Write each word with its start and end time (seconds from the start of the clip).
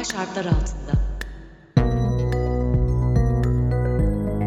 Anormal 0.00 0.12
şartlar 0.12 0.44
altında. 0.44 0.92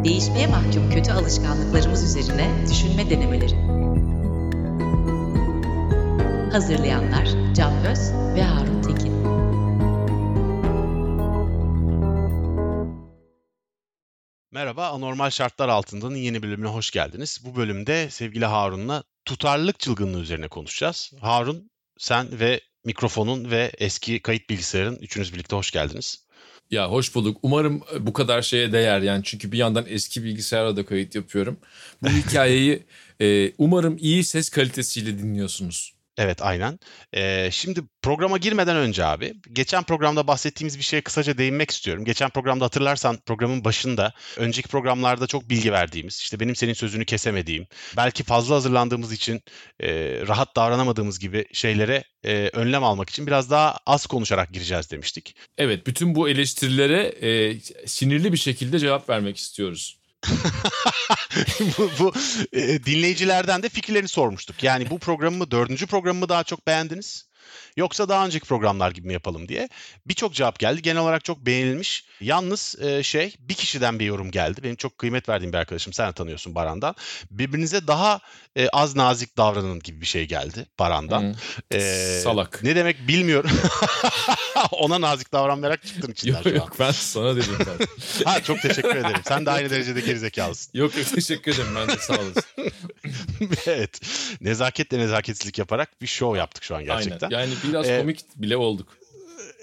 Değişmeye 0.04 0.48
mahkum 0.48 0.90
kötü 0.90 1.12
alışkanlıklarımız 1.12 2.04
üzerine 2.04 2.68
düşünme 2.70 3.10
denemeleri. 3.10 3.56
Hazırlayanlar 6.52 7.54
Can 7.56 7.86
Öz 7.86 8.00
ve 8.36 8.44
Harun 8.44 8.82
Tekin. 8.82 9.14
Merhaba, 14.52 14.88
Anormal 14.88 15.30
Şartlar 15.30 15.70
Altında'nın 15.70 16.16
yeni 16.16 16.44
bölümüne 16.44 16.70
hoş 16.70 16.92
geldiniz. 16.92 17.42
Bu 17.46 17.56
bölümde 17.56 18.10
sevgili 18.10 18.46
Harun'la 18.46 19.04
tutarlılık 19.26 19.80
çılgınlığı 19.80 20.20
üzerine 20.20 20.48
konuşacağız. 20.48 21.12
Harun, 21.22 21.72
sen 21.98 22.40
ve 22.40 22.62
mikrofonun 22.86 23.52
ve 23.52 23.72
eski 23.78 24.20
kayıt 24.20 24.50
bilgisayarın 24.50 24.96
üçünüz 24.96 25.34
birlikte 25.34 25.56
hoş 25.56 25.72
geldiniz. 25.72 26.24
Ya 26.72 26.92
hoş 26.92 27.16
bulduk. 27.16 27.38
Umarım 27.42 27.82
bu 28.00 28.14
kadar 28.14 28.42
şeye 28.42 28.72
değer 28.72 29.02
yani 29.02 29.22
çünkü 29.24 29.52
bir 29.52 29.58
yandan 29.58 29.86
eski 29.88 30.24
bilgisayarla 30.24 30.78
da 30.78 30.86
kayıt 30.86 31.16
yapıyorum. 31.16 31.58
Bu 32.02 32.10
hikayeyi 32.28 32.84
e, 33.22 33.52
umarım 33.58 33.98
iyi 34.00 34.24
ses 34.24 34.50
kalitesiyle 34.50 35.18
dinliyorsunuz. 35.18 35.93
Evet 36.18 36.42
aynen. 36.42 36.80
Ee, 37.14 37.50
şimdi 37.52 37.82
programa 38.02 38.38
girmeden 38.38 38.76
önce 38.78 39.06
abi 39.06 39.34
geçen 39.54 39.84
programda 39.84 40.28
bahsettiğimiz 40.28 40.78
bir 40.78 40.84
şeye 40.84 41.02
kısaca 41.02 41.38
değinmek 41.38 41.72
istiyorum. 41.72 42.06
Geçen 42.06 42.30
programda 42.30 42.66
hatırlarsan 42.66 43.18
programın 43.26 43.64
başında 43.66 44.14
önceki 44.38 44.68
programlarda 44.68 45.28
çok 45.28 45.50
bilgi 45.50 45.72
verdiğimiz 45.72 46.20
işte 46.20 46.40
benim 46.40 46.56
senin 46.56 46.74
sözünü 46.74 47.06
kesemediğim 47.06 47.68
belki 47.98 48.24
fazla 48.24 48.56
hazırlandığımız 48.56 49.12
için 49.12 49.42
e, 49.80 49.90
rahat 50.28 50.56
davranamadığımız 50.56 51.20
gibi 51.20 51.46
şeylere 51.54 52.04
e, 52.24 52.50
önlem 52.54 52.84
almak 52.84 53.10
için 53.10 53.28
biraz 53.28 53.52
daha 53.52 53.78
az 53.86 54.06
konuşarak 54.06 54.54
gireceğiz 54.54 54.92
demiştik. 54.92 55.36
Evet 55.58 55.88
bütün 55.88 56.16
bu 56.16 56.30
eleştirilere 56.30 57.04
e, 57.04 57.60
sinirli 57.88 58.32
bir 58.34 58.38
şekilde 58.38 58.80
cevap 58.80 59.10
vermek 59.10 59.38
istiyoruz. 59.38 60.03
bu, 61.78 61.92
bu 62.00 62.14
e, 62.54 62.84
dinleyicilerden 62.86 63.64
de 63.64 63.70
fikirlerini 63.70 64.08
sormuştuk. 64.08 64.64
Yani 64.64 64.90
bu 64.90 65.00
programı 65.00 65.52
dördüncü 65.52 65.88
programı 65.88 66.30
daha 66.30 66.44
çok 66.44 66.68
beğendiniz? 66.68 67.26
Yoksa 67.78 68.10
daha 68.10 68.26
önceki 68.26 68.46
programlar 68.46 68.92
gibi 68.92 69.08
mi 69.08 69.14
yapalım 69.14 69.48
diye. 69.48 69.70
Birçok 70.06 70.34
cevap 70.34 70.60
geldi. 70.60 70.82
Genel 70.82 71.02
olarak 71.02 71.24
çok 71.24 71.46
beğenilmiş. 71.46 72.06
Yalnız 72.22 72.76
e, 72.82 73.04
şey 73.04 73.36
bir 73.40 73.54
kişiden 73.54 74.00
bir 74.00 74.06
yorum 74.06 74.32
geldi. 74.32 74.64
Benim 74.64 74.76
çok 74.76 74.98
kıymet 74.98 75.30
verdiğim 75.30 75.54
bir 75.54 75.58
arkadaşım. 75.58 75.94
Sen 75.94 76.12
tanıyorsun 76.12 76.56
Baran'dan. 76.56 76.96
Birbirinize 77.32 77.88
daha 77.88 78.20
e, 78.58 78.70
az 78.70 78.96
nazik 78.96 79.38
davranın 79.38 79.80
gibi 79.80 80.02
bir 80.02 80.06
şey 80.06 80.28
geldi 80.28 80.66
Baran'dan. 80.80 81.22
Hmm. 81.22 81.80
E, 81.80 82.20
Salak. 82.24 82.64
Ne 82.64 82.76
demek 82.76 83.08
bilmiyorum. 83.08 83.52
Ona 84.72 85.02
nazik 85.02 85.32
davranmayarak 85.32 85.86
çıktın 85.86 86.12
içinden 86.12 86.38
yok, 86.38 86.46
Yok 86.46 86.76
ben 86.80 86.92
sana 86.92 87.36
dedim 87.36 87.58
ben. 87.60 87.88
ha 88.26 88.44
çok 88.44 88.62
teşekkür 88.62 88.96
ederim. 88.96 89.22
Sen 89.28 89.46
de 89.46 89.52
aynı 89.52 89.70
derecede 89.70 90.02
gerizekalısın. 90.02 90.72
Yok 90.74 90.98
yok 90.98 91.08
teşekkür 91.16 91.54
ederim 91.54 91.76
ben 91.76 91.88
de 91.88 91.98
sağ 91.98 92.14
olasın. 92.14 92.44
evet. 93.68 94.00
Nezaketle 94.42 94.98
nezaketsizlik 94.98 95.60
yaparak 95.60 96.02
bir 96.02 96.08
show 96.08 96.40
yaptık 96.40 96.64
şu 96.64 96.76
an 96.76 96.84
gerçekten. 96.84 97.28
Aynen. 97.28 97.40
Yani 97.40 97.54
biraz 97.64 97.90
ee, 97.90 98.00
komik 98.00 98.26
bile 98.36 98.58
olduk. 98.58 98.98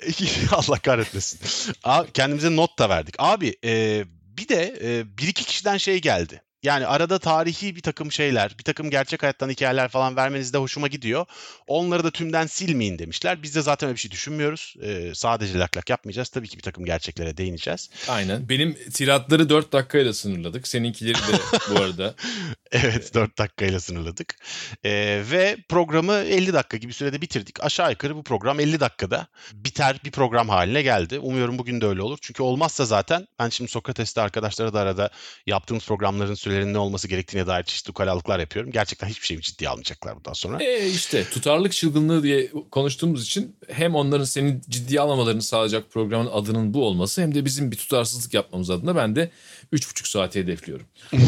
Allah 0.52 0.78
kahretmesin. 0.78 1.40
Abi, 1.84 2.12
kendimize 2.12 2.56
not 2.56 2.78
da 2.78 2.88
verdik. 2.88 3.14
Abi 3.18 3.56
e, 3.64 4.04
bir 4.38 4.48
de 4.48 4.78
e, 4.82 5.18
bir 5.18 5.28
iki 5.28 5.44
kişiden 5.44 5.76
şey 5.76 6.00
geldi. 6.00 6.42
Yani 6.62 6.86
arada 6.86 7.18
tarihi 7.18 7.76
bir 7.76 7.80
takım 7.80 8.12
şeyler, 8.12 8.54
bir 8.58 8.64
takım 8.64 8.90
gerçek 8.90 9.22
hayattan 9.22 9.48
hikayeler 9.48 9.88
falan 9.88 10.16
vermeniz 10.16 10.52
de 10.52 10.58
hoşuma 10.58 10.88
gidiyor. 10.88 11.26
Onları 11.66 12.04
da 12.04 12.10
tümden 12.10 12.46
silmeyin 12.46 12.98
demişler. 12.98 13.42
Biz 13.42 13.54
de 13.54 13.62
zaten 13.62 13.86
öyle 13.86 13.96
bir 13.96 14.00
şey 14.00 14.10
düşünmüyoruz. 14.10 14.74
Ee, 14.82 15.12
sadece 15.14 15.58
lak 15.58 15.76
lak 15.76 15.90
yapmayacağız. 15.90 16.28
Tabii 16.28 16.48
ki 16.48 16.56
bir 16.56 16.62
takım 16.62 16.84
gerçeklere 16.84 17.36
değineceğiz. 17.36 17.90
Aynen. 18.08 18.48
Benim 18.48 18.74
tiratları 18.92 19.48
4 19.48 19.72
dakikayla 19.72 20.12
sınırladık. 20.12 20.68
Seninkileri 20.68 21.14
de 21.14 21.40
bu 21.70 21.80
arada. 21.80 22.14
evet 22.72 23.14
4 23.14 23.38
dakikayla 23.38 23.80
sınırladık. 23.80 24.36
Ee, 24.84 25.22
ve 25.30 25.56
programı 25.68 26.14
50 26.14 26.52
dakika 26.52 26.76
gibi 26.76 26.92
sürede 26.92 27.20
bitirdik. 27.20 27.64
Aşağı 27.64 27.90
yukarı 27.90 28.16
bu 28.16 28.22
program 28.22 28.60
50 28.60 28.80
dakikada 28.80 29.26
biter 29.52 30.00
bir 30.04 30.10
program 30.10 30.48
haline 30.48 30.82
geldi. 30.82 31.18
Umuyorum 31.18 31.58
bugün 31.58 31.80
de 31.80 31.86
öyle 31.86 32.02
olur. 32.02 32.18
Çünkü 32.22 32.42
olmazsa 32.42 32.84
zaten 32.84 33.26
ben 33.38 33.48
şimdi 33.48 33.70
Sokrates'te 33.70 34.20
arkadaşlara 34.20 34.72
da 34.72 34.80
arada 34.80 35.10
yaptığımız 35.46 35.86
programların 35.86 36.34
sürelerinin 36.50 36.74
ne 36.74 36.78
olması 36.78 37.08
gerektiğine 37.08 37.46
dair 37.46 37.62
çeşitli 37.62 37.90
ukalalıklar 37.90 38.38
yapıyorum. 38.38 38.72
Gerçekten 38.72 39.08
hiçbir 39.08 39.26
şeyimi 39.26 39.42
ciddiye 39.42 39.70
almayacaklar 39.70 40.16
bundan 40.16 40.32
sonra. 40.32 40.62
E 40.62 40.90
işte 40.90 41.24
tutarlılık 41.24 41.72
çılgınlığı 41.72 42.22
diye 42.22 42.50
konuştuğumuz 42.70 43.24
için 43.24 43.56
hem 43.68 43.94
onların 43.94 44.24
senin 44.24 44.62
ciddiye 44.68 45.00
almamalarını 45.00 45.42
sağlayacak 45.42 45.90
programın 45.90 46.30
adının 46.32 46.74
bu 46.74 46.86
olması 46.86 47.22
hem 47.22 47.34
de 47.34 47.44
bizim 47.44 47.72
bir 47.72 47.76
tutarsızlık 47.76 48.34
yapmamız 48.34 48.70
adına 48.70 48.96
ben 48.96 49.16
de 49.16 49.30
3,5 49.72 50.10
saati 50.10 50.40
hedefliyorum. 50.40 50.86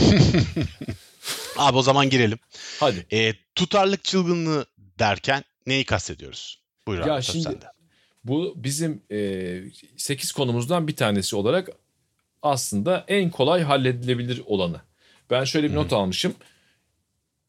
Abi 1.56 1.78
o 1.78 1.82
zaman 1.82 2.10
girelim. 2.10 2.38
Hadi. 2.80 3.06
E, 3.12 3.34
tutarlık 3.54 4.04
çılgınlığı 4.04 4.66
derken 4.98 5.44
neyi 5.66 5.84
kastediyoruz? 5.84 6.62
Buyur 6.86 7.06
ya 7.06 7.14
abi 7.14 7.22
şimdi, 7.22 7.42
sende. 7.42 7.66
Bu 8.24 8.54
bizim 8.56 9.02
e, 9.10 9.62
8 9.96 10.32
konumuzdan 10.32 10.88
bir 10.88 10.96
tanesi 10.96 11.36
olarak 11.36 11.68
aslında 12.42 13.04
en 13.08 13.30
kolay 13.30 13.62
halledilebilir 13.62 14.42
olanı. 14.46 14.80
Ben 15.32 15.44
şöyle 15.44 15.70
bir 15.70 15.74
not 15.74 15.92
almışım. 15.92 16.34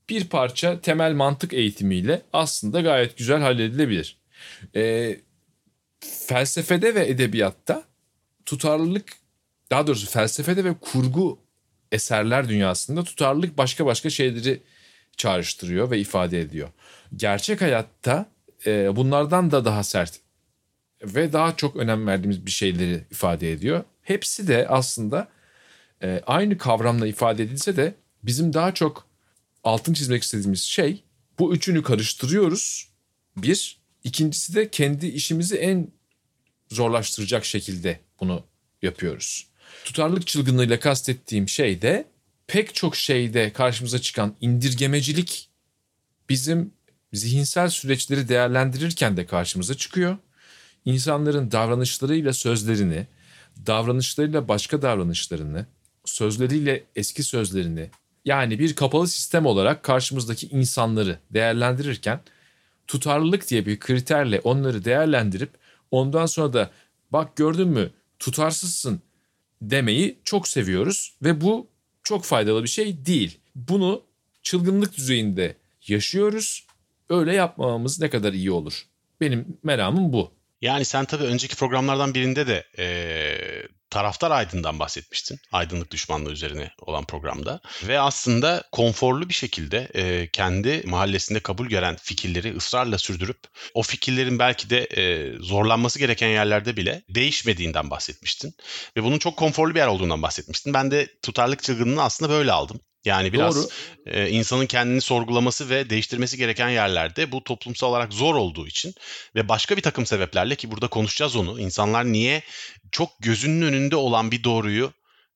Bir 0.09 0.25
parça 0.25 0.81
temel 0.81 1.13
mantık 1.13 1.53
eğitimiyle 1.53 2.21
aslında 2.33 2.81
gayet 2.81 3.17
güzel 3.17 3.41
halledilebilir. 3.41 4.17
E, 4.75 5.15
felsefede 6.27 6.95
ve 6.95 7.07
edebiyatta 7.07 7.83
tutarlılık 8.45 9.13
daha 9.71 9.87
doğrusu 9.87 10.07
felsefede 10.09 10.63
ve 10.63 10.73
kurgu 10.81 11.39
eserler 11.91 12.49
dünyasında 12.49 13.03
tutarlılık 13.03 13.57
başka 13.57 13.85
başka 13.85 14.09
şeyleri 14.09 14.61
çağrıştırıyor 15.17 15.91
ve 15.91 15.99
ifade 15.99 16.41
ediyor. 16.41 16.69
Gerçek 17.15 17.61
hayatta 17.61 18.25
e, 18.65 18.95
bunlardan 18.95 19.51
da 19.51 19.65
daha 19.65 19.83
sert 19.83 20.19
ve 21.03 21.33
daha 21.33 21.55
çok 21.55 21.75
önem 21.75 22.07
verdiğimiz 22.07 22.45
bir 22.45 22.51
şeyleri 22.51 23.03
ifade 23.11 23.51
ediyor. 23.51 23.83
Hepsi 24.01 24.47
de 24.47 24.67
aslında 24.67 25.27
e, 26.03 26.21
aynı 26.27 26.57
kavramla 26.57 27.07
ifade 27.07 27.43
edilse 27.43 27.75
de 27.75 27.95
bizim 28.23 28.53
daha 28.53 28.73
çok 28.73 29.07
altın 29.63 29.93
çizmek 29.93 30.23
istediğimiz 30.23 30.61
şey 30.61 31.03
bu 31.39 31.55
üçünü 31.55 31.83
karıştırıyoruz. 31.83 32.89
Bir, 33.37 33.77
ikincisi 34.03 34.55
de 34.55 34.69
kendi 34.69 35.07
işimizi 35.07 35.55
en 35.55 35.91
zorlaştıracak 36.71 37.45
şekilde 37.45 37.99
bunu 38.19 38.43
yapıyoruz. 38.81 39.47
Tutarlılık 39.85 40.27
çılgınlığıyla 40.27 40.79
kastettiğim 40.79 41.49
şey 41.49 41.81
de 41.81 42.05
pek 42.47 42.75
çok 42.75 42.95
şeyde 42.95 43.53
karşımıza 43.53 43.99
çıkan 43.99 44.35
indirgemecilik 44.41 45.49
bizim 46.29 46.73
zihinsel 47.13 47.69
süreçleri 47.69 48.29
değerlendirirken 48.29 49.17
de 49.17 49.25
karşımıza 49.25 49.73
çıkıyor. 49.73 50.17
İnsanların 50.85 51.51
davranışlarıyla 51.51 52.33
sözlerini, 52.33 53.07
davranışlarıyla 53.67 54.47
başka 54.47 54.81
davranışlarını, 54.81 55.65
sözleriyle 56.05 56.83
eski 56.95 57.23
sözlerini 57.23 57.89
yani 58.25 58.59
bir 58.59 58.75
kapalı 58.75 59.07
sistem 59.07 59.45
olarak 59.45 59.83
karşımızdaki 59.83 60.47
insanları 60.47 61.19
değerlendirirken 61.31 62.19
tutarlılık 62.87 63.49
diye 63.49 63.65
bir 63.65 63.79
kriterle 63.79 64.39
onları 64.39 64.85
değerlendirip 64.85 65.49
ondan 65.91 66.25
sonra 66.25 66.53
da 66.53 66.71
bak 67.11 67.35
gördün 67.35 67.67
mü 67.67 67.91
tutarsızsın 68.19 69.01
demeyi 69.61 70.19
çok 70.23 70.47
seviyoruz 70.47 71.15
ve 71.21 71.41
bu 71.41 71.67
çok 72.03 72.23
faydalı 72.23 72.63
bir 72.63 72.69
şey 72.69 73.05
değil. 73.05 73.39
Bunu 73.55 74.01
çılgınlık 74.43 74.97
düzeyinde 74.97 75.55
yaşıyoruz. 75.87 76.65
Öyle 77.09 77.33
yapmamamız 77.33 78.01
ne 78.01 78.09
kadar 78.09 78.33
iyi 78.33 78.51
olur. 78.51 78.83
Benim 79.21 79.57
meramım 79.63 80.13
bu. 80.13 80.31
Yani 80.61 80.85
sen 80.85 81.05
tabii 81.05 81.23
önceki 81.23 81.55
programlardan 81.55 82.13
birinde 82.13 82.47
de 82.47 82.65
e, 82.77 82.85
taraftar 83.93 84.31
aydından 84.31 84.79
bahsetmiştin. 84.79 85.39
Aydınlık 85.51 85.91
düşmanlığı 85.91 86.31
üzerine 86.31 86.71
olan 86.81 87.05
programda. 87.05 87.59
Ve 87.87 87.99
aslında 87.99 88.63
konforlu 88.71 89.29
bir 89.29 89.33
şekilde 89.33 89.89
e, 89.93 90.29
kendi 90.29 90.83
mahallesinde 90.85 91.39
kabul 91.39 91.67
gören 91.67 91.97
fikirleri 92.01 92.55
ısrarla 92.55 92.97
sürdürüp 92.97 93.37
o 93.73 93.81
fikirlerin 93.83 94.39
belki 94.39 94.69
de 94.69 94.83
e, 94.83 95.33
zorlanması 95.39 95.99
gereken 95.99 96.27
yerlerde 96.27 96.77
bile 96.77 97.03
değişmediğinden 97.09 97.89
bahsetmiştin. 97.89 98.53
Ve 98.97 99.03
bunun 99.03 99.19
çok 99.19 99.37
konforlu 99.37 99.75
bir 99.75 99.79
yer 99.79 99.87
olduğundan 99.87 100.21
bahsetmiştin. 100.21 100.73
Ben 100.73 100.91
de 100.91 101.07
tutarlık 101.21 101.63
çılgınlığını 101.63 102.03
aslında 102.03 102.31
böyle 102.31 102.51
aldım. 102.51 102.79
Yani 103.05 103.33
biraz 103.33 103.69
e, 104.05 104.29
insanın 104.29 104.65
kendini 104.65 105.01
sorgulaması 105.01 105.69
ve 105.69 105.89
değiştirmesi 105.89 106.37
gereken 106.37 106.69
yerlerde 106.69 107.31
bu 107.31 107.43
toplumsal 107.43 107.89
olarak 107.89 108.13
zor 108.13 108.35
olduğu 108.35 108.67
için 108.67 108.95
ve 109.35 109.49
başka 109.49 109.77
bir 109.77 109.81
takım 109.81 110.05
sebeplerle 110.05 110.55
ki 110.55 110.71
burada 110.71 110.87
konuşacağız 110.87 111.35
onu. 111.35 111.59
İnsanlar 111.59 112.05
niye 112.05 112.43
çok 112.91 113.09
gözünün 113.19 113.61
önünde 113.61 113.95
olan 113.95 114.31
bir 114.31 114.43
doğruyu 114.43 114.93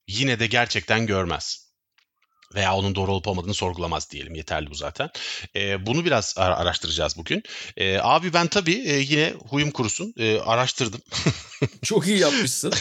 yine 0.07 0.39
de 0.39 0.47
gerçekten 0.47 1.05
görmez? 1.05 1.66
Veya 2.55 2.75
onun 2.75 2.95
doğru 2.95 3.11
olup 3.11 3.27
olmadığını 3.27 3.53
sorgulamaz 3.53 4.11
diyelim. 4.11 4.35
Yeterli 4.35 4.69
bu 4.69 4.75
zaten. 4.75 5.09
E, 5.55 5.85
bunu 5.85 6.05
biraz 6.05 6.33
ara- 6.37 6.57
araştıracağız 6.57 7.17
bugün. 7.17 7.43
E, 7.77 7.97
abi 8.01 8.33
ben 8.33 8.47
tabii 8.47 8.75
e, 8.75 8.93
yine 8.99 9.33
huyum 9.49 9.71
kurusun 9.71 10.13
e, 10.17 10.39
araştırdım. 10.39 11.01
Çok 11.83 12.07
iyi 12.07 12.19
yapmışsın. 12.19 12.73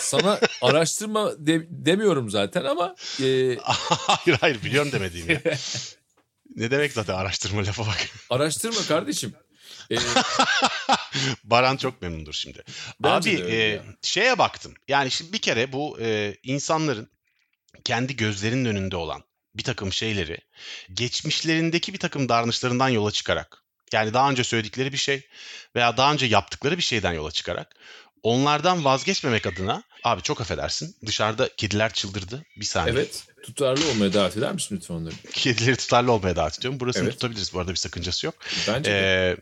Sana 0.00 0.40
araştırma 0.62 1.32
de- 1.46 1.66
demiyorum 1.70 2.30
zaten 2.30 2.64
ama 2.64 2.94
e, 3.22 3.56
hayır 3.62 4.38
hayır 4.40 4.62
biliyorum 4.62 4.92
demediğim 4.92 5.30
ya. 5.30 5.40
ne 6.56 6.70
demek 6.70 6.92
zaten 6.92 7.14
araştırma 7.14 7.60
lafa 7.66 7.86
bak. 7.86 8.08
araştırma 8.30 8.82
kardeşim. 8.88 9.34
E, 9.90 9.96
Baran 11.44 11.76
çok 11.76 12.02
memnundur 12.02 12.32
şimdi. 12.32 12.62
Bence 13.00 13.30
Abi 13.30 13.52
e, 13.52 13.80
şeye 14.02 14.38
baktım. 14.38 14.74
Yani 14.88 15.10
şimdi 15.10 15.32
bir 15.32 15.38
kere 15.38 15.72
bu 15.72 15.98
e, 16.00 16.36
insanların 16.42 17.10
kendi 17.84 18.16
gözlerinin 18.16 18.64
önünde 18.64 18.96
olan 18.96 19.22
bir 19.54 19.62
takım 19.62 19.92
şeyleri 19.92 20.38
geçmişlerindeki 20.94 21.92
bir 21.92 21.98
takım 21.98 22.28
davranışlarından 22.28 22.88
yola 22.88 23.10
çıkarak 23.10 23.62
yani 23.92 24.14
daha 24.14 24.30
önce 24.30 24.44
söyledikleri 24.44 24.92
bir 24.92 24.98
şey 24.98 25.26
veya 25.76 25.96
daha 25.96 26.12
önce 26.12 26.26
yaptıkları 26.26 26.76
bir 26.76 26.82
şeyden 26.82 27.12
yola 27.12 27.30
çıkarak 27.30 27.76
onlardan 28.22 28.84
vazgeçmemek 28.84 29.46
adına 29.46 29.82
abi 30.04 30.22
çok 30.22 30.40
affedersin 30.40 30.96
dışarıda 31.06 31.48
kediler 31.56 31.92
çıldırdı 31.92 32.44
bir 32.56 32.64
saniye. 32.64 32.94
evet 32.94 33.24
tutarlı 33.42 33.90
olmaya 33.90 34.12
davet 34.12 34.36
eder 34.36 34.52
misin 34.52 34.76
lütfen 34.76 34.94
onları? 34.94 35.14
Kedileri 35.32 35.76
tutarlı 35.76 36.12
olmaya 36.12 36.36
davet 36.36 36.58
ediyorum. 36.58 36.80
Burasını 36.80 37.04
Evet. 37.04 37.12
tutabiliriz 37.12 37.54
bu 37.54 37.58
arada 37.60 37.70
bir 37.70 37.76
sakıncası 37.76 38.26
yok. 38.26 38.34
Bence 38.68 38.90
de. 38.90 39.36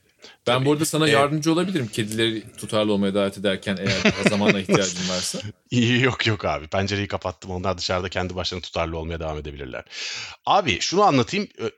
Ben 0.47 0.65
bu 0.65 0.73
arada 0.73 0.85
sana 0.85 1.09
e- 1.09 1.11
yardımcı 1.11 1.53
olabilirim 1.53 1.89
kedileri 1.93 2.43
tutarlı 2.57 2.93
olmaya 2.93 3.15
davet 3.15 3.39
ederken 3.39 3.77
eğer 3.81 4.13
zamana 4.29 4.61
ihtiyacın 4.61 5.09
varsa. 5.09 5.39
İyi 5.71 6.01
yok 6.03 6.27
yok 6.27 6.45
abi. 6.45 6.67
Pencereyi 6.67 7.09
kapattım. 7.09 7.51
Onlar 7.51 7.79
dışarıda 7.79 8.09
kendi 8.09 8.37
başlarına 8.37 8.63
tutarlı 8.63 8.99
olmaya 8.99 9.21
devam 9.21 9.39
edebilirler. 9.39 9.85
Abi 10.47 10.81
şunu 10.81 11.03
anlatayım. 11.03 11.49
Ö- 11.59 11.71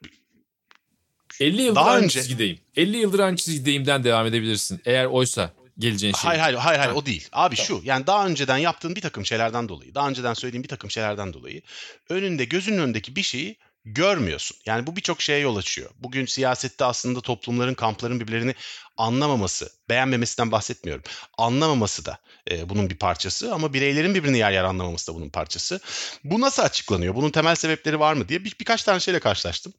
50 1.40 1.62
yıldır 1.62 1.75
Daha 1.81 1.90
aynı 1.90 2.04
önce- 2.04 2.20
çizgideyim. 2.20 2.58
50 2.76 2.96
yıldır 2.96 3.19
aynı 3.19 3.37
çizgideyimden 3.37 4.04
devam 4.04 4.26
edebilirsin. 4.26 4.81
Eğer 4.84 5.04
oysa 5.06 5.52
geleceğin 5.78 6.14
şey. 6.14 6.28
Hayır 6.28 6.40
hayır 6.40 6.56
hayır 6.56 6.78
hayır 6.78 6.90
Ha. 6.92 6.96
o 6.96 7.06
değil. 7.06 7.28
Abi 7.32 7.56
şu 7.56 7.81
yani 7.84 8.06
daha 8.06 8.26
önceden 8.26 8.56
yaptığın 8.58 8.96
bir 8.96 9.00
takım 9.00 9.26
şeylerden 9.26 9.69
dolayı, 9.69 9.94
daha 9.94 10.08
önceden 10.08 10.34
söylediğin 10.34 10.62
bir 10.64 10.69
takım 10.69 10.90
şeylerden 10.90 11.32
dolayı 11.32 11.62
önünde 12.08 12.44
gözünün 12.44 12.78
önündeki 12.78 13.16
bir 13.16 13.22
şeyi 13.22 13.56
görmüyorsun. 13.86 14.56
Yani 14.66 14.86
bu 14.86 14.96
birçok 14.96 15.22
şeye 15.22 15.38
yol 15.38 15.56
açıyor. 15.56 15.90
Bugün 15.98 16.26
siyasette 16.26 16.84
aslında 16.84 17.20
toplumların, 17.20 17.74
kampların 17.74 18.20
birbirlerini 18.20 18.54
anlamaması, 18.96 19.70
beğenmemesinden 19.88 20.52
bahsetmiyorum. 20.52 21.02
Anlamaması 21.38 22.04
da 22.04 22.18
e, 22.50 22.68
bunun 22.68 22.90
bir 22.90 22.96
parçası 22.96 23.54
ama 23.54 23.72
bireylerin 23.72 24.14
birbirini 24.14 24.38
yer 24.38 24.52
yer 24.52 24.64
anlamaması 24.64 25.12
da 25.12 25.16
bunun 25.16 25.28
parçası. 25.28 25.80
Bu 26.24 26.40
nasıl 26.40 26.62
açıklanıyor? 26.62 27.14
Bunun 27.14 27.30
temel 27.30 27.54
sebepleri 27.54 28.00
var 28.00 28.14
mı 28.14 28.28
diye 28.28 28.44
bir, 28.44 28.56
birkaç 28.60 28.82
tane 28.82 29.00
şeyle 29.00 29.20
karşılaştım. 29.20 29.72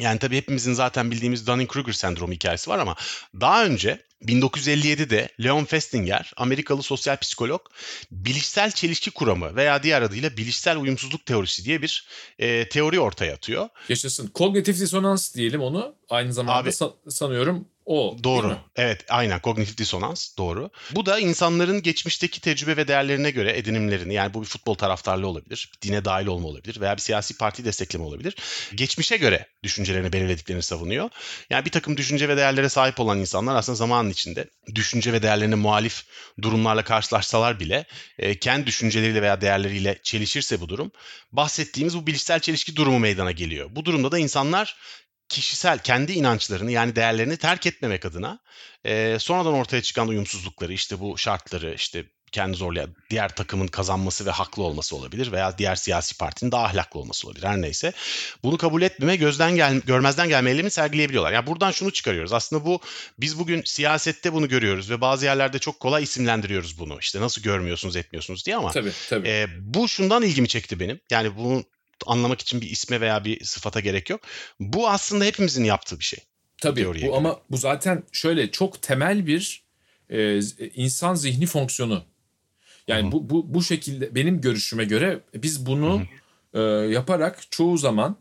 Yani 0.00 0.18
tabii 0.18 0.36
hepimizin 0.36 0.72
zaten 0.72 1.10
bildiğimiz 1.10 1.46
Dunning-Kruger 1.46 1.92
sendromu 1.92 2.32
hikayesi 2.32 2.70
var 2.70 2.78
ama 2.78 2.96
daha 3.40 3.64
önce 3.64 4.00
1957'de 4.26 5.28
Leon 5.44 5.64
Festinger, 5.64 6.32
Amerikalı 6.36 6.82
sosyal 6.82 7.16
psikolog, 7.16 7.60
bilişsel 8.10 8.70
çelişki 8.70 9.10
kuramı 9.10 9.56
veya 9.56 9.82
diğer 9.82 10.02
adıyla 10.02 10.36
bilişsel 10.36 10.76
uyumsuzluk 10.76 11.26
teorisi 11.26 11.64
diye 11.64 11.82
bir 11.82 12.06
e, 12.38 12.68
teori 12.68 13.00
ortaya 13.00 13.34
atıyor. 13.34 13.68
Yaşasın. 13.88 14.26
Kognitif 14.26 14.80
disonans 14.80 15.34
diyelim 15.34 15.60
onu. 15.60 15.94
Aynı 16.10 16.32
zamanda 16.32 16.58
Abi- 16.58 16.68
sa- 16.68 17.10
sanıyorum 17.10 17.68
o. 17.90 18.16
Doğru. 18.24 18.58
Evet, 18.76 19.04
aynen 19.08 19.40
kognitif 19.40 19.78
disonans 19.78 20.36
doğru. 20.38 20.70
Bu 20.90 21.06
da 21.06 21.18
insanların 21.18 21.82
geçmişteki 21.82 22.40
tecrübe 22.40 22.76
ve 22.76 22.88
değerlerine 22.88 23.30
göre 23.30 23.58
edinimlerini 23.58 24.14
yani 24.14 24.34
bu 24.34 24.40
bir 24.40 24.46
futbol 24.46 24.74
taraftarlığı 24.74 25.26
olabilir, 25.26 25.72
dine 25.82 26.04
dahil 26.04 26.26
olma 26.26 26.48
olabilir 26.48 26.80
veya 26.80 26.96
bir 26.96 27.02
siyasi 27.02 27.36
parti 27.38 27.64
destekleme 27.64 28.04
olabilir. 28.04 28.36
Geçmişe 28.74 29.16
göre 29.16 29.46
düşüncelerini 29.62 30.12
belirlediklerini 30.12 30.62
savunuyor. 30.62 31.10
Yani 31.50 31.64
bir 31.64 31.70
takım 31.70 31.96
düşünce 31.96 32.28
ve 32.28 32.36
değerlere 32.36 32.68
sahip 32.68 33.00
olan 33.00 33.18
insanlar 33.18 33.56
aslında 33.56 33.76
zamanın 33.76 34.10
içinde 34.10 34.50
düşünce 34.74 35.12
ve 35.12 35.22
değerlerine 35.22 35.54
muhalif 35.54 36.04
durumlarla 36.42 36.84
karşılaşsalar 36.84 37.60
bile 37.60 37.84
e, 38.18 38.38
kendi 38.38 38.66
düşünceleriyle 38.66 39.22
veya 39.22 39.40
değerleriyle 39.40 39.98
çelişirse 40.02 40.60
bu 40.60 40.68
durum 40.68 40.92
bahsettiğimiz 41.32 41.96
bu 41.96 42.06
bilişsel 42.06 42.40
çelişki 42.40 42.76
durumu 42.76 42.98
meydana 42.98 43.32
geliyor. 43.32 43.68
Bu 43.72 43.84
durumda 43.84 44.12
da 44.12 44.18
insanlar 44.18 44.76
kişisel 45.30 45.78
kendi 45.78 46.12
inançlarını 46.12 46.72
yani 46.72 46.96
değerlerini 46.96 47.36
terk 47.36 47.66
etmemek 47.66 48.04
adına 48.04 48.38
e, 48.84 49.16
sonradan 49.18 49.54
ortaya 49.54 49.82
çıkan 49.82 50.08
uyumsuzlukları 50.08 50.72
işte 50.72 51.00
bu 51.00 51.18
şartları 51.18 51.74
işte 51.74 52.04
kendi 52.32 52.56
zorlayan 52.56 52.94
diğer 53.10 53.28
takımın 53.28 53.66
kazanması 53.66 54.26
ve 54.26 54.30
haklı 54.30 54.62
olması 54.62 54.96
olabilir 54.96 55.32
veya 55.32 55.58
diğer 55.58 55.74
siyasi 55.74 56.18
partinin 56.18 56.52
daha 56.52 56.64
ahlaklı 56.64 57.00
olması 57.00 57.26
olabilir 57.26 57.46
her 57.46 57.60
neyse. 57.60 57.92
Bunu 58.42 58.56
kabul 58.58 58.82
etmeme 58.82 59.16
gözden 59.16 59.56
gel 59.56 59.80
görmezden 59.80 60.28
gelme 60.28 60.50
eylemi 60.50 60.70
sergileyebiliyorlar. 60.70 61.32
Yani 61.32 61.46
buradan 61.46 61.70
şunu 61.70 61.90
çıkarıyoruz. 61.90 62.32
Aslında 62.32 62.64
bu 62.64 62.80
biz 63.18 63.38
bugün 63.38 63.62
siyasette 63.64 64.32
bunu 64.32 64.48
görüyoruz 64.48 64.90
ve 64.90 65.00
bazı 65.00 65.24
yerlerde 65.24 65.58
çok 65.58 65.80
kolay 65.80 66.02
isimlendiriyoruz 66.02 66.78
bunu. 66.78 66.98
İşte 67.00 67.20
nasıl 67.20 67.42
görmüyorsunuz 67.42 67.96
etmiyorsunuz 67.96 68.46
diye 68.46 68.56
ama 68.56 68.70
Tabii 68.70 68.92
tabii. 69.08 69.28
e, 69.28 69.46
bu 69.60 69.88
şundan 69.88 70.22
ilgimi 70.22 70.48
çekti 70.48 70.80
benim. 70.80 71.00
Yani 71.10 71.36
bunu 71.36 71.64
anlamak 72.06 72.40
için 72.40 72.60
bir 72.60 72.70
isme 72.70 73.00
veya 73.00 73.24
bir 73.24 73.44
sıfata 73.44 73.80
gerek 73.80 74.10
yok. 74.10 74.20
Bu 74.60 74.88
aslında 74.88 75.24
hepimizin 75.24 75.64
yaptığı 75.64 75.98
bir 75.98 76.04
şey. 76.04 76.18
Tabii 76.58 76.86
bu 76.86 76.92
göre. 76.92 77.10
ama 77.14 77.40
bu 77.50 77.56
zaten 77.56 78.02
şöyle 78.12 78.50
çok 78.50 78.82
temel 78.82 79.26
bir 79.26 79.64
e, 80.10 80.40
insan 80.74 81.14
zihni 81.14 81.46
fonksiyonu. 81.46 82.04
Yani 82.88 83.02
Hı 83.02 83.06
hı. 83.06 83.12
bu, 83.12 83.30
bu 83.30 83.54
bu 83.54 83.62
şekilde 83.62 84.14
benim 84.14 84.40
görüşüme 84.40 84.84
göre 84.84 85.20
biz 85.34 85.66
bunu 85.66 86.02
e, 86.54 86.60
yaparak 86.60 87.50
çoğu 87.50 87.78
zaman 87.78 88.16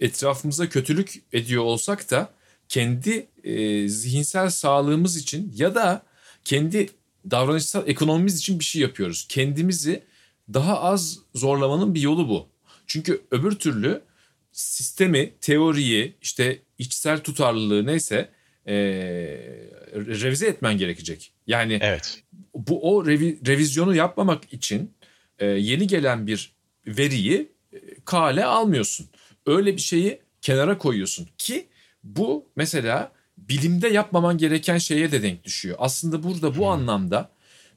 etrafımıza 0.00 0.68
kötülük 0.68 1.22
ediyor 1.32 1.62
olsak 1.62 2.10
da 2.10 2.34
kendi 2.68 3.26
e, 3.44 3.88
zihinsel 3.88 4.50
sağlığımız 4.50 5.16
için 5.16 5.52
ya 5.56 5.74
da 5.74 6.02
kendi 6.44 6.88
davranışsal 7.30 7.88
ekonomimiz 7.88 8.38
için 8.38 8.58
bir 8.58 8.64
şey 8.64 8.82
yapıyoruz. 8.82 9.26
Kendimizi 9.28 10.02
daha 10.54 10.80
az 10.80 11.18
zorlamanın 11.34 11.94
bir 11.94 12.00
yolu 12.00 12.28
bu. 12.28 12.48
Çünkü 12.86 13.22
öbür 13.30 13.52
türlü 13.52 14.02
sistemi, 14.52 15.34
teoriyi, 15.40 16.14
işte 16.22 16.58
içsel 16.78 17.18
tutarlılığı 17.20 17.86
neyse 17.86 18.28
e, 18.66 18.74
revize 19.94 20.46
etmen 20.46 20.78
gerekecek. 20.78 21.32
Yani 21.46 21.78
Evet. 21.82 22.22
bu 22.54 22.96
o 22.96 23.04
revi- 23.06 23.46
revizyonu 23.46 23.94
yapmamak 23.94 24.52
için 24.52 24.92
e, 25.38 25.46
yeni 25.46 25.86
gelen 25.86 26.26
bir 26.26 26.52
veriyi 26.86 27.52
e, 27.72 27.78
kale 28.04 28.44
almıyorsun. 28.44 29.06
Öyle 29.46 29.76
bir 29.76 29.80
şeyi 29.80 30.20
kenara 30.42 30.78
koyuyorsun 30.78 31.28
ki 31.38 31.66
bu 32.04 32.46
mesela 32.56 33.12
bilimde 33.38 33.88
yapmaman 33.88 34.38
gereken 34.38 34.78
şeye 34.78 35.12
de 35.12 35.22
denk 35.22 35.44
düşüyor. 35.44 35.76
Aslında 35.78 36.22
burada 36.22 36.56
bu 36.56 36.66
anlamda 36.68 37.30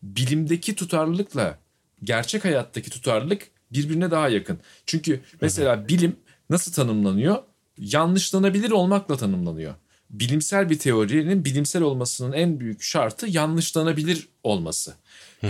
bilimdeki 0.03 0.75
tutarlılıkla 0.75 1.59
gerçek 2.03 2.45
hayattaki 2.45 2.89
tutarlılık 2.89 3.47
birbirine 3.71 4.11
daha 4.11 4.29
yakın. 4.29 4.59
Çünkü 4.85 5.21
mesela 5.41 5.87
bilim 5.87 6.15
nasıl 6.49 6.71
tanımlanıyor? 6.71 7.37
Yanlışlanabilir 7.77 8.71
olmakla 8.71 9.17
tanımlanıyor. 9.17 9.73
Bilimsel 10.09 10.69
bir 10.69 10.79
teorinin 10.79 11.45
bilimsel 11.45 11.81
olmasının 11.81 12.33
en 12.33 12.59
büyük 12.59 12.81
şartı 12.81 13.27
yanlışlanabilir 13.27 14.27
olması. 14.43 14.93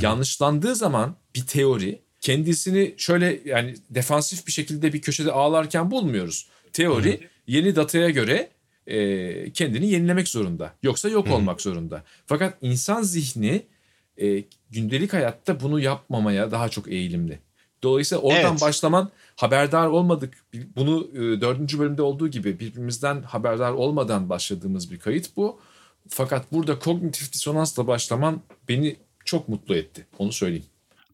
Yanlışlandığı 0.02 0.76
zaman 0.76 1.16
bir 1.36 1.46
teori 1.46 2.02
kendisini 2.22 2.96
şöyle 2.98 3.40
yani 3.46 3.76
defansif 3.90 4.48
bir 4.48 4.52
şekilde 4.52 4.94
bir 4.94 5.02
köşede 5.02 5.32
ağlarken 5.32 5.92
bulmuyoruz. 5.92 6.48
Teori 6.74 7.28
yeni 7.48 7.76
dataya 7.76 8.10
göre 8.10 8.50
e, 8.88 9.52
kendini 9.52 9.88
yenilemek 9.90 10.28
zorunda. 10.28 10.74
Yoksa 10.84 11.10
yok 11.10 11.28
olmak 11.32 11.62
zorunda. 11.62 12.04
Fakat 12.26 12.58
insan 12.62 13.02
zihni 13.02 13.66
e, 14.22 14.44
gündelik 14.70 15.14
hayatta 15.14 15.60
bunu 15.60 15.80
yapmamaya 15.80 16.52
daha 16.52 16.70
çok 16.70 16.88
eğilimli. 16.88 17.40
Dolayısıyla 17.84 18.22
oradan 18.22 18.52
Evet. 18.52 18.62
başlaman 18.62 19.12
haberdar 19.36 19.88
olmadık. 19.88 20.46
Bunu 20.76 21.08
e, 21.14 21.42
dördüncü 21.42 21.80
bölümde 21.80 22.02
olduğu 22.02 22.28
gibi 22.28 22.60
birbirimizden 22.60 23.24
haberdar 23.24 23.72
olmadan 23.72 24.30
başladığımız 24.30 24.92
bir 24.92 25.00
kayıt 25.00 25.38
bu. 25.38 25.60
Fakat 26.10 26.52
burada 26.52 26.80
kognitif 26.80 27.34
disonansla 27.34 27.88
başlaman 27.88 28.42
beni 28.70 28.96
çok 29.26 29.50
mutlu 29.50 29.76
etti. 29.76 30.08
Onu 30.18 30.32
söyleyeyim. 30.32 30.66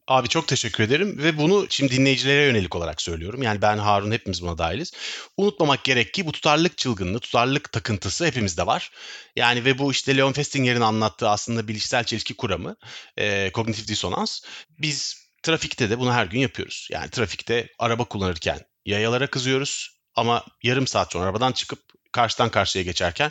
Abi 0.06 0.28
çok 0.28 0.48
teşekkür 0.48 0.84
ederim 0.84 1.18
ve 1.18 1.38
bunu 1.38 1.66
şimdi 1.70 1.92
dinleyicilere 1.96 2.46
yönelik 2.46 2.76
olarak 2.76 3.02
söylüyorum. 3.02 3.42
Yani 3.42 3.62
ben 3.62 3.78
Harun 3.78 4.12
hepimiz 4.12 4.42
buna 4.42 4.58
dahiliz. 4.58 4.92
Unutmamak 5.36 5.84
gerek 5.84 6.14
ki 6.14 6.26
bu 6.26 6.32
tutarlılık 6.32 6.78
çılgınlığı, 6.78 7.20
tutarlılık 7.20 7.72
takıntısı 7.72 8.26
hepimizde 8.26 8.66
var. 8.66 8.90
Yani 9.36 9.64
ve 9.64 9.78
bu 9.78 9.92
işte 9.92 10.16
Leon 10.16 10.32
Festinger'in 10.32 10.80
anlattığı 10.80 11.28
aslında 11.28 11.68
bilişsel 11.68 12.04
çelişki 12.04 12.34
kuramı, 12.34 12.76
e, 13.16 13.50
kognitif 13.52 13.88
disonans. 13.88 14.40
Biz 14.78 15.23
trafikte 15.44 15.90
de 15.90 15.98
bunu 15.98 16.12
her 16.12 16.26
gün 16.26 16.40
yapıyoruz. 16.40 16.88
Yani 16.92 17.10
trafikte 17.10 17.68
araba 17.78 18.04
kullanırken 18.04 18.60
yayalara 18.86 19.26
kızıyoruz 19.26 19.90
ama 20.14 20.44
yarım 20.62 20.86
saat 20.86 21.12
sonra 21.12 21.24
arabadan 21.24 21.52
çıkıp 21.52 21.78
karşıdan 22.12 22.50
karşıya 22.50 22.84
geçerken 22.84 23.30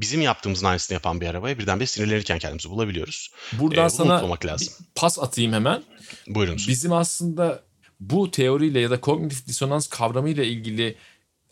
bizim 0.00 0.20
yaptığımızın 0.20 0.66
aynısını 0.66 0.94
yapan 0.94 1.20
bir 1.20 1.26
arabaya 1.26 1.58
birdenbire 1.58 1.86
sinirlenirken 1.86 2.38
kendimizi 2.38 2.70
bulabiliyoruz. 2.70 3.30
Buradan 3.52 3.86
Ee, 3.86 3.90
sana 3.90 4.38
lazım. 4.44 4.74
bir 4.80 4.84
pas 4.94 5.18
atayım 5.18 5.52
hemen. 5.52 5.82
Buyurunuz. 6.26 6.68
Bizim 6.68 6.92
aslında 6.92 7.62
bu 8.00 8.30
teoriyle 8.30 8.80
ya 8.80 8.90
da 8.90 9.00
kognitif 9.00 9.46
disonans 9.46 9.86
kavramıyla 9.88 10.44
ilgili 10.44 10.96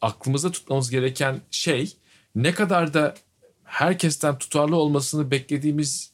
aklımızda 0.01 0.53
tutmamız 0.53 0.91
gereken 0.91 1.41
şey 1.51 1.97
ne 2.35 2.55
kadar 2.55 2.95
da 2.95 3.15
herkesten 3.65 4.39
tutarlı 4.39 4.77
olmasını 4.77 5.31
beklediğimiz 5.31 6.13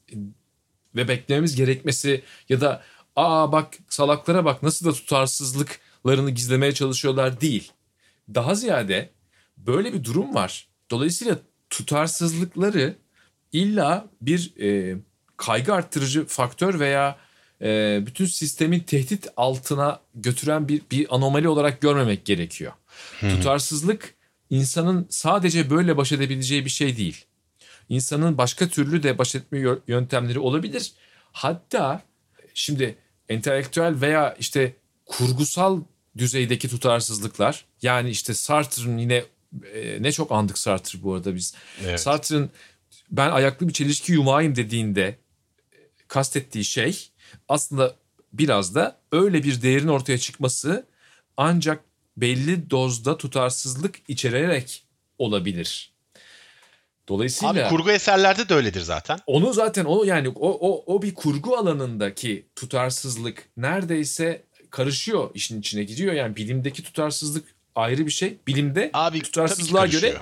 ve 0.96 1.08
beklememiz 1.08 1.56
gerekmesi 1.56 2.22
ya 2.48 2.60
da 2.60 2.82
aa 3.18 3.52
bak 3.52 3.78
salaklara 3.88 4.44
bak 4.44 4.62
nasıl 4.62 4.86
da 4.86 4.92
tutarsızlıklarını 4.92 6.30
gizlemeye 6.30 6.74
çalışıyorlar 6.74 7.40
değil. 7.40 7.72
Daha 8.34 8.54
ziyade 8.54 9.10
böyle 9.56 9.92
bir 9.92 10.04
durum 10.04 10.34
var. 10.34 10.68
Dolayısıyla 10.90 11.38
tutarsızlıkları 11.70 12.96
illa 13.52 14.06
bir 14.20 14.52
e, 14.60 14.96
kaygı 15.36 15.74
arttırıcı 15.74 16.26
faktör 16.26 16.80
veya 16.80 17.18
e, 17.62 18.00
bütün 18.06 18.26
sistemin 18.26 18.80
tehdit 18.80 19.28
altına 19.36 20.00
götüren 20.14 20.68
bir, 20.68 20.82
bir 20.90 21.14
anomali 21.14 21.48
olarak 21.48 21.80
görmemek 21.80 22.24
gerekiyor. 22.24 22.72
Tutarsızlık 23.20 24.14
insanın 24.50 25.06
sadece 25.10 25.70
böyle 25.70 25.96
baş 25.96 26.12
edebileceği 26.12 26.64
bir 26.64 26.70
şey 26.70 26.96
değil. 26.96 27.24
İnsanın 27.88 28.38
başka 28.38 28.68
türlü 28.68 29.02
de 29.02 29.18
baş 29.18 29.34
etme 29.34 29.64
yöntemleri 29.86 30.38
olabilir. 30.38 30.92
Hatta 31.32 32.02
şimdi 32.54 32.98
entelektüel 33.28 34.00
veya 34.00 34.36
işte 34.38 34.76
kurgusal 35.06 35.80
düzeydeki 36.18 36.68
tutarsızlıklar 36.68 37.64
yani 37.82 38.10
işte 38.10 38.34
Sartre'ın 38.34 38.98
yine 38.98 39.24
e, 39.74 40.02
ne 40.02 40.12
çok 40.12 40.32
andık 40.32 40.58
Sartre 40.58 41.02
bu 41.02 41.14
arada 41.14 41.34
biz. 41.34 41.54
Evet. 41.84 42.00
Sartre'ın 42.00 42.50
ben 43.10 43.30
ayaklı 43.30 43.68
bir 43.68 43.72
çelişki 43.72 44.12
yumağıyım 44.12 44.56
dediğinde 44.56 45.18
e, 45.72 45.76
kastettiği 46.08 46.64
şey 46.64 47.10
aslında 47.48 47.94
biraz 48.32 48.74
da 48.74 48.98
öyle 49.12 49.42
bir 49.42 49.62
değerin 49.62 49.88
ortaya 49.88 50.18
çıkması 50.18 50.86
ancak 51.36 51.84
belli 52.16 52.70
dozda 52.70 53.18
tutarsızlık 53.18 54.00
içererek 54.08 54.84
olabilir. 55.18 55.92
Dolayısıyla 57.08 57.52
Abi 57.52 57.68
kurgu 57.68 57.90
eserlerde 57.90 58.48
de 58.48 58.54
öyledir 58.54 58.80
zaten. 58.80 59.18
Onu 59.26 59.52
zaten 59.52 59.84
o 59.84 60.04
yani 60.04 60.28
o 60.28 60.50
o 60.50 60.94
o 60.94 61.02
bir 61.02 61.14
kurgu 61.14 61.56
alanındaki 61.56 62.46
tutarsızlık 62.56 63.48
neredeyse 63.56 64.44
karışıyor 64.70 65.30
işin 65.34 65.60
içine 65.60 65.84
giriyor. 65.84 66.14
Yani 66.14 66.36
bilimdeki 66.36 66.82
tutarsızlık 66.82 67.44
ayrı 67.74 68.06
bir 68.06 68.10
şey. 68.10 68.38
Bilimde 68.46 68.90
Abi, 68.92 69.22
tutarsızlığa 69.22 69.86
göre 69.86 70.14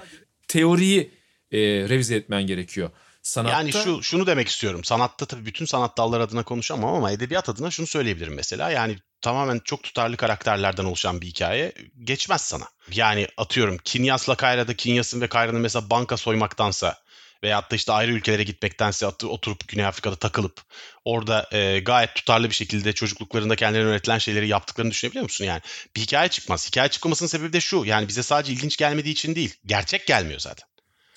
teoriyi 0.48 1.10
e, 1.52 1.58
revize 1.58 2.16
etmen 2.16 2.46
gerekiyor. 2.46 2.90
Sanatta... 3.22 3.56
Yani 3.56 3.72
şu 3.72 4.02
şunu 4.02 4.26
demek 4.26 4.48
istiyorum. 4.48 4.84
Sanatta 4.84 5.26
tabii 5.26 5.46
bütün 5.46 5.64
sanat 5.64 5.98
dalları 5.98 6.22
adına 6.22 6.42
konuşamam 6.42 6.94
ama 6.94 7.12
edebiyat 7.12 7.48
adına 7.48 7.70
şunu 7.70 7.86
söyleyebilirim 7.86 8.34
mesela. 8.34 8.70
Yani 8.70 8.96
tamamen 9.26 9.60
çok 9.64 9.82
tutarlı 9.82 10.16
karakterlerden 10.16 10.84
oluşan 10.84 11.20
bir 11.20 11.26
hikaye 11.26 11.72
geçmez 12.04 12.42
sana. 12.42 12.64
Yani 12.92 13.28
atıyorum 13.36 13.78
Kinyas'la 13.84 14.34
Kayra'da 14.34 14.74
Kinyas'ın 14.74 15.20
ve 15.20 15.26
Kayra'nın 15.26 15.60
mesela 15.60 15.90
banka 15.90 16.16
soymaktansa 16.16 16.98
veyahut 17.42 17.70
da 17.70 17.76
işte 17.76 17.92
ayrı 17.92 18.12
ülkelere 18.12 18.42
gitmektense 18.42 19.06
oturup 19.06 19.68
Güney 19.68 19.86
Afrika'da 19.86 20.16
takılıp 20.16 20.60
orada 21.04 21.48
e, 21.52 21.78
gayet 21.78 22.14
tutarlı 22.14 22.50
bir 22.50 22.54
şekilde 22.54 22.92
çocukluklarında 22.92 23.56
kendilerine 23.56 23.88
öğretilen 23.88 24.18
şeyleri 24.18 24.48
yaptıklarını 24.48 24.90
düşünebiliyor 24.90 25.22
musun? 25.22 25.44
Yani 25.44 25.60
bir 25.96 26.00
hikaye 26.00 26.28
çıkmaz. 26.28 26.68
Hikaye 26.68 26.88
çıkmamasının 26.88 27.28
sebebi 27.28 27.52
de 27.52 27.60
şu. 27.60 27.84
Yani 27.84 28.08
bize 28.08 28.22
sadece 28.22 28.52
ilginç 28.52 28.76
gelmediği 28.76 29.12
için 29.12 29.34
değil. 29.34 29.54
Gerçek 29.66 30.06
gelmiyor 30.06 30.40
zaten. 30.40 30.68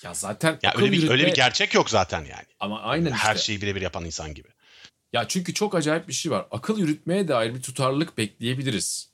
Ya 0.02 0.14
zaten 0.14 0.58
ya 0.62 0.72
öyle 0.76 0.86
bir 0.86 0.96
yürütme... 0.96 1.12
öyle 1.12 1.26
bir 1.26 1.34
gerçek 1.34 1.74
yok 1.74 1.90
zaten 1.90 2.20
yani. 2.20 2.46
Ama 2.60 2.82
aynen 2.82 3.12
Her 3.12 3.34
işte. 3.34 3.46
şeyi 3.46 3.62
birebir 3.62 3.82
yapan 3.82 4.04
insan 4.04 4.34
gibi. 4.34 4.48
Ya 5.12 5.28
çünkü 5.28 5.54
çok 5.54 5.74
acayip 5.74 6.08
bir 6.08 6.12
şey 6.12 6.32
var. 6.32 6.46
Akıl 6.50 6.78
yürütmeye 6.78 7.28
dair 7.28 7.54
bir 7.54 7.62
tutarlılık 7.62 8.18
bekleyebiliriz. 8.18 9.10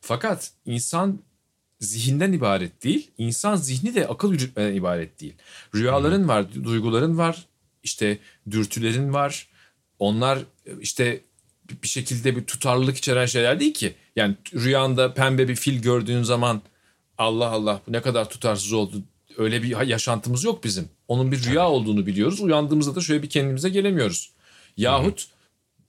Fakat 0.00 0.52
insan 0.66 1.20
zihinden 1.80 2.32
ibaret 2.32 2.84
değil. 2.84 3.10
İnsan 3.18 3.56
zihni 3.56 3.94
de 3.94 4.08
akıl 4.08 4.32
yürütmeden 4.32 4.74
ibaret 4.74 5.20
değil. 5.20 5.34
Rüyaların 5.74 6.22
hmm. 6.22 6.28
var, 6.28 6.54
duyguların 6.64 7.18
var, 7.18 7.46
işte 7.82 8.18
dürtülerin 8.50 9.12
var. 9.12 9.48
Onlar 9.98 10.38
işte 10.80 11.20
bir 11.82 11.88
şekilde 11.88 12.36
bir 12.36 12.44
tutarlılık 12.44 12.96
içeren 12.96 13.26
şeyler 13.26 13.60
değil 13.60 13.74
ki. 13.74 13.94
Yani 14.16 14.34
rüyanda 14.54 15.14
pembe 15.14 15.48
bir 15.48 15.56
fil 15.56 15.82
gördüğün 15.82 16.22
zaman 16.22 16.62
Allah 17.18 17.48
Allah 17.48 17.80
bu 17.86 17.92
ne 17.92 18.02
kadar 18.02 18.30
tutarsız 18.30 18.72
oldu. 18.72 19.02
Öyle 19.38 19.62
bir 19.62 19.86
yaşantımız 19.86 20.44
yok 20.44 20.64
bizim. 20.64 20.88
Onun 21.08 21.32
bir 21.32 21.44
rüya 21.44 21.68
olduğunu 21.68 22.06
biliyoruz. 22.06 22.40
Uyandığımızda 22.40 22.94
da 22.94 23.00
şöyle 23.00 23.22
bir 23.22 23.28
kendimize 23.28 23.68
gelemiyoruz. 23.68 24.32
Yahut 24.76 25.26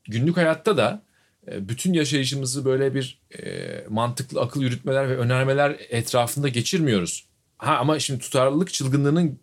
günlük 0.08 0.38
hayatta 0.38 0.78
da 0.78 1.04
e, 1.52 1.70
bütün 1.70 1.94
yaşayışımızı 1.94 2.66
böyle 2.66 2.96
bir 2.96 3.22
e, 3.40 3.84
mantıklı 3.90 4.42
akıl 4.42 4.62
yürütmeler 4.62 5.10
ve 5.10 5.18
önermeler 5.18 5.76
etrafında 5.90 6.48
geçirmiyoruz. 6.48 7.26
Ha 7.58 7.78
ama 7.78 8.00
şimdi 8.00 8.20
tutarlılık 8.20 8.74
çılgınlığının 8.74 9.40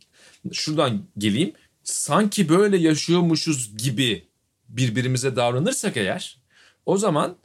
şuradan 0.53 1.05
geleyim. 1.19 1.53
Sanki 1.85 2.49
böyle 2.49 2.77
yaşıyormuşuz 2.77 3.77
gibi 3.77 4.25
birbirimize 4.69 5.37
davranırsak 5.37 5.97
eğer 5.97 6.39
o 6.87 6.99
zaman 6.99 7.37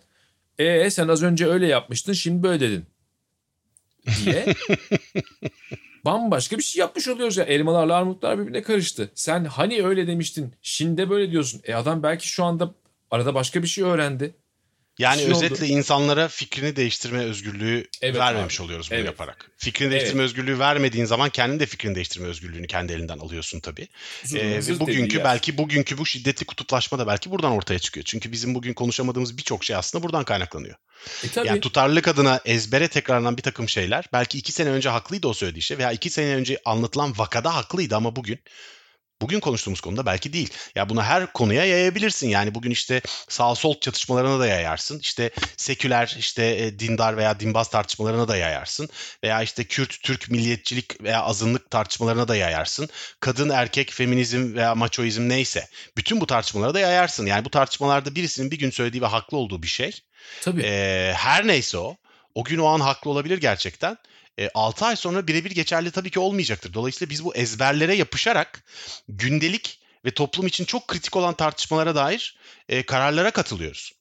e 0.57 0.89
sen 0.89 1.07
az 1.07 1.23
önce 1.23 1.47
öyle 1.47 1.67
yapmıştın 1.67 2.13
şimdi 2.13 2.43
böyle 2.43 2.59
dedin 2.59 2.85
diye 4.25 4.45
bambaşka 6.05 6.57
bir 6.57 6.63
şey 6.63 6.79
yapmış 6.79 7.07
oluyoruz 7.07 7.37
ya. 7.37 7.43
Elmalarla 7.43 7.95
armutlar 7.95 8.39
birbirine 8.39 8.61
karıştı. 8.61 9.11
Sen 9.15 9.45
hani 9.45 9.85
öyle 9.85 10.07
demiştin 10.07 10.53
şimdi 10.61 10.97
de 10.97 11.09
böyle 11.09 11.31
diyorsun. 11.31 11.61
E 11.63 11.73
adam 11.75 12.03
belki 12.03 12.27
şu 12.27 12.43
anda 12.43 12.73
Arada 13.11 13.33
başka 13.33 13.63
bir 13.63 13.67
şey 13.67 13.83
öğrendi. 13.83 14.35
Yani 14.99 15.21
şey 15.21 15.31
özetle 15.31 15.65
oldu. 15.65 15.73
insanlara 15.73 16.27
fikrini 16.27 16.75
değiştirme 16.75 17.19
özgürlüğü 17.19 17.87
evet, 18.01 18.19
vermemiş 18.19 18.59
abi. 18.59 18.65
oluyoruz 18.65 18.87
bunu 18.91 18.97
evet. 18.97 19.05
yaparak. 19.05 19.51
Fikrini 19.57 19.87
evet. 19.87 19.99
değiştirme 19.99 20.23
özgürlüğü 20.23 20.59
vermediğin 20.59 21.05
zaman 21.05 21.29
kendin 21.29 21.59
de 21.59 21.65
fikrini 21.65 21.95
değiştirme 21.95 22.27
özgürlüğünü 22.27 22.67
kendi 22.67 22.93
elinden 22.93 23.17
alıyorsun 23.17 23.59
tabii. 23.59 23.87
Ee, 24.35 24.59
ve 24.67 24.79
bugünkü 24.79 25.23
belki 25.23 25.57
bugünkü 25.57 25.97
bu 25.97 26.05
şiddetli 26.05 26.45
kutuplaşma 26.45 26.99
da 26.99 27.07
belki 27.07 27.31
buradan 27.31 27.51
ortaya 27.51 27.79
çıkıyor. 27.79 28.03
Çünkü 28.03 28.31
bizim 28.31 28.55
bugün 28.55 28.73
konuşamadığımız 28.73 29.37
birçok 29.37 29.63
şey 29.63 29.75
aslında 29.75 30.03
buradan 30.03 30.23
kaynaklanıyor. 30.23 30.75
E, 31.23 31.27
tabii. 31.27 31.47
Yani 31.47 31.61
tutarlılık 31.61 32.07
adına 32.07 32.41
ezbere 32.45 32.87
tekrarlanan 32.87 33.37
bir 33.37 33.43
takım 33.43 33.69
şeyler 33.69 34.05
belki 34.13 34.37
iki 34.37 34.51
sene 34.51 34.69
önce 34.69 34.89
haklıydı 34.89 35.27
o 35.27 35.33
söylediği 35.33 35.61
şey 35.61 35.77
veya 35.77 35.91
iki 35.91 36.09
sene 36.09 36.35
önce 36.35 36.59
anlatılan 36.65 37.17
vakada 37.17 37.55
haklıydı 37.55 37.95
ama 37.95 38.15
bugün 38.15 38.39
Bugün 39.21 39.39
konuştuğumuz 39.39 39.81
konuda 39.81 40.05
belki 40.05 40.33
değil. 40.33 40.49
Ya 40.75 40.89
bunu 40.89 41.03
her 41.03 41.33
konuya 41.33 41.65
yayabilirsin. 41.65 42.29
Yani 42.29 42.55
bugün 42.55 42.71
işte 42.71 43.01
sağ 43.29 43.55
sol 43.55 43.79
çatışmalarına 43.79 44.39
da 44.39 44.47
yayarsın. 44.47 44.99
İşte 44.99 45.31
seküler, 45.57 46.15
işte 46.19 46.45
e, 46.45 46.79
dindar 46.79 47.17
veya 47.17 47.39
dinbaz 47.39 47.69
tartışmalarına 47.69 48.27
da 48.27 48.37
yayarsın. 48.37 48.89
Veya 49.23 49.41
işte 49.41 49.63
Kürt, 49.63 50.03
Türk 50.03 50.29
milliyetçilik 50.29 51.03
veya 51.03 51.21
azınlık 51.21 51.71
tartışmalarına 51.71 52.27
da 52.27 52.35
yayarsın. 52.35 52.89
Kadın, 53.19 53.49
erkek, 53.49 53.91
feminizm 53.91 54.55
veya 54.55 54.75
maçoizm 54.75 55.29
neyse. 55.29 55.67
Bütün 55.97 56.21
bu 56.21 56.27
tartışmalara 56.27 56.73
da 56.73 56.79
yayarsın. 56.79 57.25
Yani 57.25 57.45
bu 57.45 57.49
tartışmalarda 57.49 58.15
birisinin 58.15 58.51
bir 58.51 58.59
gün 58.59 58.69
söylediği 58.69 59.01
ve 59.01 59.07
haklı 59.07 59.37
olduğu 59.37 59.63
bir 59.63 59.67
şey. 59.67 59.91
Tabii. 60.41 60.61
E, 60.61 61.13
her 61.15 61.47
neyse 61.47 61.77
o. 61.77 61.97
O 62.35 62.43
gün 62.43 62.57
o 62.57 62.65
an 62.65 62.79
haklı 62.79 63.11
olabilir 63.11 63.37
gerçekten 63.37 63.97
e, 64.39 64.49
6 64.53 64.85
ay 64.85 64.95
sonra 64.95 65.27
birebir 65.27 65.51
geçerli 65.51 65.91
tabii 65.91 66.11
ki 66.11 66.19
olmayacaktır. 66.19 66.73
Dolayısıyla 66.73 67.09
biz 67.09 67.23
bu 67.23 67.35
ezberlere 67.35 67.95
yapışarak 67.95 68.63
gündelik 69.07 69.79
ve 70.05 70.11
toplum 70.11 70.47
için 70.47 70.65
çok 70.65 70.87
kritik 70.87 71.15
olan 71.15 71.33
tartışmalara 71.33 71.95
dair 71.95 72.37
e, 72.69 72.83
kararlara 72.83 73.31
katılıyoruz. 73.31 73.97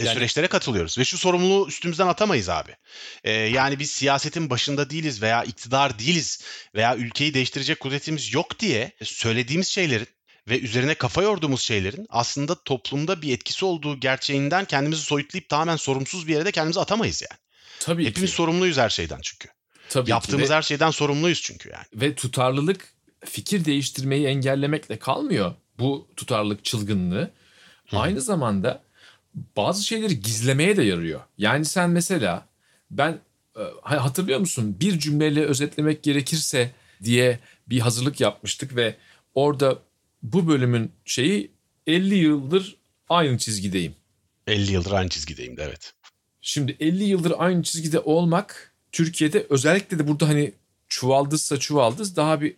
Ve 0.00 0.04
yani... 0.04 0.14
süreçlere 0.14 0.46
katılıyoruz. 0.46 0.98
Ve 0.98 1.04
şu 1.04 1.18
sorumluluğu 1.18 1.68
üstümüzden 1.68 2.06
atamayız 2.06 2.48
abi. 2.48 2.76
Ee, 3.24 3.32
yani 3.32 3.78
biz 3.78 3.90
siyasetin 3.90 4.50
başında 4.50 4.90
değiliz 4.90 5.22
veya 5.22 5.44
iktidar 5.44 5.98
değiliz 5.98 6.44
veya 6.74 6.96
ülkeyi 6.96 7.34
değiştirecek 7.34 7.80
kudretimiz 7.80 8.34
yok 8.34 8.58
diye 8.58 8.92
söylediğimiz 9.02 9.68
şeylerin 9.68 10.08
ve 10.48 10.60
üzerine 10.60 10.94
kafa 10.94 11.22
yorduğumuz 11.22 11.62
şeylerin 11.62 12.06
aslında 12.08 12.64
toplumda 12.64 13.22
bir 13.22 13.34
etkisi 13.34 13.64
olduğu 13.64 14.00
gerçeğinden 14.00 14.64
kendimizi 14.64 15.02
soyutlayıp 15.02 15.48
tamamen 15.48 15.76
sorumsuz 15.76 16.28
bir 16.28 16.34
yere 16.34 16.44
de 16.44 16.52
kendimizi 16.52 16.80
atamayız 16.80 17.22
yani. 17.22 17.38
Tabii 17.80 18.06
Hepimiz 18.06 18.30
ki. 18.30 18.36
sorumluyuz 18.36 18.78
her 18.78 18.90
şeyden 18.90 19.20
çünkü. 19.22 19.48
Tabii 19.88 20.10
Yaptığımız 20.10 20.48
ki. 20.48 20.54
her 20.54 20.62
şeyden 20.62 20.90
sorumluyuz 20.90 21.42
çünkü 21.42 21.70
yani. 21.70 21.84
Ve 21.94 22.14
tutarlılık 22.14 22.92
fikir 23.24 23.64
değiştirmeyi 23.64 24.26
engellemekle 24.26 24.98
kalmıyor. 24.98 25.54
Bu 25.78 26.08
tutarlılık 26.16 26.64
çılgınlığı. 26.64 27.30
Hı. 27.90 27.98
Aynı 27.98 28.20
zamanda 28.20 28.82
bazı 29.56 29.86
şeyleri 29.86 30.20
gizlemeye 30.20 30.76
de 30.76 30.82
yarıyor. 30.82 31.20
Yani 31.38 31.64
sen 31.64 31.90
mesela 31.90 32.46
ben 32.90 33.18
e, 33.56 33.94
hatırlıyor 33.94 34.40
musun 34.40 34.76
bir 34.80 34.98
cümleyle 34.98 35.44
özetlemek 35.44 36.02
gerekirse 36.02 36.70
diye 37.04 37.38
bir 37.66 37.80
hazırlık 37.80 38.20
yapmıştık 38.20 38.76
ve 38.76 38.96
orada 39.34 39.78
bu 40.22 40.48
bölümün 40.48 40.92
şeyi 41.04 41.50
50 41.86 42.14
yıldır 42.14 42.76
aynı 43.08 43.38
çizgideyim. 43.38 43.94
50 44.46 44.72
yıldır 44.72 44.92
aynı 44.92 45.08
çizgideyim 45.08 45.56
de 45.56 45.62
evet. 45.62 45.92
Şimdi 46.40 46.76
50 46.80 47.04
yıldır 47.04 47.32
aynı 47.38 47.62
çizgide 47.62 48.00
olmak 48.00 48.71
Türkiye'de 48.92 49.46
özellikle 49.50 49.98
de 49.98 50.08
burada 50.08 50.28
hani 50.28 50.52
çuvaldızsa 50.88 51.58
çuvaldız 51.58 52.16
daha 52.16 52.40
bir 52.40 52.56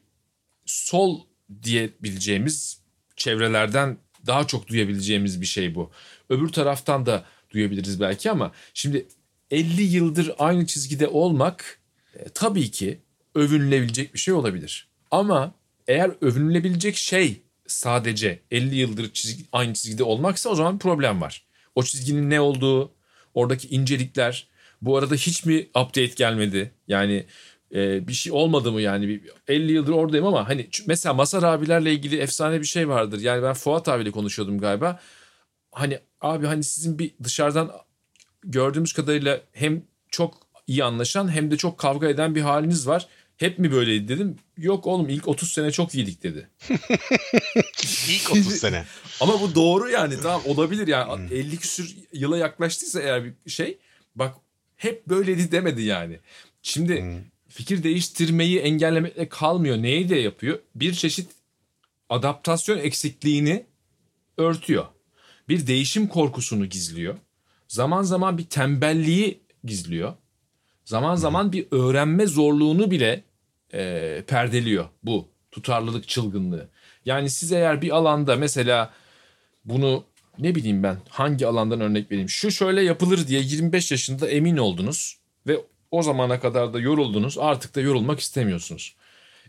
sol 0.66 1.20
diyebileceğimiz 1.62 2.80
çevrelerden 3.16 3.98
daha 4.26 4.46
çok 4.46 4.68
duyabileceğimiz 4.68 5.40
bir 5.40 5.46
şey 5.46 5.74
bu. 5.74 5.90
Öbür 6.28 6.48
taraftan 6.48 7.06
da 7.06 7.24
duyabiliriz 7.50 8.00
belki 8.00 8.30
ama 8.30 8.52
şimdi 8.74 9.06
50 9.50 9.82
yıldır 9.82 10.32
aynı 10.38 10.66
çizgide 10.66 11.08
olmak 11.08 11.78
e, 12.14 12.28
tabii 12.28 12.70
ki 12.70 12.98
övünülebilecek 13.34 14.14
bir 14.14 14.18
şey 14.18 14.34
olabilir. 14.34 14.88
Ama 15.10 15.54
eğer 15.88 16.10
övünülebilecek 16.20 16.96
şey 16.96 17.42
sadece 17.66 18.40
50 18.50 18.76
yıldır 18.76 19.12
çizgi, 19.12 19.44
aynı 19.52 19.74
çizgide 19.74 20.04
olmaksa 20.04 20.50
o 20.50 20.54
zaman 20.54 20.78
problem 20.78 21.20
var. 21.20 21.46
O 21.74 21.82
çizginin 21.82 22.30
ne 22.30 22.40
olduğu, 22.40 22.92
oradaki 23.34 23.68
incelikler, 23.68 24.48
bu 24.84 24.96
arada 24.96 25.14
hiç 25.14 25.44
mi 25.44 25.66
update 25.68 26.06
gelmedi? 26.16 26.72
Yani 26.88 27.26
e, 27.74 28.08
bir 28.08 28.12
şey 28.12 28.32
olmadı 28.32 28.72
mı 28.72 28.80
yani? 28.80 29.08
Bir, 29.08 29.20
50 29.48 29.72
yıldır 29.72 29.92
oradayım 29.92 30.26
ama 30.26 30.48
hani 30.48 30.68
mesela 30.86 31.14
Masar 31.14 31.42
abilerle 31.42 31.92
ilgili 31.92 32.16
efsane 32.16 32.60
bir 32.60 32.66
şey 32.66 32.88
vardır. 32.88 33.20
Yani 33.20 33.42
ben 33.42 33.54
Fuat 33.54 33.88
abiyle 33.88 34.10
konuşuyordum 34.10 34.58
galiba. 34.58 35.00
Hani 35.72 35.98
abi 36.20 36.46
hani 36.46 36.64
sizin 36.64 36.98
bir 36.98 37.10
dışarıdan 37.22 37.72
gördüğümüz 38.44 38.92
kadarıyla 38.92 39.40
hem 39.52 39.82
çok 40.10 40.34
iyi 40.66 40.84
anlaşan 40.84 41.34
hem 41.34 41.50
de 41.50 41.56
çok 41.56 41.78
kavga 41.78 42.08
eden 42.08 42.34
bir 42.34 42.40
haliniz 42.40 42.86
var. 42.86 43.08
Hep 43.36 43.58
mi 43.58 43.72
böyleydi 43.72 44.08
dedim. 44.08 44.36
Yok 44.58 44.86
oğlum 44.86 45.08
ilk 45.08 45.28
30 45.28 45.52
sene 45.52 45.70
çok 45.70 45.94
iyiydik 45.94 46.22
dedi. 46.22 46.48
İlk 48.08 48.30
30 48.30 48.56
sene. 48.56 48.84
Ama 49.20 49.40
bu 49.40 49.54
doğru 49.54 49.90
yani 49.90 50.20
tamam 50.22 50.42
olabilir 50.46 50.86
yani 50.86 51.34
50 51.34 51.56
küsür 51.56 51.96
yıla 52.12 52.38
yaklaştıysa 52.38 53.00
eğer 53.00 53.24
bir 53.24 53.50
şey 53.50 53.78
bak 54.14 54.34
hep 54.76 55.08
böyleydi 55.08 55.52
demedi 55.52 55.82
yani. 55.82 56.18
Şimdi 56.62 57.24
fikir 57.48 57.82
değiştirmeyi 57.82 58.58
engellemekle 58.58 59.28
kalmıyor. 59.28 59.76
Neyi 59.76 60.08
de 60.08 60.16
yapıyor? 60.16 60.58
Bir 60.74 60.92
çeşit 60.92 61.30
adaptasyon 62.08 62.78
eksikliğini 62.78 63.66
örtüyor. 64.38 64.86
Bir 65.48 65.66
değişim 65.66 66.08
korkusunu 66.08 66.66
gizliyor. 66.66 67.14
Zaman 67.68 68.02
zaman 68.02 68.38
bir 68.38 68.44
tembelliği 68.44 69.40
gizliyor. 69.64 70.14
Zaman 70.84 71.14
zaman 71.14 71.52
bir 71.52 71.66
öğrenme 71.70 72.26
zorluğunu 72.26 72.90
bile 72.90 73.24
e, 73.74 74.22
perdeliyor 74.26 74.88
bu 75.02 75.28
tutarlılık 75.50 76.08
çılgınlığı. 76.08 76.68
Yani 77.04 77.30
siz 77.30 77.52
eğer 77.52 77.82
bir 77.82 77.90
alanda 77.90 78.36
mesela 78.36 78.92
bunu 79.64 80.04
ne 80.38 80.54
bileyim 80.54 80.82
ben 80.82 80.96
hangi 81.08 81.46
alandan 81.46 81.80
örnek 81.80 82.10
vereyim. 82.10 82.28
Şu 82.28 82.50
şöyle 82.50 82.82
yapılır 82.82 83.26
diye 83.28 83.40
25 83.40 83.90
yaşında 83.90 84.28
emin 84.28 84.56
oldunuz 84.56 85.18
ve 85.46 85.60
o 85.90 86.02
zamana 86.02 86.40
kadar 86.40 86.74
da 86.74 86.80
yoruldunuz 86.80 87.38
artık 87.38 87.74
da 87.74 87.80
yorulmak 87.80 88.20
istemiyorsunuz. 88.20 88.96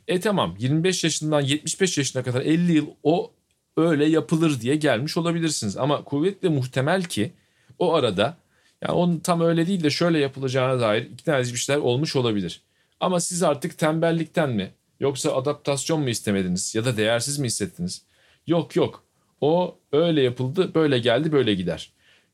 E 0.08 0.20
tamam 0.20 0.56
25 0.60 1.04
yaşından 1.04 1.42
75 1.42 1.98
yaşına 1.98 2.24
kadar 2.24 2.42
50 2.42 2.72
yıl 2.72 2.88
o 3.04 3.32
öyle 3.78 4.06
yapılır 4.06 4.62
diye 4.62 4.76
gelmiş 4.76 5.18
olabilirsiniz. 5.18 5.78
Ama 5.78 6.04
kuvvetle 6.04 6.50
muhtemel 6.50 7.04
ki 7.04 7.32
o 7.80 7.94
arada 7.94 8.38
yani 8.82 8.94
onun 8.94 9.20
tam 9.20 9.42
öyle 9.42 9.68
değil 9.68 9.84
de 9.84 9.90
şöyle 9.90 10.20
yapılacağına 10.20 10.80
dair 10.80 11.04
ikna 11.04 11.38
edici 11.38 11.54
bir 11.54 11.60
şeyler 11.60 11.82
olmuş 11.82 12.16
olabilir. 12.16 12.62
Ama 13.00 13.20
siz 13.20 13.44
artık 13.44 13.78
tembellikten 13.78 14.50
mi 14.50 14.72
yoksa 15.00 15.36
adaptasyon 15.36 16.02
mu 16.02 16.10
istemediniz 16.10 16.76
ya 16.76 16.86
da 16.86 16.98
değersiz 16.98 17.40
mi 17.40 17.48
hissettiniz? 17.48 18.02
Yok 18.48 18.76
yok 18.76 19.05
o 19.42 19.80
öyle 19.92 20.22
yapıldı 20.22 20.72
böyle 20.76 21.00
geldi 21.00 21.32
böyle 21.32 21.54
gider. 21.54 21.92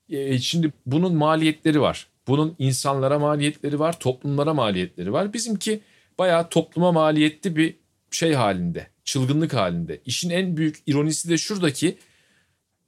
E, 0.10 0.40
şimdi 0.40 0.72
bunun 0.86 1.16
maliyetleri 1.16 1.82
var. 1.82 2.08
Bunun 2.28 2.56
insanlara 2.60 3.20
maliyetleri 3.20 3.80
var, 3.80 4.00
toplumlara 4.00 4.54
maliyetleri 4.54 5.14
var. 5.14 5.34
Bizimki 5.34 5.82
bayağı 6.20 6.50
topluma 6.50 6.92
maliyetli 6.92 7.56
bir 7.56 7.76
şey 8.12 8.34
halinde, 8.34 8.88
çılgınlık 9.04 9.54
halinde. 9.54 10.02
İşin 10.06 10.30
en 10.30 10.58
büyük 10.58 10.78
ironisi 10.88 11.30
de 11.30 11.38
şuradaki 11.38 11.98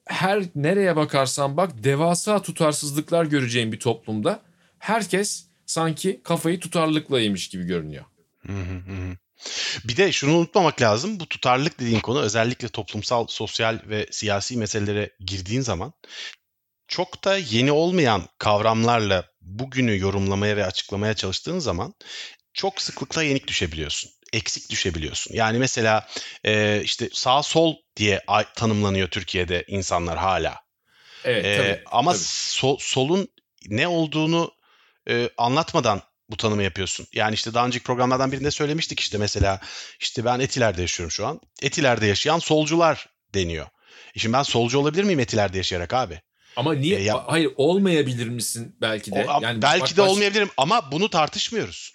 her 0.05 0.43
nereye 0.55 0.95
bakarsan 0.95 1.57
bak 1.57 1.83
devasa 1.83 2.41
tutarsızlıklar 2.41 3.25
göreceğin 3.25 3.71
bir 3.71 3.79
toplumda 3.79 4.41
herkes 4.79 5.47
sanki 5.65 6.21
kafayı 6.23 6.59
tutarlılıkla 6.59 7.19
yemiş 7.19 7.49
gibi 7.49 7.63
görünüyor. 7.63 8.05
Bir 9.83 9.97
de 9.97 10.11
şunu 10.11 10.37
unutmamak 10.37 10.81
lazım. 10.81 11.19
Bu 11.19 11.29
tutarlılık 11.29 11.79
dediğin 11.79 11.99
konu 11.99 12.21
özellikle 12.21 12.67
toplumsal, 12.67 13.27
sosyal 13.27 13.79
ve 13.85 14.07
siyasi 14.11 14.57
meselelere 14.57 15.09
girdiğin 15.19 15.61
zaman 15.61 15.93
çok 16.87 17.23
da 17.23 17.37
yeni 17.37 17.71
olmayan 17.71 18.27
kavramlarla 18.37 19.25
bugünü 19.41 19.99
yorumlamaya 19.99 20.57
ve 20.57 20.65
açıklamaya 20.65 21.13
çalıştığın 21.13 21.59
zaman 21.59 21.93
çok 22.53 22.81
sıklıkla 22.81 23.23
yenik 23.23 23.47
düşebiliyorsun. 23.47 24.11
Eksik 24.33 24.69
düşebiliyorsun. 24.69 25.33
Yani 25.33 25.57
mesela 25.59 26.07
e, 26.45 26.81
işte 26.83 27.09
sağ 27.13 27.43
sol 27.43 27.75
diye 27.95 28.21
tanımlanıyor 28.55 29.07
Türkiye'de 29.07 29.65
insanlar 29.67 30.17
hala. 30.17 30.63
Evet, 31.23 31.45
e, 31.45 31.57
tabii, 31.57 31.81
ama 31.85 32.11
tabii. 32.11 32.21
So, 32.23 32.77
solun 32.79 33.27
ne 33.67 33.87
olduğunu 33.87 34.51
e, 35.09 35.29
anlatmadan 35.37 36.01
bu 36.29 36.37
tanımı 36.37 36.63
yapıyorsun. 36.63 37.07
Yani 37.13 37.33
işte 37.33 37.53
daha 37.53 37.65
önceki 37.65 37.83
programlardan 37.83 38.31
birinde 38.31 38.51
söylemiştik 38.51 38.99
işte 38.99 39.17
mesela 39.17 39.59
işte 39.99 40.25
ben 40.25 40.39
Etiler'de 40.39 40.81
yaşıyorum 40.81 41.11
şu 41.11 41.27
an. 41.27 41.41
Etiler'de 41.61 42.05
yaşayan 42.07 42.39
solcular 42.39 43.09
deniyor. 43.33 43.67
E 44.15 44.19
şimdi 44.19 44.33
ben 44.33 44.43
solcu 44.43 44.79
olabilir 44.79 45.03
miyim 45.03 45.19
Etiler'de 45.19 45.57
yaşayarak 45.57 45.93
abi? 45.93 46.21
Ama 46.55 46.73
niye? 46.73 46.99
E, 46.99 47.03
ya- 47.03 47.23
Hayır 47.27 47.51
olmayabilir 47.55 48.27
misin 48.27 48.75
belki 48.81 49.11
de? 49.11 49.25
O- 49.29 49.41
yani 49.41 49.61
belki 49.61 49.81
bak- 49.81 49.97
de 49.97 50.01
baş- 50.01 50.09
olmayabilirim 50.09 50.49
ama 50.57 50.91
bunu 50.91 51.09
tartışmıyoruz. 51.09 51.93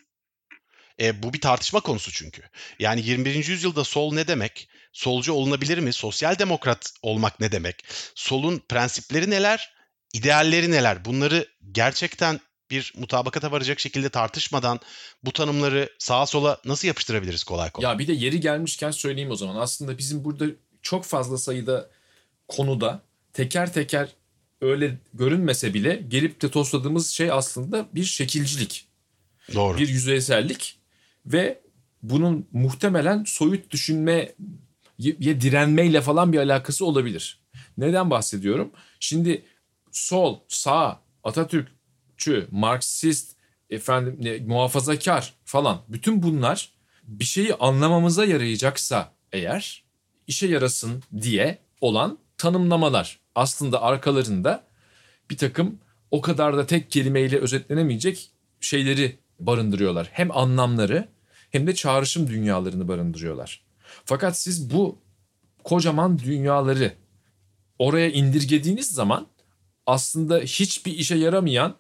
E, 1.01 1.23
bu 1.23 1.33
bir 1.33 1.41
tartışma 1.41 1.81
konusu 1.81 2.12
çünkü. 2.12 2.43
Yani 2.79 3.01
21. 3.07 3.49
yüzyılda 3.49 3.85
sol 3.85 4.12
ne 4.14 4.29
demek? 4.29 4.69
Solcu 4.93 5.33
olunabilir 5.33 5.79
mi? 5.79 5.93
Sosyal 5.93 6.38
demokrat 6.38 6.93
olmak 7.03 7.41
ne 7.41 7.53
demek? 7.53 7.85
Solun 8.14 8.62
prensipleri 8.69 9.31
neler? 9.31 9.75
İdealleri 10.14 10.71
neler? 10.71 11.05
Bunları 11.05 11.49
gerçekten 11.73 12.41
bir 12.70 12.92
mutabakata 12.96 13.52
varacak 13.52 13.81
şekilde 13.81 14.09
tartışmadan 14.09 14.81
bu 15.24 15.33
tanımları 15.33 15.88
sağa 15.98 16.26
sola 16.26 16.61
nasıl 16.64 16.88
yapıştırabiliriz 16.88 17.44
kolay 17.44 17.70
kolay? 17.70 17.90
Ya 17.92 17.98
bir 17.98 18.07
de 18.07 18.12
yeri 18.12 18.40
gelmişken 18.40 18.90
söyleyeyim 18.90 19.31
o 19.31 19.37
zaman. 19.37 19.57
Aslında 19.57 19.98
bizim 19.98 20.24
burada 20.24 20.46
çok 20.83 21.04
fazla 21.04 21.38
sayıda 21.38 21.90
konuda 22.48 23.02
teker 23.33 23.72
teker 23.72 24.09
öyle 24.61 24.98
görünmese 25.14 25.74
bile 25.74 26.04
gelip 26.09 26.42
de 26.42 26.50
tosladığımız 26.50 27.11
şey 27.11 27.33
aslında 27.33 27.88
bir 27.94 28.04
şekilcilik, 28.04 28.88
Doğru. 29.54 29.78
bir 29.78 29.88
yüzeysellik 29.88 30.78
ve 31.26 31.61
bunun 32.02 32.48
muhtemelen 32.52 33.24
soyut 33.24 33.70
düşünmeye 33.70 34.35
direnmeyle 35.18 36.00
falan 36.00 36.33
bir 36.33 36.38
alakası 36.38 36.85
olabilir. 36.85 37.40
Neden 37.78 38.11
bahsediyorum? 38.11 38.70
Şimdi 39.00 39.42
sol, 39.92 40.38
sağ, 40.48 41.00
Atatürkçü, 42.18 42.48
Marksist, 42.50 43.37
efendim 43.70 44.16
ne, 44.20 44.38
muhafazakar 44.38 45.35
falan 45.44 45.83
bütün 45.88 46.22
bunlar 46.22 46.72
bir 47.02 47.24
şeyi 47.24 47.54
anlamamıza 47.54 48.24
yarayacaksa 48.24 49.12
eğer 49.33 49.85
işe 50.26 50.46
yarasın 50.46 51.02
diye 51.22 51.59
olan 51.81 52.18
tanımlamalar. 52.38 53.20
Aslında 53.35 53.83
arkalarında 53.83 54.64
bir 55.31 55.37
takım 55.37 55.78
o 56.11 56.20
kadar 56.20 56.57
da 56.57 56.66
tek 56.66 56.90
kelimeyle 56.90 57.38
özetlenemeyecek 57.38 58.31
şeyleri 58.61 59.18
barındırıyorlar. 59.40 60.09
Hem 60.12 60.37
anlamları 60.37 61.09
hem 61.50 61.66
de 61.66 61.74
çağrışım 61.74 62.28
dünyalarını 62.28 62.88
barındırıyorlar. 62.88 63.62
Fakat 64.04 64.38
siz 64.38 64.70
bu 64.74 64.98
kocaman 65.64 66.18
dünyaları 66.18 66.92
oraya 67.78 68.11
indirgediğiniz 68.11 68.90
zaman 68.90 69.26
aslında 69.87 70.38
hiçbir 70.38 70.92
işe 70.92 71.14
yaramayan 71.16 71.76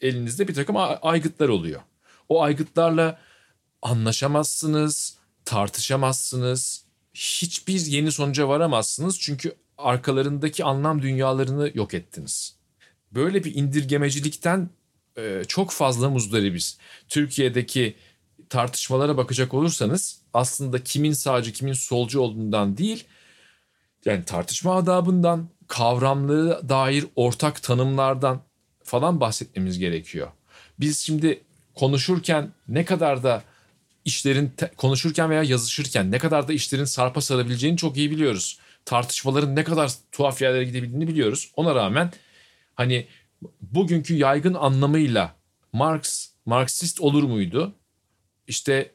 elinizde 0.00 0.48
bir 0.48 0.54
takım 0.54 0.76
aygıtlar 1.02 1.48
oluyor. 1.48 1.80
O 2.28 2.42
aygıtlarla 2.42 3.18
anlaşamazsınız, 3.82 5.16
tartışamazsınız, 5.44 6.84
hiçbir 7.14 7.86
yeni 7.86 8.12
sonuca 8.12 8.48
varamazsınız 8.48 9.20
çünkü 9.20 9.54
arkalarındaki 9.78 10.64
anlam 10.64 11.02
dünyalarını 11.02 11.70
yok 11.74 11.94
ettiniz. 11.94 12.56
Böyle 13.12 13.44
bir 13.44 13.54
indirgemecilikten 13.54 14.70
e, 15.18 15.42
çok 15.48 15.70
fazla 15.70 16.10
muzdaribiz. 16.10 16.78
Türkiye'deki 17.08 17.96
tartışmalara 18.48 19.16
bakacak 19.16 19.54
olursanız 19.54 20.22
aslında 20.34 20.84
kimin 20.84 21.12
sağcı 21.12 21.52
kimin 21.52 21.72
solcu 21.72 22.20
olduğundan 22.20 22.76
değil 22.76 23.04
yani 24.04 24.24
tartışma 24.24 24.76
adabından 24.76 25.48
kavramlığı 25.68 26.68
dair 26.68 27.06
ortak 27.16 27.62
tanımlardan 27.62 28.42
falan 28.92 29.20
bahsetmemiz 29.20 29.78
gerekiyor. 29.78 30.28
Biz 30.80 30.98
şimdi 30.98 31.40
konuşurken 31.74 32.52
ne 32.68 32.84
kadar 32.84 33.22
da 33.22 33.42
işlerin 34.04 34.52
konuşurken 34.76 35.30
veya 35.30 35.42
yazışırken 35.42 36.10
ne 36.10 36.18
kadar 36.18 36.48
da 36.48 36.52
işlerin 36.52 36.84
sarpa 36.84 37.20
sarabileceğini 37.20 37.76
çok 37.76 37.96
iyi 37.96 38.10
biliyoruz. 38.10 38.58
Tartışmaların 38.84 39.56
ne 39.56 39.64
kadar 39.64 39.92
tuhaf 40.12 40.42
yerlere 40.42 40.64
gidebildiğini 40.64 41.08
biliyoruz. 41.08 41.50
Ona 41.56 41.74
rağmen 41.74 42.12
hani 42.74 43.06
bugünkü 43.60 44.14
yaygın 44.14 44.54
anlamıyla 44.54 45.34
Marx 45.72 46.28
Marksist 46.46 47.00
olur 47.00 47.22
muydu? 47.22 47.74
İşte 48.48 48.90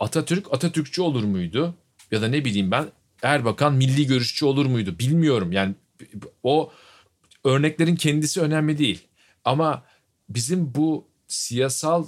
Atatürk 0.00 0.54
Atatürkçü 0.54 1.02
olur 1.02 1.24
muydu? 1.24 1.74
Ya 2.10 2.22
da 2.22 2.28
ne 2.28 2.44
bileyim 2.44 2.70
ben 2.70 2.86
Erbakan 3.22 3.74
milli 3.74 4.06
görüşçü 4.06 4.44
olur 4.44 4.66
muydu? 4.66 4.98
Bilmiyorum. 4.98 5.52
Yani 5.52 5.74
o 6.42 6.72
örneklerin 7.44 7.96
kendisi 7.96 8.40
önemli 8.40 8.78
değil. 8.78 9.09
Ama 9.44 9.84
bizim 10.28 10.74
bu 10.74 11.08
siyasal 11.28 12.06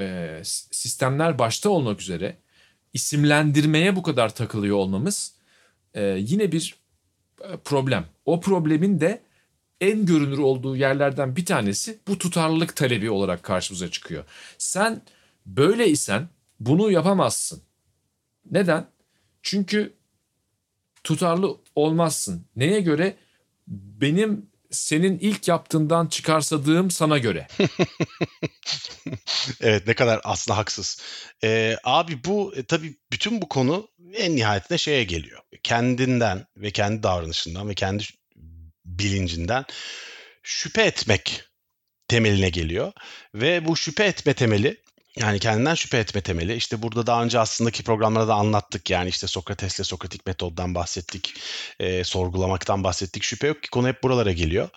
e, 0.00 0.38
sistemler 0.44 1.38
başta 1.38 1.70
olmak 1.70 2.00
üzere 2.00 2.36
isimlendirmeye 2.92 3.96
bu 3.96 4.02
kadar 4.02 4.34
takılıyor 4.34 4.76
olmamız 4.76 5.34
e, 5.94 6.02
yine 6.02 6.52
bir 6.52 6.76
e, 7.40 7.56
problem. 7.56 8.04
O 8.24 8.40
problemin 8.40 9.00
de 9.00 9.22
en 9.80 10.06
görünür 10.06 10.38
olduğu 10.38 10.76
yerlerden 10.76 11.36
bir 11.36 11.46
tanesi 11.46 11.98
bu 12.08 12.18
tutarlılık 12.18 12.76
talebi 12.76 13.10
olarak 13.10 13.42
karşımıza 13.42 13.90
çıkıyor. 13.90 14.24
Sen 14.58 15.02
böyle 15.46 15.88
isen 15.88 16.28
bunu 16.60 16.90
yapamazsın. 16.90 17.62
Neden? 18.50 18.86
Çünkü 19.42 19.92
tutarlı 21.04 21.56
olmazsın. 21.74 22.44
Neye 22.56 22.80
göre? 22.80 23.16
Benim 23.68 24.46
senin 24.72 25.18
ilk 25.18 25.48
yaptığından 25.48 26.06
çıkarsadığım 26.06 26.90
sana 26.90 27.18
göre. 27.18 27.46
evet 29.60 29.86
ne 29.86 29.94
kadar 29.94 30.20
aslında 30.24 30.58
haksız. 30.58 31.02
Ee, 31.44 31.76
abi 31.84 32.24
bu 32.24 32.54
e, 32.56 32.62
tabii 32.62 32.96
bütün 33.12 33.42
bu 33.42 33.48
konu 33.48 33.88
en 34.14 34.36
nihayetinde 34.36 34.78
şeye 34.78 35.04
geliyor. 35.04 35.40
Kendinden 35.62 36.46
ve 36.56 36.70
kendi 36.70 37.02
davranışından 37.02 37.68
ve 37.68 37.74
kendi 37.74 38.04
bilincinden 38.84 39.64
şüphe 40.42 40.82
etmek 40.82 41.44
temeline 42.08 42.50
geliyor. 42.50 42.92
Ve 43.34 43.66
bu 43.66 43.76
şüphe 43.76 44.04
etme 44.04 44.34
temeli 44.34 44.82
yani 45.16 45.38
kendinden 45.38 45.74
şüphe 45.74 45.98
etme 45.98 46.20
temeli. 46.20 46.54
İşte 46.54 46.82
burada 46.82 47.06
daha 47.06 47.24
önce 47.24 47.38
aslındaki 47.38 47.82
programlarda 47.82 48.28
da 48.28 48.34
anlattık. 48.34 48.90
Yani 48.90 49.08
işte 49.08 49.26
Sokrates'le 49.26 49.84
Sokratik 49.84 50.26
metoddan 50.26 50.74
bahsettik. 50.74 51.34
E, 51.80 52.04
sorgulamaktan 52.04 52.84
bahsettik. 52.84 53.22
Şüphe 53.22 53.46
yok 53.46 53.62
ki 53.62 53.70
konu 53.70 53.88
hep 53.88 54.02
buralara 54.02 54.32
geliyor. 54.32 54.68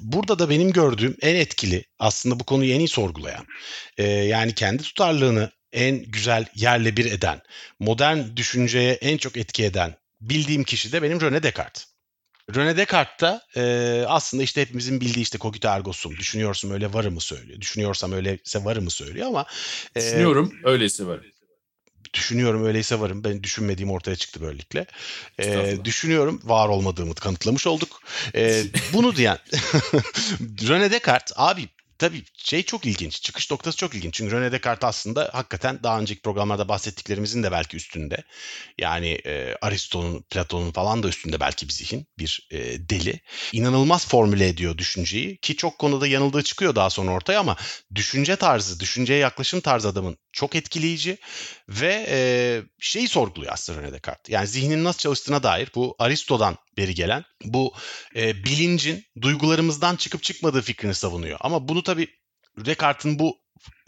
Burada 0.00 0.38
da 0.38 0.50
benim 0.50 0.72
gördüğüm 0.72 1.16
en 1.22 1.34
etkili 1.34 1.84
aslında 1.98 2.40
bu 2.40 2.44
konuyu 2.44 2.74
en 2.74 2.78
iyi 2.78 2.88
sorgulayan. 2.88 3.46
E, 3.98 4.04
yani 4.06 4.54
kendi 4.54 4.82
tutarlılığını 4.82 5.50
en 5.72 6.02
güzel 6.02 6.46
yerle 6.54 6.96
bir 6.96 7.04
eden, 7.12 7.40
modern 7.80 8.36
düşünceye 8.36 8.92
en 8.92 9.16
çok 9.16 9.36
etki 9.36 9.64
eden 9.64 9.94
bildiğim 10.20 10.64
kişi 10.64 10.92
de 10.92 11.02
benim 11.02 11.18
René 11.18 11.42
Descartes. 11.42 11.91
René 12.50 12.76
Descartes 12.76 13.20
da 13.20 13.42
e, 13.56 14.04
aslında 14.08 14.42
işte 14.42 14.60
hepimizin 14.60 15.00
bildiği 15.00 15.22
işte 15.22 15.38
cogito 15.38 15.68
ergo 15.68 15.92
sum. 15.92 16.16
Düşünüyorsam 16.16 16.70
öyle 16.70 16.92
varı 16.92 17.10
mı 17.10 17.20
söylüyor. 17.20 17.60
Düşünüyorsam 17.60 18.12
öyleyse 18.12 18.64
varı 18.64 18.82
mı 18.82 18.90
söylüyor 18.90 19.26
ama. 19.26 19.46
E, 19.96 20.00
Düşünüyorum 20.00 20.52
öyleyse 20.64 21.06
varım. 21.06 21.24
Düşünüyorum 22.14 22.64
öyleyse 22.64 23.00
varım. 23.00 23.24
Ben 23.24 23.42
düşünmediğim 23.42 23.90
ortaya 23.90 24.16
çıktı 24.16 24.40
böylelikle. 24.40 24.86
E, 25.38 25.76
düşünüyorum 25.84 26.40
var 26.44 26.68
olmadığımı 26.68 27.14
kanıtlamış 27.14 27.66
olduk. 27.66 28.00
E, 28.34 28.64
bunu 28.92 29.16
diyen 29.16 29.38
René 30.40 30.90
Descartes 30.90 31.32
abi 31.36 31.68
tabii 32.02 32.24
şey 32.36 32.62
çok 32.62 32.86
ilginç. 32.86 33.22
Çıkış 33.22 33.50
noktası 33.50 33.76
çok 33.76 33.94
ilginç. 33.94 34.14
Çünkü 34.14 34.34
René 34.34 34.52
Descartes 34.52 34.88
aslında 34.88 35.30
hakikaten 35.32 35.82
daha 35.82 36.00
önceki 36.00 36.20
programlarda 36.22 36.68
bahsettiklerimizin 36.68 37.42
de 37.42 37.52
belki 37.52 37.76
üstünde. 37.76 38.24
Yani 38.78 39.08
e, 39.26 39.56
Aristo'nun, 39.62 40.22
Platon'un 40.22 40.72
falan 40.72 41.02
da 41.02 41.08
üstünde 41.08 41.40
belki 41.40 41.68
bir 41.68 41.72
zihin, 41.72 42.06
bir 42.18 42.48
e, 42.50 42.88
deli. 42.88 43.20
İnanılmaz 43.52 44.08
formüle 44.08 44.48
ediyor 44.48 44.78
düşünceyi 44.78 45.36
ki 45.36 45.56
çok 45.56 45.78
konuda 45.78 46.06
yanıldığı 46.06 46.42
çıkıyor 46.42 46.74
daha 46.74 46.90
sonra 46.90 47.10
ortaya 47.10 47.40
ama 47.40 47.56
düşünce 47.94 48.36
tarzı, 48.36 48.80
düşünceye 48.80 49.18
yaklaşım 49.18 49.60
tarzı 49.60 49.88
adamın 49.88 50.16
çok 50.32 50.54
etkileyici 50.54 51.18
ve 51.68 52.06
e, 52.08 52.18
şeyi 52.80 53.08
sorguluyor 53.08 53.52
aslında 53.52 53.80
René 53.80 53.92
Descartes. 53.92 54.32
Yani 54.32 54.46
zihnin 54.46 54.84
nasıl 54.84 54.98
çalıştığına 54.98 55.42
dair 55.42 55.70
bu 55.74 55.96
Aristo'dan 55.98 56.56
beri 56.76 56.94
gelen 56.94 57.24
bu 57.44 57.74
e, 58.16 58.44
bilincin 58.44 59.04
duygularımızdan 59.20 59.96
çıkıp 59.96 60.22
çıkmadığı 60.22 60.62
fikrini 60.62 60.94
savunuyor. 60.94 61.38
Ama 61.40 61.68
bunu 61.68 61.82
tabii 61.82 62.08
Descartes'in 62.58 63.18
bu 63.18 63.38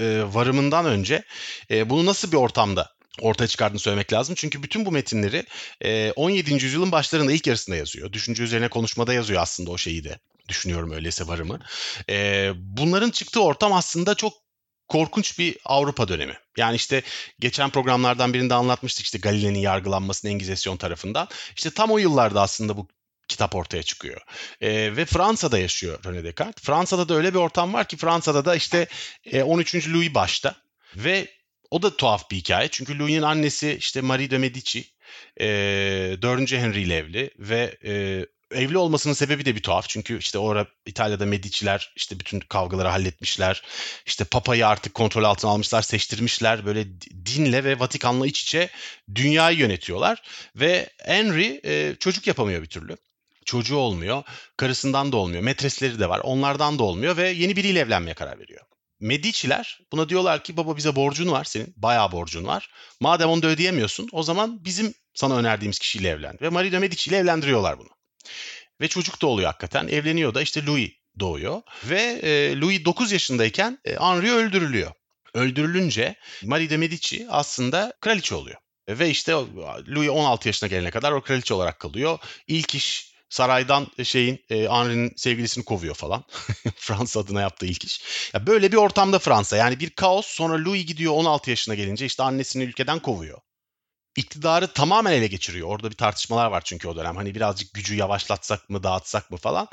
e, 0.01 0.23
varımından 0.27 0.87
önce 0.87 1.25
e, 1.71 1.91
bunu 1.91 2.07
nasıl 2.07 2.33
bir 2.33 2.37
ortamda 2.37 2.95
ortaya 3.21 3.47
çıkardığını 3.47 3.79
söylemek 3.79 4.13
lazım. 4.13 4.35
Çünkü 4.35 4.63
bütün 4.63 4.87
bu 4.87 4.93
metinleri 4.93 5.45
e, 5.81 6.13
17. 6.13 6.53
yüzyılın 6.53 6.93
başlarında 6.93 7.33
ilk 7.33 7.47
yarısında 7.47 7.77
yazıyor. 7.77 8.13
Düşünce 8.13 8.43
üzerine 8.43 8.69
konuşmada 8.69 9.15
yazıyor 9.15 9.43
aslında 9.43 9.71
o 9.71 9.79
şeyi 9.79 10.05
de. 10.05 10.19
Düşünüyorum 10.49 10.91
öyleyse 10.91 11.27
varımı. 11.27 11.61
E, 12.11 12.51
bunların 12.57 13.11
çıktığı 13.11 13.43
ortam 13.43 13.73
aslında 13.73 14.15
çok 14.15 14.44
korkunç 14.89 15.39
bir 15.39 15.57
Avrupa 15.65 16.09
dönemi. 16.09 16.39
Yani 16.57 16.77
işte 16.77 17.03
geçen 17.41 17.71
programlardan 17.71 18.35
birinde 18.35 18.55
anlatmıştık 18.55 19.05
işte 19.05 19.19
Galile'nin 19.19 19.59
yargılanmasının 19.59 20.33
Engizisyon 20.33 20.77
tarafından. 20.77 21.29
İşte 21.57 21.71
tam 21.71 21.91
o 21.91 21.99
yıllarda 21.99 22.43
aslında 22.43 22.77
bu 22.77 22.89
kitap 23.29 23.55
ortaya 23.55 23.83
çıkıyor. 23.83 24.21
E, 24.61 24.97
ve 24.97 25.05
Fransa'da 25.05 25.59
yaşıyor 25.59 26.03
René 26.03 26.25
Descartes. 26.25 26.65
Fransa'da 26.65 27.09
da 27.09 27.15
öyle 27.15 27.35
bir 27.35 27.39
ortam 27.39 27.75
var 27.75 27.89
ki 27.89 27.97
Fransa'da 27.97 28.45
da 28.45 28.57
işte 28.57 28.87
e, 29.25 29.43
13. 29.43 29.89
Louis 29.89 30.15
başta 30.15 30.55
ve 30.97 31.29
o 31.71 31.83
da 31.83 31.97
tuhaf 31.97 32.31
bir 32.31 32.37
hikaye. 32.37 32.69
Çünkü 32.69 32.99
Louis'in 32.99 33.23
annesi 33.23 33.77
işte 33.79 34.01
Marie 34.01 34.31
de 34.31 34.39
Medici 34.39 34.85
e, 35.41 35.47
4. 36.23 36.53
Henry 36.53 36.83
ile 36.83 36.97
evli 36.97 37.31
ve 37.39 37.79
e, 37.85 38.27
evli 38.55 38.79
olmasının 38.79 39.15
sebebi 39.15 39.45
de 39.45 39.57
bir 39.57 39.63
tuhaf. 39.63 39.89
Çünkü 39.89 40.19
işte 40.19 40.39
orada 40.39 40.67
İtalya'da 40.87 41.27
Medici'ler 41.27 41.93
işte 41.97 42.21
bütün 42.21 42.41
kavgaları 42.41 42.89
halletmişler. 42.89 43.63
İşte 44.07 44.25
Papa'yı 44.25 44.67
artık 44.67 44.95
kontrol 44.95 45.25
altına 45.25 45.51
almışlar, 45.51 45.83
seçtirmişler. 45.83 46.67
Böyle 46.67 46.87
dinle 47.27 47.65
ve 47.65 47.79
Vatikan'la 47.79 48.27
iç 48.27 48.43
içe 48.43 48.69
dünyayı 49.15 49.59
yönetiyorlar. 49.59 50.23
Ve 50.57 50.91
Henry 50.99 51.61
e, 51.65 51.97
çocuk 52.01 52.27
yapamıyor 52.27 52.63
bir 52.63 52.69
türlü. 52.69 52.97
Çocuğu 53.45 53.77
olmuyor. 53.77 54.23
Karısından 54.57 55.13
da 55.13 55.17
olmuyor. 55.17 55.43
Metresleri 55.43 55.99
de 55.99 56.09
var. 56.09 56.21
Onlardan 56.25 56.79
da 56.79 56.83
olmuyor 56.83 57.17
ve 57.17 57.29
yeni 57.31 57.57
biriyle 57.57 57.81
evlenmeye 57.81 58.15
karar 58.15 58.39
veriyor. 58.39 58.61
Medici'ler 59.01 59.81
buna 59.93 60.09
diyorlar 60.09 60.45
ki 60.45 60.57
baba 60.57 60.77
bize 60.77 60.97
borcun 60.97 61.31
var 61.31 61.45
senin. 61.45 61.75
Bayağı 61.77 62.13
borcun 62.13 62.47
var. 62.47 62.71
Madem 63.01 63.29
onu 63.29 63.43
da 63.43 63.47
ödeyemiyorsun 63.47 64.09
o 64.13 64.23
zaman 64.23 64.65
bizim 64.65 64.95
sana 65.15 65.37
önerdiğimiz 65.37 65.79
kişiyle 65.79 66.09
evlen. 66.09 66.39
Ve 66.41 66.49
Maria 66.49 66.73
de 66.73 66.79
Medici 66.79 67.11
ile 67.11 67.17
evlendiriyorlar 67.17 67.79
bunu. 67.79 67.89
Ve 68.81 68.89
çocuk 68.89 69.23
da 69.23 69.27
oluyor 69.27 69.47
hakikaten. 69.47 69.89
Evleniyor 69.89 70.35
da 70.35 70.43
işte 70.43 70.67
Louis 70.67 70.91
doğuyor. 71.21 71.63
Ve 71.85 72.03
e, 72.03 72.61
Louis 72.61 72.85
9 72.85 73.13
yaşındayken 73.13 73.79
e, 73.85 73.95
Henri 73.95 74.33
öldürülüyor. 74.33 74.93
Öldürülünce 75.35 76.15
Marie 76.43 76.71
de 76.71 76.77
Medici 76.77 77.27
aslında 77.31 77.93
kraliçe 78.01 78.35
oluyor. 78.35 78.57
Ve 78.89 79.11
işte 79.11 79.33
Louis 79.89 80.11
16 80.11 80.49
yaşına 80.49 80.69
gelene 80.69 80.91
kadar 80.91 81.13
o 81.13 81.21
kraliçe 81.21 81.55
olarak 81.55 81.81
kalıyor. 81.81 82.19
İlk 82.47 82.75
iş 82.75 83.15
saraydan 83.29 83.87
şeyin 84.05 84.45
e, 84.51 84.69
Henri'nin 84.69 85.13
sevgilisini 85.17 85.65
kovuyor 85.65 85.95
falan. 85.95 86.25
Fransa 86.77 87.21
adına 87.21 87.41
yaptığı 87.41 87.67
ilk 87.67 87.85
iş. 87.85 88.03
Ya 88.35 88.47
böyle 88.47 88.73
bir 88.73 88.77
ortamda 88.77 89.19
Fransa. 89.19 89.57
Yani 89.57 89.81
bir 89.81 89.91
kaos. 89.91 90.27
Sonra 90.27 90.65
Louis 90.65 90.87
gidiyor 90.87 91.13
16 91.13 91.51
yaşına 91.51 91.75
gelince 91.75 92.07
işte 92.07 92.23
annesini 92.23 92.65
ülkeden 92.65 92.99
kovuyor 92.99 93.39
iktidarı 94.17 94.73
tamamen 94.73 95.13
ele 95.13 95.27
geçiriyor. 95.27 95.69
Orada 95.69 95.91
bir 95.91 95.97
tartışmalar 95.97 96.47
var 96.47 96.63
çünkü 96.65 96.89
o 96.89 96.97
dönem. 96.97 97.17
Hani 97.17 97.35
birazcık 97.35 97.75
gücü 97.75 97.95
yavaşlatsak 97.95 98.71
mı, 98.71 98.83
dağıtsak 98.83 99.31
mı 99.31 99.37
falan. 99.37 99.69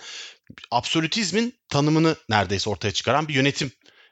Absolutizmin 0.72 1.60
tanımını 1.70 2.16
neredeyse 2.30 2.70
ortaya 2.70 2.92
çıkaran 2.92 3.28
bir 3.28 3.34
yönetim 3.34 3.72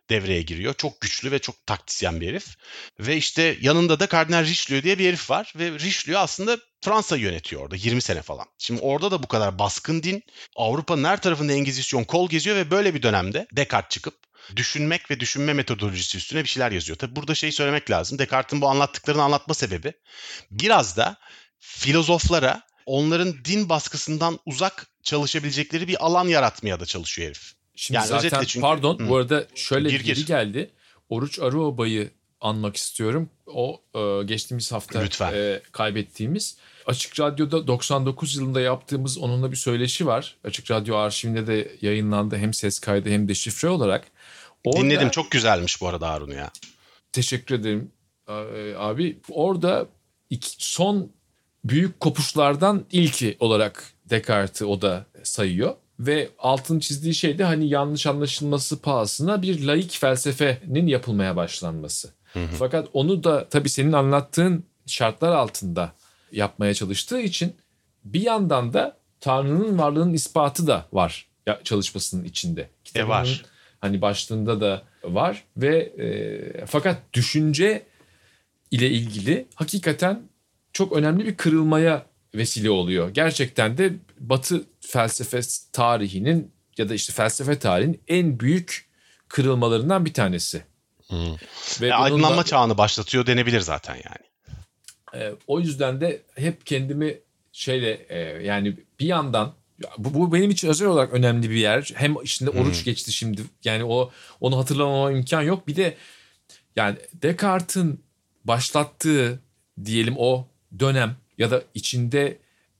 devreye 0.09 0.41
giriyor. 0.41 0.73
Çok 0.73 1.01
güçlü 1.01 1.31
ve 1.31 1.39
çok 1.39 1.65
taktisyen 1.65 2.21
bir 2.21 2.27
herif. 2.27 2.55
Ve 2.99 3.17
işte 3.17 3.57
yanında 3.61 3.99
da 3.99 4.07
Kardinal 4.07 4.45
Richelieu 4.45 4.83
diye 4.83 4.99
bir 4.99 5.07
herif 5.07 5.29
var. 5.29 5.53
Ve 5.55 5.71
Richelieu 5.71 6.19
aslında 6.19 6.57
Fransa 6.81 7.17
yönetiyor 7.17 7.61
orada 7.61 7.75
20 7.75 8.01
sene 8.01 8.21
falan. 8.21 8.45
Şimdi 8.57 8.81
orada 8.81 9.11
da 9.11 9.23
bu 9.23 9.27
kadar 9.27 9.59
baskın 9.59 10.03
din. 10.03 10.23
Avrupa'nın 10.55 11.03
her 11.03 11.21
tarafında 11.21 11.53
Engizisyon 11.53 12.03
kol 12.03 12.29
geziyor 12.29 12.55
ve 12.55 12.71
böyle 12.71 12.93
bir 12.93 13.01
dönemde 13.01 13.47
Descartes 13.55 13.89
çıkıp 13.89 14.28
düşünmek 14.55 15.11
ve 15.11 15.19
düşünme 15.19 15.53
metodolojisi 15.53 16.17
üstüne 16.17 16.43
bir 16.43 16.49
şeyler 16.49 16.71
yazıyor. 16.71 16.97
Tabi 16.97 17.15
burada 17.15 17.35
şey 17.35 17.51
söylemek 17.51 17.91
lazım. 17.91 18.19
Descartes'in 18.19 18.61
bu 18.61 18.67
anlattıklarını 18.69 19.23
anlatma 19.23 19.53
sebebi 19.53 19.93
biraz 20.51 20.97
da 20.97 21.17
filozoflara 21.59 22.61
onların 22.85 23.35
din 23.45 23.69
baskısından 23.69 24.39
uzak 24.45 24.87
çalışabilecekleri 25.03 25.87
bir 25.87 26.05
alan 26.05 26.27
yaratmaya 26.27 26.79
da 26.79 26.85
çalışıyor 26.85 27.27
herif. 27.27 27.53
Şimdi 27.75 27.95
yani 27.95 28.07
zaten 28.07 28.43
çünkü, 28.43 28.61
pardon 28.61 28.99
hı. 28.99 29.09
bu 29.09 29.17
arada 29.17 29.47
şöyle 29.55 29.89
gir, 29.89 29.99
gir. 29.99 30.25
geldi. 30.25 30.71
Oruç 31.09 31.39
Arıoba'yı 31.39 32.11
anmak 32.41 32.77
istiyorum. 32.77 33.29
O 33.47 33.81
e, 33.95 34.23
geçtiğimiz 34.23 34.71
hafta 34.71 35.31
e, 35.33 35.61
kaybettiğimiz. 35.71 36.57
Açık 36.85 37.19
Radyo'da 37.19 37.67
99 37.67 38.35
yılında 38.35 38.61
yaptığımız 38.61 39.17
onunla 39.17 39.51
bir 39.51 39.57
söyleşi 39.57 40.07
var. 40.07 40.35
Açık 40.43 40.71
Radyo 40.71 40.95
arşivinde 40.95 41.47
de 41.47 41.71
yayınlandı 41.81 42.37
hem 42.37 42.53
ses 42.53 42.79
kaydı 42.79 43.09
hem 43.09 43.27
de 43.27 43.35
şifre 43.35 43.69
olarak. 43.69 44.07
Orada, 44.63 44.81
Dinledim 44.81 45.09
çok 45.09 45.31
güzelmiş 45.31 45.81
bu 45.81 45.87
arada 45.87 46.09
Harun 46.09 46.31
ya. 46.31 46.51
Teşekkür 47.11 47.55
ederim 47.55 47.91
abi. 48.77 49.19
Orada 49.29 49.87
iki, 50.29 50.49
son 50.57 51.11
büyük 51.63 51.99
kopuşlardan 51.99 52.85
ilki 52.91 53.37
olarak 53.39 53.93
Descartes'i 54.05 54.65
o 54.65 54.81
da 54.81 55.05
sayıyor. 55.23 55.75
Ve 55.99 56.29
altın 56.39 56.79
çizdiği 56.79 57.13
şey 57.13 57.37
de 57.37 57.43
hani 57.43 57.69
yanlış 57.69 58.07
anlaşılması 58.07 58.81
pahasına 58.81 59.41
bir 59.41 59.63
laik 59.63 59.91
felsefenin 59.91 60.87
yapılmaya 60.87 61.35
başlanması. 61.35 62.13
Hı 62.33 62.39
hı. 62.39 62.55
Fakat 62.59 62.87
onu 62.93 63.23
da 63.23 63.49
tabii 63.49 63.69
senin 63.69 63.91
anlattığın 63.91 64.63
şartlar 64.85 65.31
altında 65.31 65.93
yapmaya 66.31 66.73
çalıştığı 66.73 67.19
için 67.19 67.55
bir 68.03 68.21
yandan 68.21 68.73
da 68.73 68.97
Tanrı'nın 69.19 69.79
varlığının 69.79 70.13
ispatı 70.13 70.67
da 70.67 70.85
var 70.93 71.27
çalışmasının 71.63 72.23
içinde. 72.23 72.69
Kitabının, 72.83 73.05
e 73.05 73.09
var 73.09 73.45
hani 73.81 74.01
başlığında 74.01 74.61
da 74.61 74.83
var 75.03 75.43
ve 75.57 75.77
e, 75.77 76.65
fakat 76.65 77.13
düşünce 77.13 77.85
ile 78.71 78.89
ilgili 78.89 79.45
hakikaten 79.55 80.21
çok 80.73 80.93
önemli 80.93 81.25
bir 81.25 81.37
kırılmaya 81.37 82.05
vesile 82.35 82.69
oluyor. 82.69 83.09
Gerçekten 83.09 83.77
de 83.77 83.93
Batı 84.19 84.63
felsefe 84.81 85.39
tarihinin 85.71 86.51
ya 86.77 86.89
da 86.89 86.93
işte 86.93 87.13
felsefe 87.13 87.59
tarihinin 87.59 88.01
en 88.07 88.39
büyük 88.39 88.89
kırılmalarından 89.27 90.05
bir 90.05 90.13
tanesi. 90.13 90.63
Hmm. 91.07 91.35
Ve 91.81 91.87
e, 91.87 91.93
aydınlanma 91.93 92.41
da, 92.41 92.43
çağını 92.43 92.77
başlatıyor 92.77 93.25
denebilir 93.25 93.61
zaten 93.61 93.95
yani. 93.95 94.29
E, 95.23 95.33
o 95.47 95.59
yüzden 95.59 96.01
de 96.01 96.21
hep 96.35 96.65
kendimi 96.65 97.19
şeyle 97.51 98.05
e, 98.09 98.19
yani 98.43 98.77
bir 98.99 99.05
yandan 99.05 99.53
bu, 99.97 100.13
bu 100.13 100.33
benim 100.33 100.51
için 100.51 100.67
özel 100.67 100.87
olarak 100.87 101.13
önemli 101.13 101.49
bir 101.49 101.55
yer. 101.55 101.91
Hem 101.95 102.15
içinde 102.23 102.49
oruç 102.49 102.77
hmm. 102.77 102.83
geçti 102.83 103.13
şimdi. 103.13 103.41
Yani 103.63 103.83
o 103.83 104.11
onu 104.41 104.57
hatırlamama 104.57 105.11
imkan 105.11 105.41
yok. 105.41 105.67
Bir 105.67 105.75
de 105.75 105.97
yani 106.75 106.97
Descartes'in 107.21 108.03
başlattığı 108.45 109.39
diyelim 109.85 110.15
o 110.17 110.47
dönem 110.79 111.15
ya 111.37 111.51
da 111.51 111.63
içinde 111.73 112.39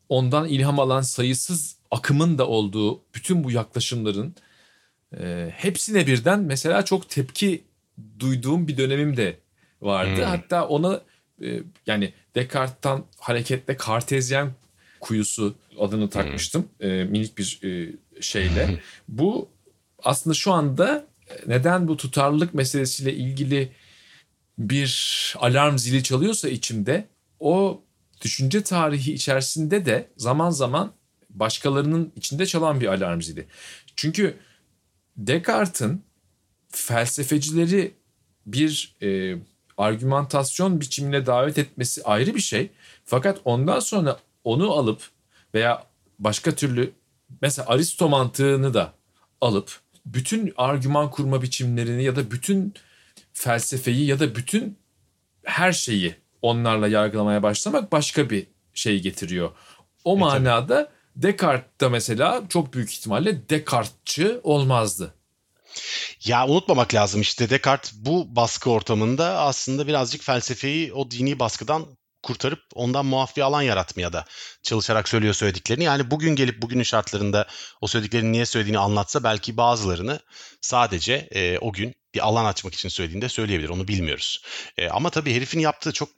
ondan 0.10 0.48
ilham 0.48 0.80
alan 0.80 1.02
sayısız 1.02 1.76
akımın 1.92 2.38
da 2.38 2.48
olduğu 2.48 3.02
bütün 3.16 3.44
bu 3.44 3.52
yaklaşımların 3.52 4.36
e, 5.20 5.52
hepsine 5.56 6.08
birden 6.08 6.40
mesela 6.40 6.86
çok 6.86 7.10
tepki 7.10 7.64
duyduğum 8.20 8.68
bir 8.68 8.78
dönemim 8.78 9.18
de 9.18 9.38
vardı. 9.82 10.16
Hmm. 10.16 10.24
Hatta 10.24 10.68
ona 10.68 11.02
e, 11.44 11.60
yani 11.88 12.14
Descartes'tan 12.36 13.06
hareketle 13.20 13.78
Kartezyen 13.78 14.52
kuyusu 15.00 15.56
adını 15.80 16.10
takmıştım. 16.10 16.70
Hmm. 16.80 16.90
E, 16.90 17.04
minik 17.04 17.38
bir 17.38 17.60
e, 17.64 17.94
şeyle. 18.22 18.80
bu 19.08 19.50
aslında 20.04 20.34
şu 20.34 20.52
anda 20.52 21.08
e, 21.30 21.34
neden 21.48 21.88
bu 21.88 21.98
tutarlılık 21.98 22.54
meselesiyle 22.54 23.14
ilgili 23.14 23.72
bir 24.58 25.36
alarm 25.40 25.78
zili 25.78 26.04
çalıyorsa 26.04 26.50
içimde 26.50 27.08
o 27.40 27.82
düşünce 28.22 28.64
tarihi 28.64 29.14
içerisinde 29.14 29.86
de 29.86 30.08
zaman 30.18 30.50
zaman 30.50 30.92
başkalarının 31.30 32.12
içinde 32.16 32.46
çalan 32.46 32.82
bir 32.82 32.88
alarm 32.88 33.22
zili. 33.22 33.48
Çünkü 33.96 34.38
Descartes'in 35.18 36.04
felsefecileri 36.70 37.92
bir 38.46 38.96
e, 39.02 39.36
argümantasyon 39.78 40.82
biçimine 40.82 41.26
davet 41.26 41.58
etmesi 41.58 42.04
ayrı 42.04 42.36
bir 42.36 42.42
şey. 42.42 42.70
Fakat 43.06 43.42
ondan 43.46 43.80
sonra 43.80 44.20
onu 44.44 44.72
alıp 44.72 45.02
veya 45.54 45.84
başka 46.20 46.56
türlü 46.56 46.94
mesela 47.42 47.68
Aristo 47.68 48.10
mantığını 48.10 48.74
da 48.74 48.94
alıp 49.42 49.80
bütün 50.06 50.54
argüman 50.58 51.12
kurma 51.12 51.42
biçimlerini 51.42 52.04
ya 52.04 52.16
da 52.16 52.32
bütün 52.32 52.74
felsefeyi 53.34 54.06
ya 54.06 54.20
da 54.20 54.36
bütün 54.36 54.78
her 55.44 55.72
şeyi 55.72 56.16
onlarla 56.42 56.88
yargılamaya 56.88 57.44
başlamak 57.44 57.92
başka 57.92 58.30
bir 58.30 58.48
şey 58.74 59.02
getiriyor. 59.02 59.52
O 60.04 60.16
e, 60.16 60.20
manada 60.20 60.86
tabii. 60.86 61.00
Descartes 61.16 61.80
da 61.82 61.90
mesela 61.90 62.44
çok 62.50 62.74
büyük 62.74 62.92
ihtimalle 62.92 63.50
Descartes'çı 63.50 64.42
olmazdı. 64.44 65.14
Ya 66.26 66.48
unutmamak 66.48 66.94
lazım 66.94 67.22
işte 67.22 67.50
Descartes 67.50 67.94
bu 67.96 68.36
baskı 68.36 68.70
ortamında 68.70 69.40
aslında 69.40 69.88
birazcık 69.88 70.24
felsefeyi 70.24 70.94
o 70.94 71.12
dini 71.12 71.40
baskıdan 71.40 71.86
kurtarıp 72.24 72.60
ondan 72.76 73.06
muaf 73.06 73.38
bir 73.38 73.42
alan 73.42 73.62
yaratmaya 73.62 74.14
da 74.14 74.26
çalışarak 74.64 75.10
söylüyor 75.10 75.34
söylediklerini. 75.34 75.84
Yani 75.84 76.12
bugün 76.12 76.36
gelip 76.36 76.62
bugünün 76.62 76.84
şartlarında 76.84 77.48
o 77.82 77.88
söylediklerini 77.88 78.32
niye 78.32 78.46
söylediğini 78.46 78.80
anlatsa 78.80 79.24
belki 79.24 79.58
bazılarını 79.58 80.20
sadece 80.62 81.14
e, 81.32 81.58
o 81.60 81.74
gün 81.74 81.96
bir 82.14 82.28
alan 82.28 82.46
açmak 82.46 82.74
için 82.74 82.90
söylediğinde 82.90 83.30
söyleyebilir. 83.30 83.70
Onu 83.70 83.88
bilmiyoruz. 83.88 84.44
E, 84.78 84.90
ama 84.90 85.10
tabii 85.10 85.36
herifin 85.36 85.60
yaptığı 85.60 85.92
çok 85.92 86.10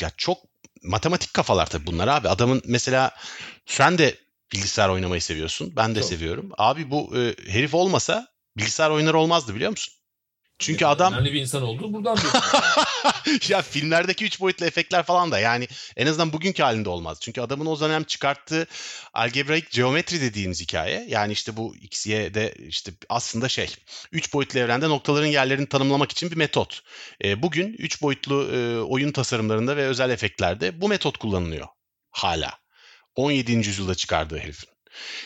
ya 0.00 0.10
çok 0.16 0.38
matematik 0.82 1.34
kafalar 1.34 1.66
tabii 1.66 1.86
bunlar 1.86 2.08
abi. 2.08 2.28
Adamın 2.28 2.62
mesela 2.64 3.10
sen 3.66 3.98
de 3.98 4.16
bilgisayar 4.52 4.88
oynamayı 4.88 5.22
seviyorsun. 5.22 5.72
Ben 5.76 5.94
de 5.94 6.00
çok. 6.00 6.08
seviyorum. 6.08 6.50
Abi 6.58 6.90
bu 6.90 7.16
e, 7.16 7.34
herif 7.52 7.74
olmasa 7.74 8.26
bilgisayar 8.56 8.90
oyunları 8.90 9.18
olmazdı 9.18 9.54
biliyor 9.54 9.70
musun? 9.70 9.94
Çünkü 10.58 10.86
adam... 10.86 11.12
Önemli 11.14 11.32
bir 11.32 11.40
insan 11.40 11.62
oldu 11.62 11.92
buradan 11.92 12.18
Ya 13.48 13.62
filmlerdeki 13.62 14.24
üç 14.24 14.40
boyutlu 14.40 14.66
efektler 14.66 15.02
falan 15.02 15.32
da 15.32 15.38
yani 15.38 15.68
en 15.96 16.06
azından 16.06 16.32
bugünkü 16.32 16.62
halinde 16.62 16.88
olmaz. 16.88 17.18
Çünkü 17.20 17.40
adamın 17.40 17.66
o 17.66 17.80
dönem 17.80 18.04
çıkarttığı 18.04 18.66
algebraik 19.14 19.70
geometri 19.70 20.20
dediğimiz 20.20 20.60
hikaye 20.60 21.06
yani 21.08 21.32
işte 21.32 21.56
bu 21.56 21.76
XY'de 21.76 22.54
işte 22.58 22.92
aslında 23.08 23.48
şey 23.48 23.74
üç 24.12 24.34
boyutlu 24.34 24.60
evrende 24.60 24.88
noktaların 24.88 25.26
yerlerini 25.26 25.66
tanımlamak 25.66 26.12
için 26.12 26.30
bir 26.30 26.36
metot. 26.36 26.80
E, 27.24 27.42
bugün 27.42 27.72
üç 27.78 28.02
boyutlu 28.02 28.48
e, 28.52 28.78
oyun 28.80 29.12
tasarımlarında 29.12 29.76
ve 29.76 29.86
özel 29.86 30.10
efektlerde 30.10 30.80
bu 30.80 30.88
metot 30.88 31.16
kullanılıyor 31.16 31.66
hala. 32.10 32.62
17. 33.14 33.52
yüzyılda 33.52 33.94
çıkardığı 33.94 34.38
herifin. 34.38 34.71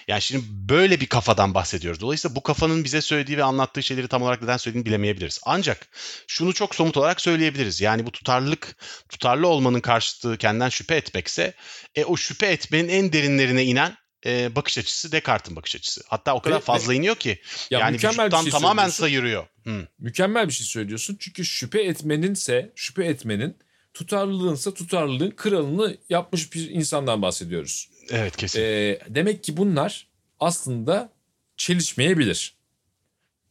Yani 0.09 0.23
şimdi 0.23 0.45
böyle 0.49 1.01
bir 1.01 1.07
kafadan 1.07 1.55
bahsediyoruz. 1.55 2.01
Dolayısıyla 2.01 2.37
bu 2.37 2.43
kafanın 2.43 2.85
bize 2.85 3.01
söylediği 3.01 3.39
ve 3.39 3.45
anlattığı 3.45 3.83
şeyleri 3.83 4.09
tam 4.09 4.23
olarak 4.23 4.43
neden 4.43 4.57
söylediğini 4.57 4.87
bilemeyebiliriz. 4.87 5.41
Ancak 5.45 5.89
şunu 6.27 6.53
çok 6.55 6.75
somut 6.75 6.97
olarak 6.97 7.21
söyleyebiliriz. 7.21 7.81
Yani 7.81 8.07
bu 8.07 8.13
tutarlılık, 8.13 8.77
tutarlı 9.09 9.49
olmanın 9.49 9.81
karşıtı 9.81 10.37
kendinden 10.37 10.69
şüphe 10.69 10.95
etmekse 10.97 11.55
e, 11.95 12.05
o 12.05 12.17
şüphe 12.17 12.47
etmenin 12.47 12.89
en 12.89 13.13
derinlerine 13.13 13.65
inen 13.65 13.97
e, 14.27 14.57
bakış 14.57 14.79
açısı 14.79 15.13
Descartes'in 15.13 15.57
bakış 15.57 15.77
açısı. 15.77 16.03
Hatta 16.09 16.35
o 16.35 16.43
kadar 16.43 16.61
fazla 16.61 16.95
iniyor 16.95 17.17
ki 17.17 17.41
ya 17.71 17.79
yani 17.79 17.95
vücuttan 17.95 18.43
şey 18.43 18.51
tamamen 18.51 18.89
sayırıyor. 18.89 19.47
Hı. 19.65 19.89
Mükemmel 19.99 20.49
bir 20.49 20.53
şey 20.53 20.67
söylüyorsun. 20.67 21.17
Çünkü 21.21 21.45
şüphe 21.45 21.83
etmeninse, 21.83 22.73
şüphe 22.77 23.05
etmenin 23.05 23.59
tutarlılığınsa 23.97 24.75
tutarlılığın 24.75 25.31
kralını 25.31 25.97
yapmış 26.09 26.53
bir 26.55 26.71
insandan 26.71 27.23
bahsediyoruz. 27.23 27.91
Evet 28.11 28.37
kesin. 28.37 28.61
Ee, 28.61 28.99
demek 29.09 29.45
ki 29.45 29.57
bunlar 29.57 30.09
aslında 30.41 31.13
çelişmeyebilir. 31.57 32.55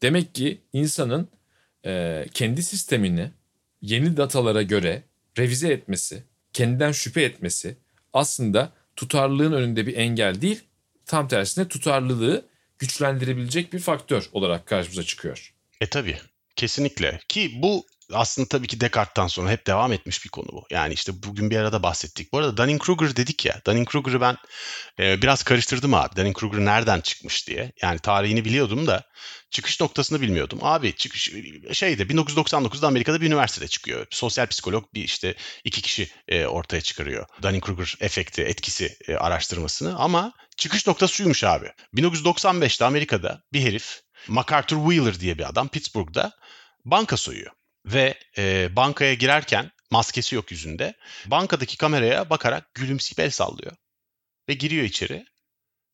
Demek 0.01 0.35
ki 0.35 0.61
insanın 0.73 1.27
e, 1.85 2.25
kendi 2.33 2.63
sistemini 2.63 3.31
yeni 3.81 4.17
datalara 4.17 4.61
göre 4.61 5.03
revize 5.37 5.73
etmesi, 5.73 6.23
kendinden 6.53 6.91
şüphe 6.91 7.23
etmesi 7.23 7.77
aslında 8.13 8.73
tutarlılığın 8.95 9.53
önünde 9.53 9.87
bir 9.87 9.97
engel 9.97 10.41
değil, 10.41 10.63
tam 11.05 11.27
tersine 11.27 11.67
tutarlılığı 11.67 12.45
güçlendirebilecek 12.79 13.73
bir 13.73 13.79
faktör 13.79 14.29
olarak 14.33 14.65
karşımıza 14.65 15.03
çıkıyor. 15.03 15.53
E 15.81 15.87
tabi 15.87 16.17
kesinlikle 16.55 17.19
ki 17.27 17.51
bu 17.61 17.85
aslında 18.13 18.47
tabii 18.47 18.67
ki 18.67 18.81
Descartes'tan 18.81 19.27
sonra 19.27 19.49
hep 19.49 19.67
devam 19.67 19.93
etmiş 19.93 20.25
bir 20.25 20.29
konu 20.29 20.47
bu. 20.51 20.65
Yani 20.69 20.93
işte 20.93 21.11
bugün 21.23 21.49
bir 21.49 21.57
arada 21.57 21.83
bahsettik. 21.83 22.33
Bu 22.33 22.37
arada 22.37 22.63
Dunning-Kruger 22.63 23.15
dedik 23.15 23.45
ya. 23.45 23.61
Dunning-Kruger'ı 23.65 24.21
ben 24.21 24.37
e, 24.99 25.21
biraz 25.21 25.43
karıştırdım 25.43 25.93
abi. 25.93 26.15
Dunning-Kruger 26.15 26.65
nereden 26.65 27.01
çıkmış 27.01 27.47
diye. 27.47 27.71
Yani 27.81 27.99
tarihini 27.99 28.45
biliyordum 28.45 28.87
da 28.87 29.03
çıkış 29.49 29.81
noktasını 29.81 30.21
bilmiyordum. 30.21 30.59
Abi 30.61 30.95
çıkış 30.95 31.31
şeyde 31.71 32.03
1999'da 32.03 32.87
Amerika'da 32.87 33.21
bir 33.21 33.27
üniversitede 33.27 33.67
çıkıyor. 33.67 34.07
Sosyal 34.09 34.47
psikolog 34.47 34.93
bir 34.93 35.03
işte 35.03 35.35
iki 35.63 35.81
kişi 35.81 36.09
e, 36.27 36.45
ortaya 36.45 36.81
çıkarıyor. 36.81 37.27
Dunning-Kruger 37.41 38.03
efekti, 38.03 38.41
etkisi 38.41 38.97
e, 39.07 39.15
araştırmasını 39.15 39.97
ama 39.97 40.33
çıkış 40.57 40.87
noktası 40.87 41.13
şuymuş 41.13 41.43
abi. 41.43 41.71
1995'te 41.95 42.85
Amerika'da 42.85 43.41
bir 43.53 43.61
herif 43.61 44.01
MacArthur 44.27 44.77
Wheeler 44.77 45.19
diye 45.19 45.37
bir 45.37 45.49
adam 45.49 45.67
Pittsburgh'da 45.67 46.31
banka 46.85 47.17
soyuyor 47.17 47.51
ve 47.85 48.19
e, 48.37 48.75
bankaya 48.75 49.13
girerken 49.13 49.71
maskesi 49.91 50.35
yok 50.35 50.51
yüzünde. 50.51 50.93
Bankadaki 51.25 51.77
kameraya 51.77 52.29
bakarak 52.29 52.73
gülümseyip 52.73 53.19
el 53.19 53.29
sallıyor. 53.29 53.71
Ve 54.49 54.53
giriyor 54.53 54.83
içeri 54.83 55.25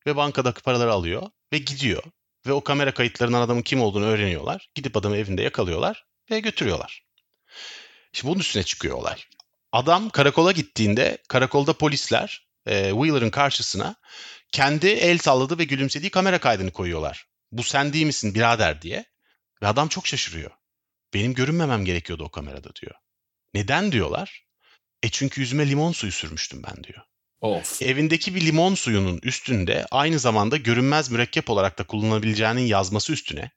ve 0.06 0.16
bankadaki 0.16 0.62
paraları 0.62 0.92
alıyor 0.92 1.30
ve 1.52 1.58
gidiyor. 1.58 2.02
Ve 2.46 2.52
o 2.52 2.64
kamera 2.64 2.94
kayıtlarından 2.94 3.40
adamın 3.40 3.62
kim 3.62 3.82
olduğunu 3.82 4.04
öğreniyorlar. 4.04 4.70
Gidip 4.74 4.96
adamı 4.96 5.16
evinde 5.16 5.42
yakalıyorlar 5.42 6.06
ve 6.30 6.40
götürüyorlar. 6.40 7.04
Şimdi 8.12 8.30
bunun 8.30 8.40
üstüne 8.40 8.62
çıkıyor 8.62 8.96
olay. 8.96 9.16
Adam 9.72 10.10
karakola 10.10 10.52
gittiğinde 10.52 11.18
karakolda 11.28 11.72
polisler 11.72 12.46
e, 12.66 12.90
Wheeler'ın 12.90 13.30
karşısına 13.30 13.94
kendi 14.52 14.88
el 14.88 15.18
salladığı 15.18 15.58
ve 15.58 15.64
gülümsediği 15.64 16.10
kamera 16.10 16.38
kaydını 16.38 16.70
koyuyorlar. 16.70 17.26
Bu 17.52 17.62
sen 17.62 17.92
değil 17.92 18.06
misin 18.06 18.34
birader 18.34 18.82
diye. 18.82 19.04
Ve 19.62 19.66
adam 19.66 19.88
çok 19.88 20.06
şaşırıyor. 20.06 20.50
Benim 21.14 21.34
görünmemem 21.34 21.84
gerekiyordu 21.84 22.24
o 22.24 22.28
kamerada 22.30 22.74
diyor. 22.82 22.94
Neden 23.54 23.92
diyorlar? 23.92 24.44
E 25.02 25.08
çünkü 25.08 25.40
yüzüme 25.40 25.68
limon 25.68 25.92
suyu 25.92 26.12
sürmüştüm 26.12 26.62
ben 26.62 26.84
diyor. 26.84 27.00
Of. 27.40 27.82
Evindeki 27.82 28.34
bir 28.34 28.40
limon 28.40 28.74
suyunun 28.74 29.20
üstünde 29.22 29.86
aynı 29.90 30.18
zamanda 30.18 30.56
görünmez 30.56 31.10
mürekkep 31.10 31.50
olarak 31.50 31.78
da 31.78 31.82
kullanabileceğinin 31.84 32.66
yazması 32.66 33.12
üstüne 33.12 33.50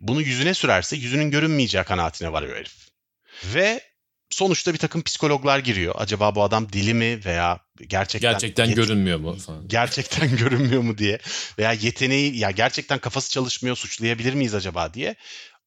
bunu 0.00 0.22
yüzüne 0.22 0.54
sürerse 0.54 0.96
yüzünün 0.96 1.30
görünmeyeceği 1.30 1.84
kanaatine 1.84 2.32
varıyor 2.32 2.56
herif. 2.56 2.88
Ve 3.44 3.94
Sonuçta 4.30 4.72
bir 4.72 4.78
takım 4.78 5.02
psikologlar 5.02 5.58
giriyor. 5.58 5.94
Acaba 5.98 6.34
bu 6.34 6.42
adam 6.42 6.72
dili 6.72 6.94
mi 6.94 7.20
veya 7.24 7.60
gerçekten 7.88 8.30
Gerçekten 8.30 8.66
yet- 8.66 8.74
görünmüyor 8.74 9.18
mu 9.18 9.36
falan. 9.36 9.68
gerçekten 9.68 10.36
görünmüyor 10.36 10.82
mu 10.82 10.98
diye 10.98 11.18
veya 11.58 11.72
yeteneği 11.72 12.38
ya 12.38 12.50
gerçekten 12.50 12.98
kafası 12.98 13.30
çalışmıyor 13.30 13.76
suçlayabilir 13.76 14.34
miyiz 14.34 14.54
acaba 14.54 14.94
diye 14.94 15.14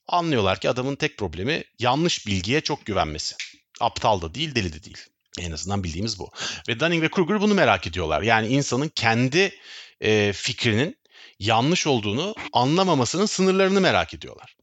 anlıyorlar 0.07 0.59
ki 0.59 0.69
adamın 0.69 0.95
tek 0.95 1.17
problemi 1.17 1.63
yanlış 1.79 2.27
bilgiye 2.27 2.61
çok 2.61 2.85
güvenmesi. 2.85 3.35
Aptal 3.79 4.21
da 4.21 4.33
değil, 4.33 4.55
deli 4.55 4.73
de 4.73 4.83
değil. 4.83 4.97
En 5.39 5.51
azından 5.51 5.83
bildiğimiz 5.83 6.19
bu. 6.19 6.31
Ve 6.67 6.79
Dunning 6.79 7.03
ve 7.03 7.09
Kruger 7.09 7.41
bunu 7.41 7.53
merak 7.53 7.87
ediyorlar. 7.87 8.21
Yani 8.21 8.47
insanın 8.47 8.89
kendi 8.89 9.59
e, 10.01 10.33
fikrinin 10.33 10.97
yanlış 11.39 11.87
olduğunu 11.87 12.35
anlamamasının 12.53 13.25
sınırlarını 13.25 13.81
merak 13.81 14.13
ediyorlar. 14.13 14.55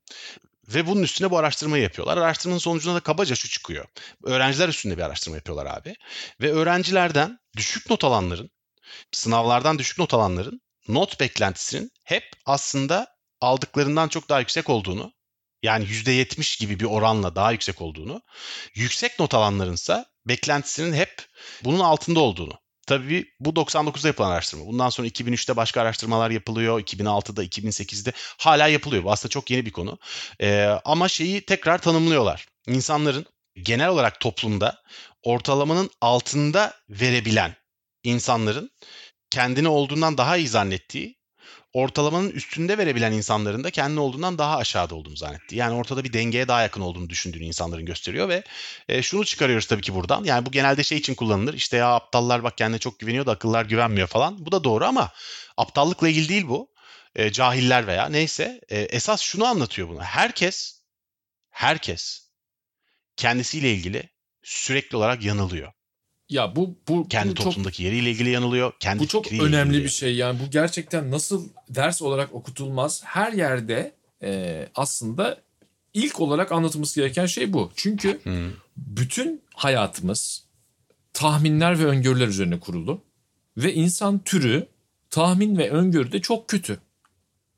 Ve 0.68 0.86
bunun 0.86 1.02
üstüne 1.02 1.30
bu 1.30 1.38
araştırmayı 1.38 1.82
yapıyorlar. 1.82 2.16
Araştırmanın 2.16 2.58
sonucunda 2.58 2.96
da 2.96 3.00
kabaca 3.00 3.34
şu 3.34 3.48
çıkıyor. 3.48 3.86
Öğrenciler 4.24 4.68
üstünde 4.68 4.96
bir 4.96 5.02
araştırma 5.02 5.36
yapıyorlar 5.36 5.66
abi. 5.66 5.94
Ve 6.40 6.52
öğrencilerden 6.52 7.38
düşük 7.56 7.90
not 7.90 8.04
alanların, 8.04 8.50
sınavlardan 9.12 9.78
düşük 9.78 9.98
not 9.98 10.14
alanların 10.14 10.60
not 10.88 11.20
beklentisinin 11.20 11.90
hep 12.04 12.24
aslında 12.46 13.06
aldıklarından 13.40 14.08
çok 14.08 14.28
daha 14.28 14.40
yüksek 14.40 14.70
olduğunu, 14.70 15.12
yani 15.64 15.84
%70 15.84 16.60
gibi 16.60 16.80
bir 16.80 16.84
oranla 16.84 17.34
daha 17.34 17.52
yüksek 17.52 17.82
olduğunu, 17.82 18.22
yüksek 18.74 19.18
not 19.18 19.34
alanlarınsa 19.34 20.06
beklentisinin 20.26 20.92
hep 20.92 21.26
bunun 21.64 21.80
altında 21.80 22.20
olduğunu. 22.20 22.52
Tabii 22.86 23.32
bu 23.40 23.50
99'da 23.50 24.08
yapılan 24.08 24.30
araştırma. 24.30 24.66
Bundan 24.66 24.88
sonra 24.88 25.08
2003'te 25.08 25.56
başka 25.56 25.80
araştırmalar 25.80 26.30
yapılıyor. 26.30 26.80
2006'da, 26.80 27.44
2008'de 27.44 28.12
hala 28.38 28.68
yapılıyor. 28.68 29.04
Bu 29.04 29.12
aslında 29.12 29.30
çok 29.30 29.50
yeni 29.50 29.66
bir 29.66 29.72
konu. 29.72 29.98
Ee, 30.40 30.78
ama 30.84 31.08
şeyi 31.08 31.46
tekrar 31.46 31.78
tanımlıyorlar. 31.78 32.46
İnsanların 32.66 33.26
genel 33.62 33.88
olarak 33.88 34.20
toplumda 34.20 34.82
ortalamanın 35.22 35.90
altında 36.00 36.74
verebilen 36.88 37.56
insanların 38.02 38.70
kendini 39.30 39.68
olduğundan 39.68 40.18
daha 40.18 40.36
iyi 40.36 40.48
zannettiği, 40.48 41.16
ortalamanın 41.74 42.30
üstünde 42.30 42.78
verebilen 42.78 43.12
insanların 43.12 43.64
da 43.64 43.70
kendini 43.70 44.00
olduğundan 44.00 44.38
daha 44.38 44.56
aşağıda 44.56 44.94
olduğunu 44.94 45.16
zannettiği. 45.16 45.58
Yani 45.58 45.74
ortada 45.74 46.04
bir 46.04 46.12
dengeye 46.12 46.48
daha 46.48 46.62
yakın 46.62 46.80
olduğunu 46.80 47.10
düşündüğünü 47.10 47.44
insanların 47.44 47.86
gösteriyor 47.86 48.28
ve 48.28 48.42
e, 48.88 49.02
şunu 49.02 49.24
çıkarıyoruz 49.24 49.66
tabii 49.66 49.82
ki 49.82 49.94
buradan. 49.94 50.24
Yani 50.24 50.46
bu 50.46 50.50
genelde 50.50 50.84
şey 50.84 50.98
için 50.98 51.14
kullanılır. 51.14 51.54
İşte 51.54 51.76
ya 51.76 51.94
aptallar 51.94 52.42
bak 52.42 52.58
kendine 52.58 52.78
çok 52.78 52.98
güveniyor 52.98 53.26
da 53.26 53.32
akıllar 53.32 53.64
güvenmiyor 53.64 54.08
falan. 54.08 54.46
Bu 54.46 54.52
da 54.52 54.64
doğru 54.64 54.84
ama 54.84 55.12
aptallıkla 55.56 56.08
ilgili 56.08 56.28
değil 56.28 56.48
bu. 56.48 56.74
E, 57.14 57.32
cahiller 57.32 57.86
veya 57.86 58.06
neyse. 58.08 58.60
E, 58.68 58.80
esas 58.80 59.20
şunu 59.20 59.44
anlatıyor 59.44 59.88
bunu. 59.88 60.02
Herkes, 60.02 60.82
herkes 61.50 62.30
kendisiyle 63.16 63.72
ilgili 63.72 64.08
sürekli 64.42 64.96
olarak 64.96 65.22
yanılıyor. 65.22 65.72
Ya 66.34 66.56
bu 66.56 66.76
bu 66.88 67.08
Kendi 67.08 67.30
bu 67.30 67.34
çok 67.34 67.44
toplumdaki 67.44 67.82
yeriyle 67.82 68.10
ilgili 68.10 68.30
yanılıyor. 68.30 68.72
Kendi 68.80 69.02
bu 69.02 69.08
çok 69.08 69.32
önemli 69.32 69.70
ilgili 69.70 69.84
bir 69.84 69.88
şey 69.88 70.16
yani 70.16 70.40
bu 70.40 70.50
gerçekten 70.50 71.10
nasıl 71.10 71.48
ders 71.68 72.02
olarak 72.02 72.34
okutulmaz 72.34 73.02
her 73.04 73.32
yerde 73.32 73.94
e, 74.22 74.68
aslında 74.74 75.40
ilk 75.94 76.20
olarak 76.20 76.52
anlatılması 76.52 77.00
gereken 77.00 77.26
şey 77.26 77.52
bu. 77.52 77.72
Çünkü 77.76 78.20
Hı. 78.24 78.50
bütün 78.76 79.42
hayatımız 79.54 80.44
tahminler 81.12 81.78
ve 81.78 81.84
öngörüler 81.84 82.28
üzerine 82.28 82.60
kurulu 82.60 83.00
ve 83.56 83.74
insan 83.74 84.18
türü 84.18 84.66
tahmin 85.10 85.58
ve 85.58 85.70
öngörüde 85.70 86.20
çok 86.20 86.48
kötü. 86.48 86.78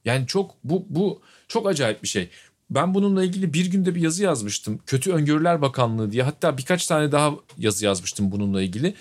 Yani 0.05 0.27
çok 0.27 0.55
bu 0.65 0.87
bu 0.89 1.23
çok 1.49 1.67
acayip 1.67 2.03
bir 2.03 2.09
şey. 2.09 2.31
Ben 2.71 2.95
bununla 2.95 3.25
ilgili 3.25 3.53
bir 3.53 3.67
günde 3.67 3.95
bir 3.95 4.01
yazı 4.01 4.23
yazmıştım. 4.25 4.81
Kötü 4.87 5.13
Öngörüler 5.13 5.63
Bakanlığı 5.63 6.13
diye. 6.13 6.23
Hatta 6.23 6.59
birkaç 6.59 6.87
tane 6.87 7.13
daha 7.13 7.33
yazı 7.59 7.85
yazmıştım 7.85 8.33
bununla 8.33 8.63
ilgili. 8.63 8.95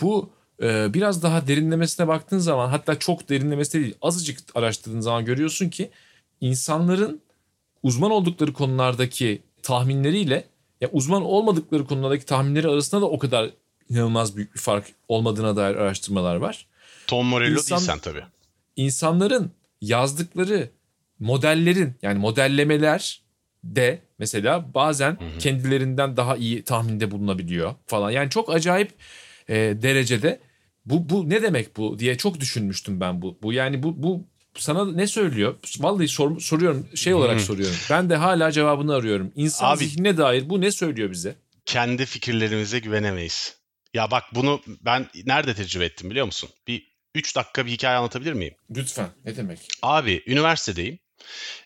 Bu 0.00 0.30
e, 0.62 0.94
biraz 0.94 1.22
daha 1.22 1.46
derinlemesine 1.46 2.08
baktığın 2.08 2.38
zaman 2.38 2.68
hatta 2.68 2.98
çok 2.98 3.28
derinlemesine 3.28 3.82
değil 3.82 3.94
azıcık 4.02 4.38
araştırdığın 4.54 5.00
zaman 5.00 5.24
görüyorsun 5.24 5.68
ki 5.68 5.90
insanların 6.40 7.20
uzman 7.82 8.10
oldukları 8.10 8.52
konulardaki 8.52 9.42
tahminleriyle 9.62 10.44
ya 10.80 10.88
uzman 10.92 11.22
olmadıkları 11.24 11.84
konulardaki 11.86 12.26
tahminleri 12.26 12.68
arasında 12.68 13.00
da 13.00 13.06
o 13.06 13.18
kadar 13.18 13.50
inanılmaz 13.88 14.36
büyük 14.36 14.54
bir 14.54 14.60
fark 14.60 14.86
olmadığına 15.08 15.56
dair 15.56 15.74
araştırmalar 15.74 16.36
var. 16.36 16.66
Tom 17.06 17.26
Morello 17.26 17.54
İnsan- 17.58 17.78
değilsen 17.78 17.98
tabii. 17.98 18.24
İnsanların 18.76 19.50
yazdıkları 19.80 20.70
modellerin 21.26 21.94
yani 22.02 22.18
modellemeler 22.18 23.22
de 23.64 24.02
mesela 24.18 24.74
bazen 24.74 25.18
kendilerinden 25.38 26.16
daha 26.16 26.36
iyi 26.36 26.62
tahminde 26.64 27.10
bulunabiliyor 27.10 27.74
falan. 27.86 28.10
Yani 28.10 28.30
çok 28.30 28.54
acayip 28.54 28.90
e, 29.48 29.54
derecede 29.56 30.40
bu 30.86 31.08
bu 31.08 31.30
ne 31.30 31.42
demek 31.42 31.76
bu 31.76 31.98
diye 31.98 32.16
çok 32.18 32.40
düşünmüştüm 32.40 33.00
ben 33.00 33.22
bu. 33.22 33.38
Bu 33.42 33.52
yani 33.52 33.82
bu 33.82 34.02
bu 34.02 34.24
sana 34.58 34.92
ne 34.92 35.06
söylüyor? 35.06 35.54
Vallahi 35.78 36.08
sor- 36.08 36.40
soruyorum 36.40 36.88
şey 36.94 37.14
olarak 37.14 37.40
soruyorum. 37.40 37.76
Ben 37.90 38.10
de 38.10 38.16
hala 38.16 38.52
cevabını 38.52 38.94
arıyorum. 38.94 39.32
İnsan 39.36 39.76
Abi- 39.76 39.84
zihnine 39.86 40.16
dair 40.16 40.50
bu 40.50 40.60
ne 40.60 40.70
söylüyor 40.70 41.10
bize? 41.10 41.34
Kendi 41.66 42.06
fikirlerimize 42.06 42.78
güvenemeyiz. 42.78 43.56
Ya 43.94 44.10
bak 44.10 44.24
bunu 44.34 44.60
ben 44.80 45.06
nerede 45.26 45.54
tecrübe 45.54 45.84
ettim 45.84 46.10
biliyor 46.10 46.26
musun? 46.26 46.50
Bir 46.68 46.92
3 47.14 47.36
dakika 47.36 47.66
bir 47.66 47.70
hikaye 47.70 47.96
anlatabilir 47.96 48.32
miyim? 48.32 48.54
Lütfen 48.76 49.08
ne 49.24 49.36
demek? 49.36 49.58
Abi 49.82 50.22
üniversitedeyim 50.26 50.98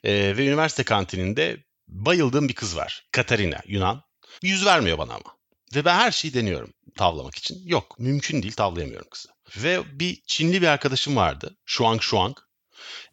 Ee, 0.04 0.34
ve 0.36 0.46
üniversite 0.46 0.82
kantininde 0.82 1.64
bayıldığım 1.88 2.48
bir 2.48 2.54
kız 2.54 2.76
var. 2.76 3.06
Katarina 3.12 3.60
Yunan. 3.66 4.02
Yüz 4.42 4.66
vermiyor 4.66 4.98
bana 4.98 5.14
ama. 5.14 5.36
Ve 5.74 5.84
ben 5.84 5.94
her 5.94 6.10
şeyi 6.10 6.34
deniyorum 6.34 6.72
tavlamak 6.96 7.34
için. 7.34 7.68
Yok 7.68 7.98
mümkün 7.98 8.42
değil 8.42 8.54
tavlayamıyorum 8.54 9.08
kızı. 9.10 9.28
Ve 9.56 9.82
bir 9.92 10.22
Çinli 10.26 10.62
bir 10.62 10.66
arkadaşım 10.66 11.16
vardı. 11.16 11.56
Shuang 11.66 12.02
Shuang. 12.02 12.36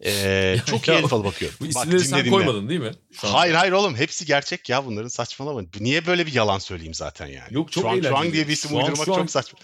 Ee, 0.06 0.58
çok 0.66 0.88
iyi 0.88 0.92
ya, 0.92 1.08
falı 1.08 1.24
bakıyor. 1.24 1.52
Bu 1.60 1.66
Bak, 1.66 1.70
isimleri 1.70 2.00
dinle, 2.00 2.08
sen 2.08 2.20
dinle. 2.20 2.30
koymadın 2.30 2.70
değil 2.70 2.80
mi? 2.80 2.92
Şu 3.22 3.28
an. 3.28 3.32
Hayır 3.32 3.54
hayır 3.54 3.72
oğlum 3.72 3.96
hepsi 3.96 4.26
gerçek 4.26 4.70
ya 4.70 4.86
bunların 4.86 5.08
saçmalama. 5.08 5.62
Niye 5.80 6.06
böyle 6.06 6.26
bir 6.26 6.34
yalan 6.34 6.60
söyleyeyim 6.60 6.94
zaten 6.94 7.28
yani? 7.28 7.54
Yok, 7.54 7.72
çok 7.72 7.86
eğlenceli. 7.86 8.08
Shuang 8.10 8.34
diye 8.34 8.48
bir 8.48 8.54
isim 8.54 8.70
Shuang 8.70 8.84
uydurmak 8.84 9.06
Shuang. 9.06 9.20
çok 9.20 9.32
saçma. 9.32 9.60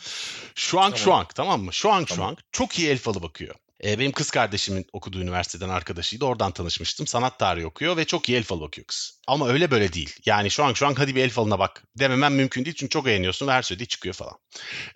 Shuang 0.55 0.95
Tamam. 0.95 0.97
Shuang 0.97 1.29
tamam 1.35 1.61
mı? 1.61 1.73
Shuang 1.73 2.07
Tamam. 2.07 2.25
Shuang 2.25 2.39
çok 2.51 2.79
iyi 2.79 2.89
el 2.89 2.97
falı 2.97 3.21
bakıyor. 3.23 3.55
Ee, 3.83 3.99
benim 3.99 4.11
kız 4.11 4.31
kardeşimin 4.31 4.85
okuduğu 4.93 5.21
üniversiteden 5.21 5.69
arkadaşıydı. 5.69 6.25
Oradan 6.25 6.51
tanışmıştım. 6.51 7.07
Sanat 7.07 7.39
tarihi 7.39 7.65
okuyor 7.65 7.97
ve 7.97 8.05
çok 8.05 8.29
iyi 8.29 8.37
el 8.37 8.43
falı 8.43 8.61
bakıyor 8.61 8.87
kız. 8.87 9.19
Ama 9.27 9.49
öyle 9.49 9.71
böyle 9.71 9.93
değil. 9.93 10.15
Yani 10.25 10.51
Shuang 10.51 10.77
Shuang 10.77 10.99
hadi 10.99 11.15
bir 11.15 11.23
el 11.23 11.29
falına 11.29 11.59
bak 11.59 11.83
dememem 11.99 12.35
mümkün 12.35 12.65
değil. 12.65 12.75
Çünkü 12.75 12.89
çok 12.89 13.07
eğleniyorsun 13.07 13.47
ve 13.47 13.51
her 13.51 13.61
söylediği 13.61 13.87
çıkıyor 13.87 14.15
falan. 14.15 14.33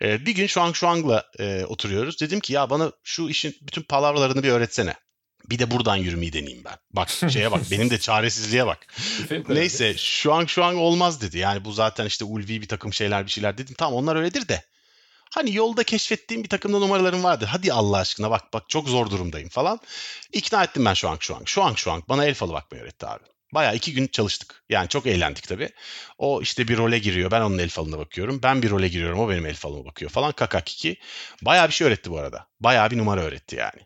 Ee, 0.01 0.25
bir 0.25 0.35
gün 0.35 0.47
Shuang 0.47 0.75
Shuang'la 0.75 1.25
e, 1.39 1.65
oturuyoruz. 1.65 2.21
Dedim 2.21 2.39
ki 2.39 2.53
ya 2.53 2.69
bana 2.69 2.91
şu 3.03 3.29
işin 3.29 3.55
bütün 3.61 3.81
palavralarını 3.81 4.43
bir 4.43 4.49
öğretsene. 4.49 4.95
Bir 5.49 5.59
de 5.59 5.71
buradan 5.71 5.95
yürümeyi 5.95 6.33
deneyeyim 6.33 6.63
ben. 6.65 6.75
Bak 6.91 7.09
şeye 7.09 7.51
bak 7.51 7.61
benim 7.71 7.89
de 7.89 7.99
çaresizliğe 7.99 8.65
bak. 8.65 8.87
Neyse 9.49 9.97
şu 9.97 10.33
an 10.33 10.45
şu 10.45 10.63
an 10.63 10.75
olmaz 10.75 11.21
dedi. 11.21 11.37
Yani 11.37 11.65
bu 11.65 11.71
zaten 11.71 12.05
işte 12.05 12.25
ulvi 12.25 12.61
bir 12.61 12.67
takım 12.67 12.93
şeyler 12.93 13.25
bir 13.25 13.31
şeyler 13.31 13.57
dedim. 13.57 13.75
Tamam 13.77 13.93
onlar 13.93 14.15
öyledir 14.15 14.47
de. 14.47 14.63
Hani 15.33 15.55
yolda 15.55 15.83
keşfettiğim 15.83 16.43
bir 16.43 16.49
takım 16.49 16.73
da 16.73 16.79
numaralarım 16.79 17.23
vardır. 17.23 17.47
Hadi 17.47 17.73
Allah 17.73 17.97
aşkına 17.97 18.31
bak 18.31 18.53
bak 18.53 18.69
çok 18.69 18.89
zor 18.89 19.09
durumdayım 19.09 19.49
falan. 19.49 19.79
İkna 20.33 20.63
ettim 20.63 20.85
ben 20.85 20.93
şu 20.93 21.09
an 21.09 21.17
şu 21.19 21.35
an. 21.35 21.41
Şu 21.45 21.63
an 21.63 21.73
şu 21.73 21.91
an 21.91 22.03
bana 22.09 22.25
el 22.25 22.33
falı 22.33 22.53
bakmayı 22.53 22.83
öğretti 22.83 23.07
abi. 23.07 23.23
Bayağı 23.53 23.75
iki 23.75 23.93
gün 23.93 24.07
çalıştık. 24.07 24.63
Yani 24.69 24.89
çok 24.89 25.07
eğlendik 25.07 25.47
tabii. 25.47 25.69
O 26.17 26.41
işte 26.41 26.67
bir 26.67 26.77
role 26.77 26.99
giriyor. 26.99 27.31
Ben 27.31 27.41
onun 27.41 27.57
el 27.57 27.69
falına 27.69 27.97
bakıyorum. 27.97 28.39
Ben 28.43 28.61
bir 28.61 28.69
role 28.69 28.87
giriyorum. 28.87 29.19
O 29.19 29.29
benim 29.29 29.45
el 29.45 29.55
falıma 29.55 29.85
bakıyor 29.85 30.11
falan. 30.11 30.31
Kakakiki. 30.31 30.97
Bayağı 31.41 31.67
bir 31.67 31.73
şey 31.73 31.87
öğretti 31.87 32.11
bu 32.11 32.19
arada. 32.19 32.47
Bayağı 32.59 32.91
bir 32.91 32.97
numara 32.97 33.21
öğretti 33.21 33.55
yani. 33.55 33.81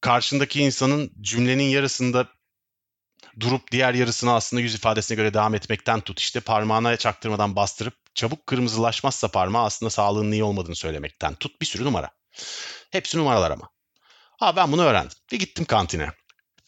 Karşındaki 0.00 0.60
insanın 0.62 1.12
cümlenin 1.20 1.64
yarısında 1.64 2.28
durup 3.40 3.72
diğer 3.72 3.94
yarısını 3.94 4.34
aslında 4.34 4.60
yüz 4.60 4.74
ifadesine 4.74 5.16
göre 5.16 5.34
devam 5.34 5.54
etmekten 5.54 6.00
tut 6.00 6.20
işte 6.20 6.40
parmağına 6.40 6.96
çaktırmadan 6.96 7.56
bastırıp 7.56 7.94
çabuk 8.14 8.46
kırmızılaşmazsa 8.46 9.28
parmağı 9.28 9.64
aslında 9.64 9.90
sağlığının 9.90 10.32
iyi 10.32 10.44
olmadığını 10.44 10.76
söylemekten 10.76 11.34
tut 11.34 11.60
bir 11.60 11.66
sürü 11.66 11.84
numara. 11.84 12.10
Hepsi 12.90 13.18
numaralar 13.18 13.50
ama. 13.50 13.70
Ha 14.38 14.56
ben 14.56 14.72
bunu 14.72 14.82
öğrendim. 14.82 15.18
Ve 15.32 15.36
gittim 15.36 15.64
kantine. 15.64 16.08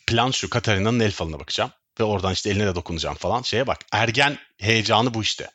Plan 0.07 0.31
şu 0.31 0.51
Katarina'nın 0.51 1.01
el 1.01 1.13
falına 1.13 1.41
bakacağım. 1.41 1.71
Ve 2.01 2.05
oradan 2.05 2.33
işte 2.33 2.51
eline 2.51 2.67
de 2.67 2.75
dokunacağım 2.75 3.17
falan. 3.17 3.43
Şeye 3.43 3.67
bak 3.67 3.79
ergen 3.93 4.39
heyecanı 4.59 5.15
bu 5.15 5.23
işte. 5.23 5.51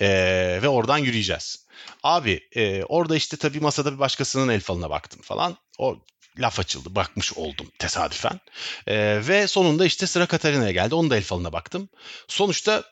Ee, 0.00 0.58
ve 0.62 0.68
oradan 0.68 0.98
yürüyeceğiz. 0.98 1.66
Abi 2.02 2.48
e, 2.56 2.84
orada 2.84 3.16
işte 3.16 3.36
tabii 3.36 3.60
masada 3.60 3.92
bir 3.92 3.98
başkasının 3.98 4.48
el 4.48 4.60
falına 4.60 4.90
baktım 4.90 5.20
falan. 5.22 5.56
O 5.78 5.98
laf 6.38 6.60
açıldı. 6.60 6.94
Bakmış 6.94 7.32
oldum 7.32 7.72
tesadüfen. 7.78 8.40
Ee, 8.86 9.20
ve 9.28 9.46
sonunda 9.46 9.84
işte 9.84 10.06
sıra 10.06 10.26
Katarina'ya 10.26 10.70
geldi. 10.70 10.94
Onun 10.94 11.10
da 11.10 11.16
el 11.16 11.22
falına 11.22 11.52
baktım. 11.52 11.88
Sonuçta 12.28 12.84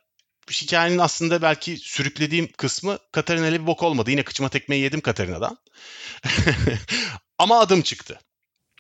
hikayenin 0.52 0.98
aslında 0.98 1.42
belki 1.42 1.76
sürüklediğim 1.76 2.52
kısmı 2.52 2.98
Katarina 3.12 3.46
ile 3.46 3.60
bir 3.60 3.66
bok 3.66 3.82
olmadı. 3.82 4.10
Yine 4.10 4.22
kıçıma 4.22 4.48
tekmeyi 4.48 4.82
yedim 4.82 5.00
Katarina'dan. 5.00 5.58
Ama 7.38 7.60
adım 7.60 7.82
çıktı. 7.82 8.20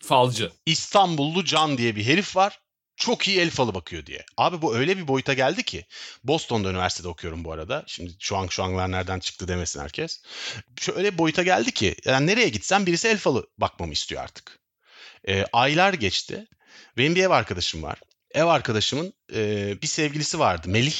Falcı. 0.02 0.52
İstanbullu 0.66 1.44
Can 1.44 1.78
diye 1.78 1.96
bir 1.96 2.06
herif 2.06 2.36
var. 2.36 2.60
Çok 2.98 3.28
iyi 3.28 3.40
el 3.40 3.50
falı 3.50 3.74
bakıyor 3.74 4.06
diye. 4.06 4.24
Abi 4.36 4.62
bu 4.62 4.76
öyle 4.76 4.98
bir 4.98 5.08
boyuta 5.08 5.34
geldi 5.34 5.62
ki 5.62 5.86
Boston'da 6.24 6.70
üniversitede 6.70 7.08
okuyorum 7.08 7.44
bu 7.44 7.52
arada. 7.52 7.84
Şimdi 7.86 8.12
şu 8.18 8.36
an 8.36 8.46
şu 8.46 8.62
anlar 8.62 8.92
nereden 8.92 9.20
çıktı 9.20 9.48
demesin 9.48 9.80
herkes. 9.80 10.22
Şöyle 10.80 11.12
bir 11.12 11.18
boyuta 11.18 11.42
geldi 11.42 11.72
ki 11.72 11.96
yani 12.04 12.26
nereye 12.26 12.48
gitsem 12.48 12.86
birisi 12.86 13.08
el 13.08 13.18
falı 13.18 13.46
bakmamı 13.58 13.92
istiyor 13.92 14.22
artık. 14.22 14.58
E, 15.28 15.44
aylar 15.52 15.92
geçti. 15.92 16.46
Benim 16.96 17.14
bir 17.14 17.22
ev 17.22 17.30
arkadaşım 17.30 17.82
var. 17.82 18.00
Ev 18.30 18.44
arkadaşımın 18.44 19.12
e, 19.34 19.74
bir 19.82 19.86
sevgilisi 19.86 20.38
vardı 20.38 20.68
Melih. 20.68 20.96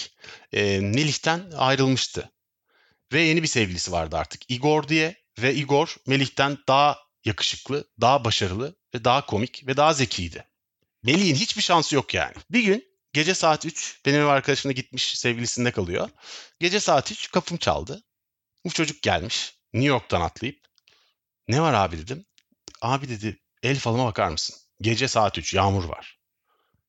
E, 0.53 0.80
Melih'ten 0.80 1.51
ayrılmıştı. 1.57 2.30
Ve 3.12 3.20
yeni 3.20 3.42
bir 3.42 3.49
sevgilisi 3.49 3.92
vardı 3.92 4.16
artık 4.16 4.51
Igor 4.51 4.88
diye. 4.88 5.16
Ve 5.38 5.55
Igor 5.55 5.96
Melih'ten 6.07 6.59
daha 6.68 6.99
yakışıklı, 7.24 7.88
daha 8.01 8.24
başarılı 8.24 8.76
ve 8.94 9.05
daha 9.05 9.26
komik 9.26 9.66
ve 9.66 9.76
daha 9.76 9.92
zekiydi. 9.92 10.44
Melih'in 11.03 11.34
hiçbir 11.34 11.62
şansı 11.62 11.94
yok 11.94 12.14
yani. 12.14 12.34
Bir 12.51 12.64
gün 12.64 12.84
gece 13.12 13.34
saat 13.34 13.66
3 13.66 14.01
benim 14.07 14.20
ev 14.20 14.26
arkadaşımla 14.26 14.72
gitmiş 14.72 15.18
sevgilisinde 15.18 15.72
kalıyor. 15.72 16.11
Gece 16.61 16.80
saat 16.80 17.12
3 17.12 17.30
kapım 17.30 17.59
çaldı. 17.59 18.03
Bu 18.64 18.70
çocuk 18.70 19.03
gelmiş 19.03 19.55
New 19.72 19.88
York'tan 19.88 20.20
atlayıp. 20.20 20.59
Ne 21.49 21.61
var 21.61 21.74
abi 21.74 21.99
dedim. 21.99 22.26
Abi 22.82 23.09
dedi 23.09 23.38
el 23.62 23.78
falıma 23.78 24.07
bakar 24.07 24.28
mısın? 24.28 24.57
Gece 24.80 25.09
saat 25.09 25.38
3 25.38 25.55
yağmur 25.55 25.84
var. 25.84 26.18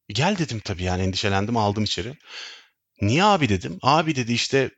Gel 0.10 0.38
dedim 0.38 0.60
tabii 0.60 0.84
yani 0.84 1.04
endişelendim 1.04 1.58
aldım 1.58 1.84
içeri. 1.84 2.18
Niye 3.02 3.24
abi 3.24 3.50
dedim. 3.50 3.80
Abi 3.82 4.16
dedi 4.16 4.34
işte 4.34 4.72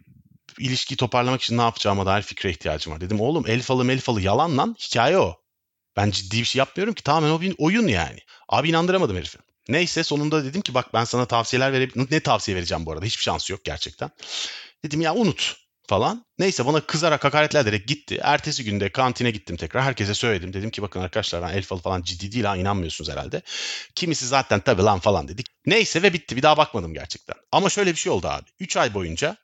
ilişkiyi 0.60 0.98
toparlamak 0.98 1.42
için 1.42 1.58
ne 1.58 1.62
yapacağıma 1.62 2.06
dair 2.06 2.22
fikre 2.22 2.50
ihtiyacım 2.50 2.94
var. 2.94 3.02
Dedim 3.02 3.22
oğlum 3.22 3.44
el 3.48 3.62
falı 3.62 3.86
mel 3.86 4.00
falı 4.00 4.22
yalan 4.22 4.58
lan 4.58 4.76
hikaye 4.80 5.18
o. 5.18 5.41
Ben 5.98 6.12
ciddi 6.12 6.40
bir 6.40 6.46
şey 6.46 6.60
yapmıyorum 6.60 6.94
ki 6.94 7.04
tamamen 7.04 7.30
o 7.30 7.42
bir 7.42 7.56
oyun 7.58 7.88
yani. 7.88 8.20
Abi 8.50 8.70
inandıramadım 8.70 9.18
herifi. 9.18 9.38
Neyse 9.70 10.04
sonunda 10.04 10.46
dedim 10.46 10.62
ki 10.62 10.74
bak 10.74 10.94
ben 10.94 11.04
sana 11.04 11.26
tavsiyeler 11.26 11.74
verebilirim. 11.74 12.08
Ne 12.12 12.20
tavsiye 12.20 12.58
vereceğim 12.58 12.86
bu 12.86 12.92
arada 12.92 13.06
hiçbir 13.06 13.24
şansı 13.24 13.52
yok 13.52 13.66
gerçekten. 13.66 14.10
Dedim 14.86 15.02
ya 15.02 15.16
unut 15.16 15.56
falan. 15.88 16.26
Neyse 16.40 16.66
bana 16.66 16.82
kızarak 16.82 17.24
hakaretler 17.24 17.62
ederek 17.62 17.88
gitti. 17.88 18.20
Ertesi 18.24 18.64
günde 18.64 18.90
kantine 18.90 19.32
gittim 19.32 19.58
tekrar. 19.58 19.84
Herkese 19.84 20.14
söyledim. 20.14 20.54
Dedim 20.54 20.70
ki 20.70 20.82
bakın 20.82 21.00
arkadaşlar 21.00 21.42
ben 21.42 21.54
el 21.54 21.64
falı 21.64 21.82
falan 21.82 22.02
ciddi 22.02 22.32
değil 22.32 22.46
ha 22.46 22.58
inanmıyorsunuz 22.58 23.10
herhalde. 23.10 23.42
Kimisi 23.96 24.28
zaten 24.28 24.60
tabii 24.60 24.82
lan 24.82 25.00
falan 25.00 25.28
dedik. 25.28 25.48
Neyse 25.66 26.04
ve 26.04 26.14
bitti. 26.14 26.36
Bir 26.36 26.42
daha 26.42 26.58
bakmadım 26.58 26.94
gerçekten. 26.94 27.36
Ama 27.52 27.70
şöyle 27.70 27.92
bir 27.92 27.98
şey 27.98 28.12
oldu 28.12 28.28
abi. 28.28 28.46
3 28.60 28.78
ay 28.78 28.94
boyunca 28.94 29.38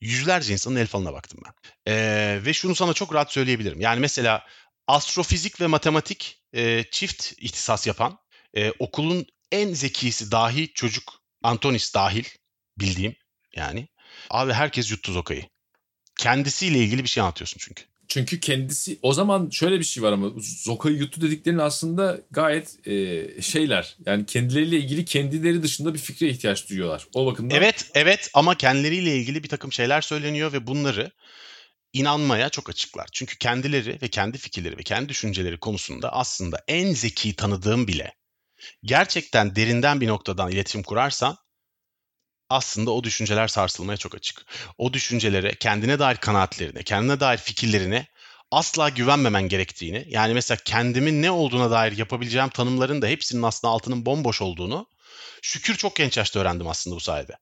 yüzlerce 0.00 0.52
insanın 0.52 0.76
el 0.76 0.86
falına 0.86 1.12
baktım 1.12 1.40
ben. 1.44 1.52
Ee, 1.92 2.40
ve 2.44 2.52
şunu 2.52 2.74
sana 2.74 2.92
çok 2.92 3.14
rahat 3.14 3.32
söyleyebilirim. 3.32 3.80
Yani 3.80 4.00
mesela 4.00 4.46
astrofizik 4.92 5.60
ve 5.60 5.66
matematik 5.66 6.42
e, 6.52 6.84
çift 6.90 7.32
ihtisas 7.38 7.86
yapan 7.86 8.18
e, 8.54 8.70
okulun 8.78 9.26
en 9.52 9.74
zekisi 9.74 10.30
dahi 10.30 10.72
çocuk 10.74 11.12
Antonis 11.42 11.94
dahil 11.94 12.24
bildiğim 12.78 13.16
yani. 13.56 13.88
Abi 14.30 14.52
herkes 14.52 14.90
yuttu 14.90 15.12
Zoka'yı. 15.12 15.44
Kendisiyle 16.18 16.78
ilgili 16.78 17.04
bir 17.04 17.08
şey 17.08 17.22
anlatıyorsun 17.22 17.58
çünkü. 17.60 17.84
Çünkü 18.08 18.40
kendisi 18.40 18.98
o 19.02 19.12
zaman 19.12 19.50
şöyle 19.50 19.78
bir 19.78 19.84
şey 19.84 20.02
var 20.02 20.12
ama 20.12 20.30
Zoka'yı 20.38 20.96
yuttu 20.96 21.20
dediklerin 21.20 21.58
aslında 21.58 22.20
gayet 22.30 22.86
e, 22.86 23.26
şeyler. 23.42 23.96
Yani 24.06 24.26
kendileriyle 24.26 24.76
ilgili 24.76 25.04
kendileri 25.04 25.62
dışında 25.62 25.94
bir 25.94 25.98
fikre 25.98 26.28
ihtiyaç 26.28 26.70
duyuyorlar. 26.70 27.06
O 27.14 27.26
bakımdan. 27.26 27.56
Evet 27.56 27.90
evet 27.94 28.30
ama 28.34 28.56
kendileriyle 28.56 29.16
ilgili 29.16 29.42
bir 29.42 29.48
takım 29.48 29.72
şeyler 29.72 30.00
söyleniyor 30.00 30.52
ve 30.52 30.66
bunları 30.66 31.10
inanmaya 31.92 32.48
çok 32.48 32.70
açıklar. 32.70 33.08
Çünkü 33.12 33.38
kendileri 33.38 33.98
ve 34.02 34.08
kendi 34.08 34.38
fikirleri 34.38 34.78
ve 34.78 34.82
kendi 34.82 35.08
düşünceleri 35.08 35.58
konusunda 35.58 36.12
aslında 36.12 36.64
en 36.68 36.92
zeki 36.94 37.36
tanıdığım 37.36 37.88
bile 37.88 38.14
gerçekten 38.84 39.56
derinden 39.56 40.00
bir 40.00 40.08
noktadan 40.08 40.50
iletişim 40.50 40.82
kurarsan 40.82 41.36
aslında 42.50 42.90
o 42.90 43.04
düşünceler 43.04 43.48
sarsılmaya 43.48 43.96
çok 43.96 44.14
açık. 44.14 44.46
O 44.78 44.92
düşüncelere, 44.92 45.54
kendine 45.54 45.98
dair 45.98 46.16
kanaatlerine, 46.16 46.82
kendine 46.82 47.20
dair 47.20 47.38
fikirlerine 47.38 48.06
asla 48.50 48.88
güvenmemen 48.88 49.48
gerektiğini, 49.48 50.04
yani 50.08 50.34
mesela 50.34 50.58
kendimin 50.64 51.22
ne 51.22 51.30
olduğuna 51.30 51.70
dair 51.70 51.98
yapabileceğim 51.98 52.48
tanımların 52.48 53.02
da 53.02 53.06
hepsinin 53.06 53.42
aslında 53.42 53.72
altının 53.72 54.06
bomboş 54.06 54.42
olduğunu 54.42 54.86
şükür 55.42 55.74
çok 55.74 55.96
genç 55.96 56.16
yaşta 56.16 56.40
öğrendim 56.40 56.68
aslında 56.68 56.96
bu 56.96 57.00
sayede. 57.00 57.32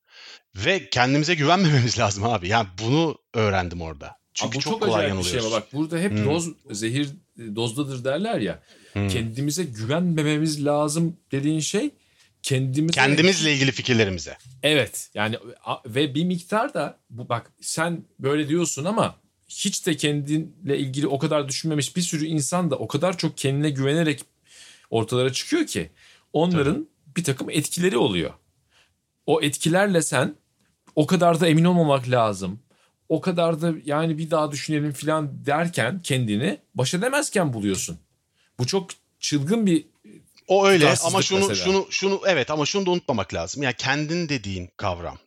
Ve 0.55 0.90
kendimize 0.90 1.34
güvenmememiz 1.34 1.98
lazım 1.98 2.24
abi. 2.24 2.48
Yani 2.48 2.68
bunu 2.78 3.18
öğrendim 3.34 3.82
orada. 3.82 4.20
Çünkü 4.41 4.57
bu 4.59 4.61
çok, 4.61 4.72
çok, 4.72 4.82
kolay 4.82 4.95
acayip 4.95 5.12
bir 5.12 5.16
yanılıyoruz. 5.16 5.51
şey 5.51 5.61
bak 5.61 5.72
burada 5.72 5.99
hep 5.99 6.11
Hmm. 6.12 6.26
doz 6.26 6.49
zehir 6.70 7.09
dozdadır 7.57 8.05
derler 8.05 8.41
ya. 8.41 8.62
Hmm. 8.93 9.09
Kendimize 9.09 9.64
güvenmememiz 9.64 10.64
lazım 10.64 11.16
dediğin 11.32 11.61
şey 11.61 11.91
kendimize 12.43 13.01
Kendimizle 13.01 13.53
ilgili 13.53 13.72
fikirlerimize. 13.72 14.36
Evet 14.62 15.11
yani 15.14 15.36
ve 15.86 16.14
bir 16.14 16.24
miktar 16.24 16.74
da 16.74 16.99
bu 17.11 17.28
bak 17.28 17.53
sen 17.61 18.05
böyle 18.18 18.49
diyorsun 18.49 18.84
ama 18.84 19.16
hiç 19.49 19.86
de 19.86 19.97
kendinle 19.97 20.78
ilgili 20.78 21.07
o 21.07 21.18
kadar 21.18 21.49
düşünmemiş 21.49 21.97
bir 21.97 22.03
sürü 22.03 22.26
insan 22.26 22.70
da 22.70 22.76
o 22.76 22.88
kadar 22.88 23.18
çok 23.18 23.38
kendine 23.38 23.70
güvenerek 23.70 24.20
ortalara 24.91 25.32
çıkıyor 25.32 25.66
ki 25.66 25.91
onların 26.32 26.88
bir 27.16 27.24
takım 27.24 27.51
etkileri 27.51 27.97
oluyor. 27.97 28.30
O 29.26 29.43
etkilerle 29.43 30.03
sen 30.03 30.34
o 30.97 31.07
kadar 31.07 31.41
da 31.41 31.49
emin 31.49 31.64
olmamak 31.64 32.11
lazım. 32.11 32.61
O 33.11 33.21
kadar 33.21 33.63
da 33.63 33.73
yani 33.85 34.19
bir 34.19 34.31
daha 34.31 34.53
düşünelim 34.53 34.93
falan 34.93 35.47
derken 35.47 36.03
kendini 36.03 36.59
baş 36.75 36.95
edemezken 36.95 37.53
buluyorsun. 37.53 37.99
Bu 38.59 38.67
çok 38.67 38.91
çılgın 39.21 39.67
bir 39.67 39.87
O 40.49 40.67
öyle 40.67 40.95
ama 41.05 41.23
şunu 41.23 41.49
mesela. 41.49 41.65
şunu 41.65 41.87
şunu 41.91 42.21
evet 42.27 42.51
ama 42.51 42.67
şunu 42.67 42.87
da 42.87 42.91
unutmamak 42.91 43.35
lazım. 43.35 43.63
Yani 43.63 43.75
kendin 43.79 44.29
dediğin 44.29 44.71
kavram, 44.77 45.19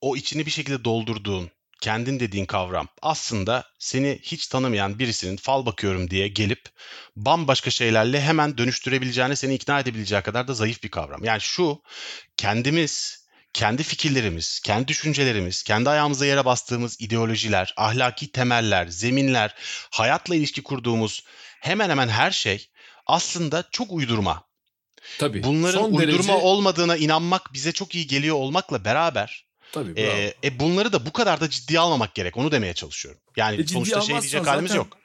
o 0.00 0.16
içini 0.16 0.46
bir 0.46 0.50
şekilde 0.50 0.84
doldurduğun 0.84 1.50
kendin 1.80 2.20
dediğin 2.20 2.46
kavram 2.46 2.88
aslında 3.02 3.64
seni 3.78 4.18
hiç 4.22 4.46
tanımayan 4.46 4.98
birisinin 4.98 5.36
fal 5.36 5.66
bakıyorum 5.66 6.10
diye 6.10 6.28
gelip 6.28 6.62
bambaşka 7.16 7.70
şeylerle 7.70 8.20
hemen 8.20 8.58
dönüştürebileceğine 8.58 9.36
seni 9.36 9.54
ikna 9.54 9.80
edebileceği 9.80 10.22
kadar 10.22 10.48
da 10.48 10.54
zayıf 10.54 10.82
bir 10.82 10.88
kavram. 10.88 11.24
Yani 11.24 11.40
şu 11.40 11.82
kendimiz 12.36 13.23
kendi 13.54 13.82
fikirlerimiz, 13.82 14.60
kendi 14.60 14.88
düşüncelerimiz, 14.88 15.62
kendi 15.62 15.90
ayağımıza 15.90 16.26
yere 16.26 16.44
bastığımız 16.44 16.96
ideolojiler, 17.00 17.74
ahlaki 17.76 18.32
temeller, 18.32 18.86
zeminler, 18.86 19.54
hayatla 19.90 20.34
ilişki 20.34 20.62
kurduğumuz 20.62 21.24
hemen 21.60 21.90
hemen 21.90 22.08
her 22.08 22.30
şey 22.30 22.68
aslında 23.06 23.64
çok 23.70 23.92
uydurma. 23.92 24.44
tabii 25.18 25.42
Bunların 25.42 25.78
son 25.78 25.92
uydurma 25.92 26.12
derece 26.12 26.32
olmadığına 26.32 26.96
inanmak 26.96 27.52
bize 27.52 27.72
çok 27.72 27.94
iyi 27.94 28.06
geliyor 28.06 28.36
olmakla 28.36 28.84
beraber 28.84 29.46
tabii 29.72 29.96
bravo. 29.96 30.06
e, 30.06 30.34
e, 30.44 30.58
bunları 30.58 30.92
da 30.92 31.06
bu 31.06 31.12
kadar 31.12 31.40
da 31.40 31.50
ciddiye 31.50 31.80
almamak 31.80 32.14
gerek. 32.14 32.36
Onu 32.36 32.52
demeye 32.52 32.74
çalışıyorum. 32.74 33.20
Yani 33.36 33.60
E, 33.60 33.66
sonuçta 33.66 34.00
şey 34.00 34.20
diyecek 34.20 34.46
halimiz 34.46 34.74
yok. 34.74 34.98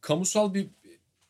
kamusal 0.00 0.54
bir 0.54 0.66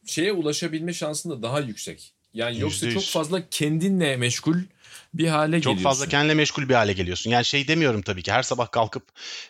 şeye 0.06 0.32
ulaşabilme 0.32 0.92
şansın 0.94 1.30
da 1.30 1.42
daha 1.42 1.60
yüksek. 1.60 2.12
Yani 2.34 2.60
yoksa 2.60 2.86
Yüzde 2.86 3.00
çok 3.00 3.08
fazla 3.08 3.48
kendinle 3.50 4.16
meşgul 4.16 4.56
bir 5.14 5.28
hale 5.28 5.60
Çok 5.60 5.72
geliyorsun. 5.72 5.82
fazla 5.84 6.06
kendine 6.08 6.34
meşgul 6.34 6.68
bir 6.68 6.74
hale 6.74 6.92
geliyorsun. 6.92 7.30
Yani 7.30 7.44
şey 7.44 7.68
demiyorum 7.68 8.02
tabii 8.02 8.22
ki 8.22 8.32
her 8.32 8.42
sabah 8.42 8.70
kalkıp 8.70 9.02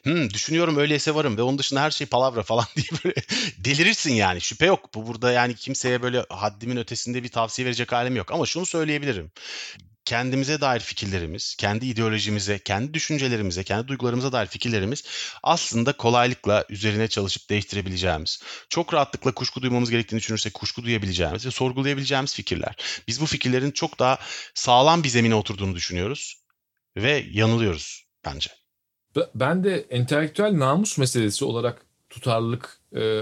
"Hmm, 0.02 0.30
düşünüyorum 0.30 0.76
öyleyse 0.76 1.14
varım 1.14 1.36
ve 1.36 1.42
onun 1.42 1.58
dışında 1.58 1.82
her 1.82 1.90
şey 1.90 2.06
palavra 2.06 2.42
falan 2.42 2.66
diye 2.76 2.86
böyle 3.04 3.14
delirirsin 3.58 4.12
yani. 4.14 4.40
Şüphe 4.40 4.66
yok. 4.66 4.94
Bu 4.94 5.06
burada 5.06 5.32
yani 5.32 5.54
kimseye 5.54 6.02
böyle 6.02 6.24
haddimin 6.30 6.76
ötesinde 6.76 7.22
bir 7.22 7.28
tavsiye 7.28 7.66
verecek 7.66 7.92
halim 7.92 8.16
yok. 8.16 8.32
Ama 8.32 8.46
şunu 8.46 8.66
söyleyebilirim. 8.66 9.30
Kendimize 10.04 10.60
dair 10.60 10.80
fikirlerimiz, 10.80 11.54
kendi 11.54 11.86
ideolojimize, 11.86 12.58
kendi 12.58 12.94
düşüncelerimize, 12.94 13.64
kendi 13.64 13.88
duygularımıza 13.88 14.32
dair 14.32 14.46
fikirlerimiz 14.46 15.04
aslında 15.42 15.92
kolaylıkla 15.92 16.64
üzerine 16.68 17.08
çalışıp 17.08 17.50
değiştirebileceğimiz, 17.50 18.42
çok 18.68 18.94
rahatlıkla 18.94 19.34
kuşku 19.34 19.62
duymamız 19.62 19.90
gerektiğini 19.90 20.18
düşünürsek 20.18 20.54
kuşku 20.54 20.82
duyabileceğimiz 20.82 21.46
ve 21.46 21.50
sorgulayabileceğimiz 21.50 22.34
fikirler. 22.34 22.76
Biz 23.08 23.20
bu 23.20 23.26
fikirlerin 23.26 23.70
çok 23.70 23.98
daha 23.98 24.18
sağlam 24.54 25.02
bir 25.04 25.08
zemine 25.08 25.34
oturduğunu 25.34 25.74
düşünüyoruz 25.74 26.44
ve 26.96 27.26
yanılıyoruz 27.32 28.06
bence. 28.24 28.50
Be- 29.16 29.30
Ben 29.34 29.64
de 29.64 29.86
entelektüel 29.90 30.58
namus 30.58 30.98
meselesi 30.98 31.44
olarak 31.44 31.86
tutarlılık 32.10 32.80
e, 32.96 33.20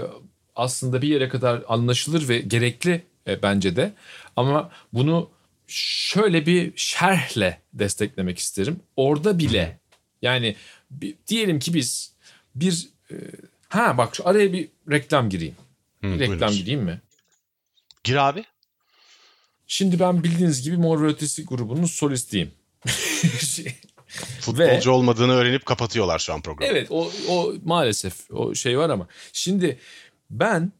aslında 0.55 1.01
bir 1.01 1.07
yere 1.07 1.29
kadar 1.29 1.63
anlaşılır 1.67 2.29
ve 2.29 2.39
gerekli 2.39 3.05
e, 3.27 3.41
bence 3.41 3.75
de. 3.75 3.93
Ama 4.35 4.71
bunu 4.93 5.29
şöyle 5.67 6.45
bir 6.45 6.73
şerhle 6.75 7.61
desteklemek 7.73 8.39
isterim. 8.39 8.79
Orada 8.95 9.39
bile 9.39 9.79
yani 10.21 10.55
bir- 10.91 11.15
diyelim 11.27 11.59
ki 11.59 11.73
biz 11.73 12.13
bir 12.55 12.89
e, 13.11 13.15
ha 13.69 13.97
bak 13.97 14.15
şu 14.15 14.27
araya 14.27 14.53
bir 14.53 14.67
reklam 14.91 15.29
gireyim. 15.29 15.55
Hı, 16.01 16.07
Bir 16.07 16.19
reklam 16.19 16.51
gireyim 16.53 16.81
mi? 16.81 17.01
Gir 18.03 18.15
abi. 18.29 18.43
Şimdi 19.67 19.99
ben 19.99 20.23
bildiğiniz 20.23 20.61
gibi 20.63 20.77
Mor 20.77 21.01
ve 21.01 21.07
Ötesi 21.07 21.45
grubunun 21.45 21.85
solistiyim. 21.85 22.51
Futbolcu 24.41 24.91
olmadığını 24.91 25.31
öğrenip 25.33 25.65
kapatıyorlar 25.65 26.19
şu 26.19 26.33
an 26.33 26.41
programı. 26.41 26.71
Evet 26.71 26.87
o, 26.91 27.11
o 27.29 27.53
maalesef 27.65 28.31
o 28.31 28.55
şey 28.55 28.77
var 28.77 28.89
ama. 28.89 29.07
Şimdi 29.33 29.79
ben 30.29 30.71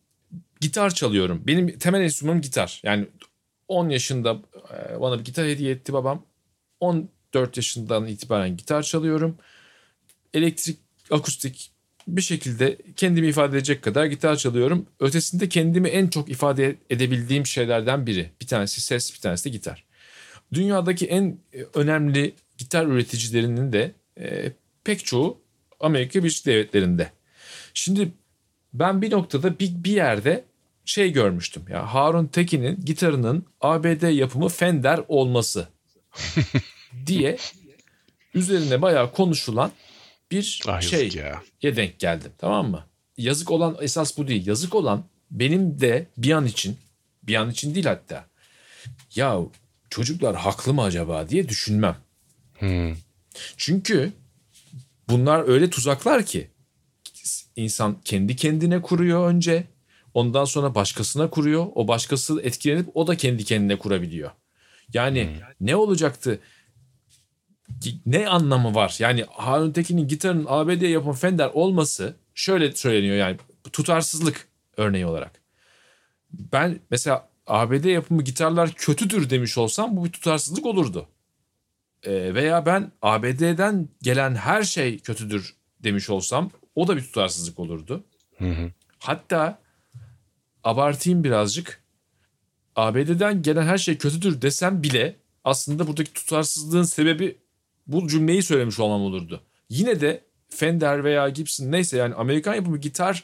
gitar 0.62 0.94
çalıyorum. 0.94 1.42
Benim 1.48 1.80
temel 1.80 2.02
enstrümanım 2.02 2.42
gitar. 2.42 2.82
Yani 2.84 3.06
10 3.68 3.90
yaşında 3.90 4.42
e, 4.74 5.02
bana 5.02 5.20
bir 5.20 5.24
gitar 5.24 5.48
hediye 5.48 5.72
etti 5.72 5.94
babam. 5.94 6.26
14 6.80 7.58
yaşından 7.58 8.08
itibaren 8.08 8.58
gitar 8.58 8.84
çalıyorum. 8.84 9.38
Elektrik, 10.34 10.80
akustik 11.12 11.72
bir 12.08 12.22
şekilde 12.22 12.78
kendimi 12.96 13.28
ifade 13.28 13.58
edecek 13.58 13.82
kadar 13.82 14.06
gitar 14.06 14.36
çalıyorum. 14.36 14.86
Ötesinde 15.00 15.50
kendimi 15.50 15.90
en 15.90 16.08
çok 16.08 16.30
ifade 16.30 16.76
edebildiğim 16.90 17.46
şeylerden 17.46 18.08
biri. 18.08 18.30
Bir 18.42 18.48
tanesi 18.48 18.82
ses, 18.82 19.14
bir 19.14 19.20
tanesi 19.20 19.46
de 19.46 19.50
gitar. 19.50 19.86
Dünyadaki 20.54 21.06
en 21.06 21.38
e, 21.54 21.64
önemli 21.74 22.34
gitar 22.58 22.86
üreticilerinin 22.86 23.74
de 23.74 23.92
e, 24.20 24.52
pek 24.84 25.06
çoğu 25.06 25.42
Amerika 25.80 26.20
Birleşik 26.20 26.46
Devletleri'nde. 26.46 27.12
Şimdi 27.74 28.12
ben 28.74 29.02
bir 29.02 29.12
noktada 29.12 29.60
bir, 29.60 29.84
bir 29.84 29.92
yerde 29.92 30.44
şey 30.86 31.12
görmüştüm. 31.12 31.64
Ya 31.70 31.94
Harun 31.94 32.28
Tekin'in 32.28 32.86
gitarının 32.86 33.46
ABD 33.62 34.12
yapımı 34.12 34.50
Fender 34.50 35.02
olması 35.08 35.68
diye 37.06 37.38
üzerine 38.34 38.82
bayağı 38.82 39.12
konuşulan 39.12 39.72
bir 40.32 40.62
Ah 40.68 40.82
şey 40.82 41.10
ya. 41.10 41.42
ya 41.62 41.76
denk 41.76 42.00
geldim 42.00 42.32
tamam 42.38 42.72
mı? 42.72 42.84
Yazık 43.18 43.52
olan 43.52 43.78
esas 43.82 44.18
bu 44.18 44.28
değil. 44.28 44.48
Yazık 44.48 44.76
olan 44.76 45.04
benim 45.32 45.80
de 45.80 46.08
bir 46.18 46.32
an 46.32 46.46
için 46.46 46.78
bir 47.24 47.36
an 47.36 47.52
için 47.52 47.76
değil 47.76 47.86
hatta. 47.86 48.26
Ya 49.16 49.40
çocuklar 49.90 50.36
haklı 50.36 50.74
mı 50.74 50.82
acaba 50.82 51.30
diye 51.30 51.50
düşünmem. 51.50 51.96
Hmm. 52.60 52.96
Çünkü 53.58 54.12
bunlar 55.10 55.48
öyle 55.48 55.70
tuzaklar 55.70 56.26
ki 56.26 56.48
insan 57.56 57.98
kendi 58.06 58.36
kendine 58.36 58.82
kuruyor 58.82 59.28
önce. 59.28 59.64
Ondan 60.14 60.46
sonra 60.46 60.76
başkasına 60.76 61.30
kuruyor. 61.30 61.68
O 61.76 61.88
başkası 61.88 62.42
etkilenip 62.44 62.90
o 62.94 63.08
da 63.08 63.18
kendi 63.18 63.44
kendine 63.44 63.80
kurabiliyor. 63.80 64.32
Yani 64.94 65.30
ne 65.62 65.76
olacaktı? 65.76 66.40
Ne 68.06 68.28
anlamı 68.28 68.76
var? 68.76 68.96
Yani 69.00 69.26
Harun 69.32 69.72
Tekin'in 69.72 70.08
gitarının 70.08 70.46
ABD 70.48 70.82
yapım 70.82 71.14
Fender 71.14 71.50
olması 71.54 72.16
şöyle 72.36 72.72
söyleniyor 72.72 73.16
yani 73.16 73.38
tutarsızlık 73.74 74.48
örneği 74.78 75.06
olarak. 75.06 75.42
Ben 76.32 76.80
mesela 76.92 77.30
ABD 77.48 77.86
yapımı 77.86 78.24
gitarlar 78.24 78.72
kötüdür 78.72 79.30
demiş 79.30 79.58
olsam 79.58 79.98
bu 79.98 80.06
bir 80.06 80.12
tutarsızlık 80.12 80.66
olurdu. 80.66 81.08
Ee, 82.04 82.36
veya 82.36 82.66
ben 82.66 82.92
ABD'den 83.02 83.90
gelen 84.02 84.36
her 84.36 84.64
şey 84.64 85.00
kötüdür 85.00 85.56
demiş 85.84 86.10
olsam 86.10 86.52
o 86.76 86.88
da 86.88 86.98
bir 86.98 87.02
tutarsızlık 87.02 87.60
olurdu. 87.60 88.04
Hı 88.38 88.50
hı. 88.50 88.72
Hatta 89.00 89.63
abartayım 90.64 91.24
birazcık. 91.24 91.84
ABD'den 92.76 93.42
gelen 93.42 93.64
her 93.64 93.78
şey 93.78 93.98
kötüdür 93.98 94.42
desem 94.42 94.84
bile 94.84 95.16
aslında 95.44 95.88
buradaki 95.88 96.14
tutarsızlığın 96.14 96.84
sebebi 96.84 97.38
bu 97.88 98.08
cümleyi 98.08 98.44
söylemiş 98.44 98.80
olmam 98.80 99.02
olurdu. 99.02 99.44
Yine 99.70 100.02
de 100.02 100.24
Fender 100.50 101.04
veya 101.04 101.30
Gibson 101.30 101.72
neyse 101.72 101.98
yani 101.98 102.16
Amerikan 102.16 102.56
yapımı 102.56 102.78
gitar, 102.78 103.24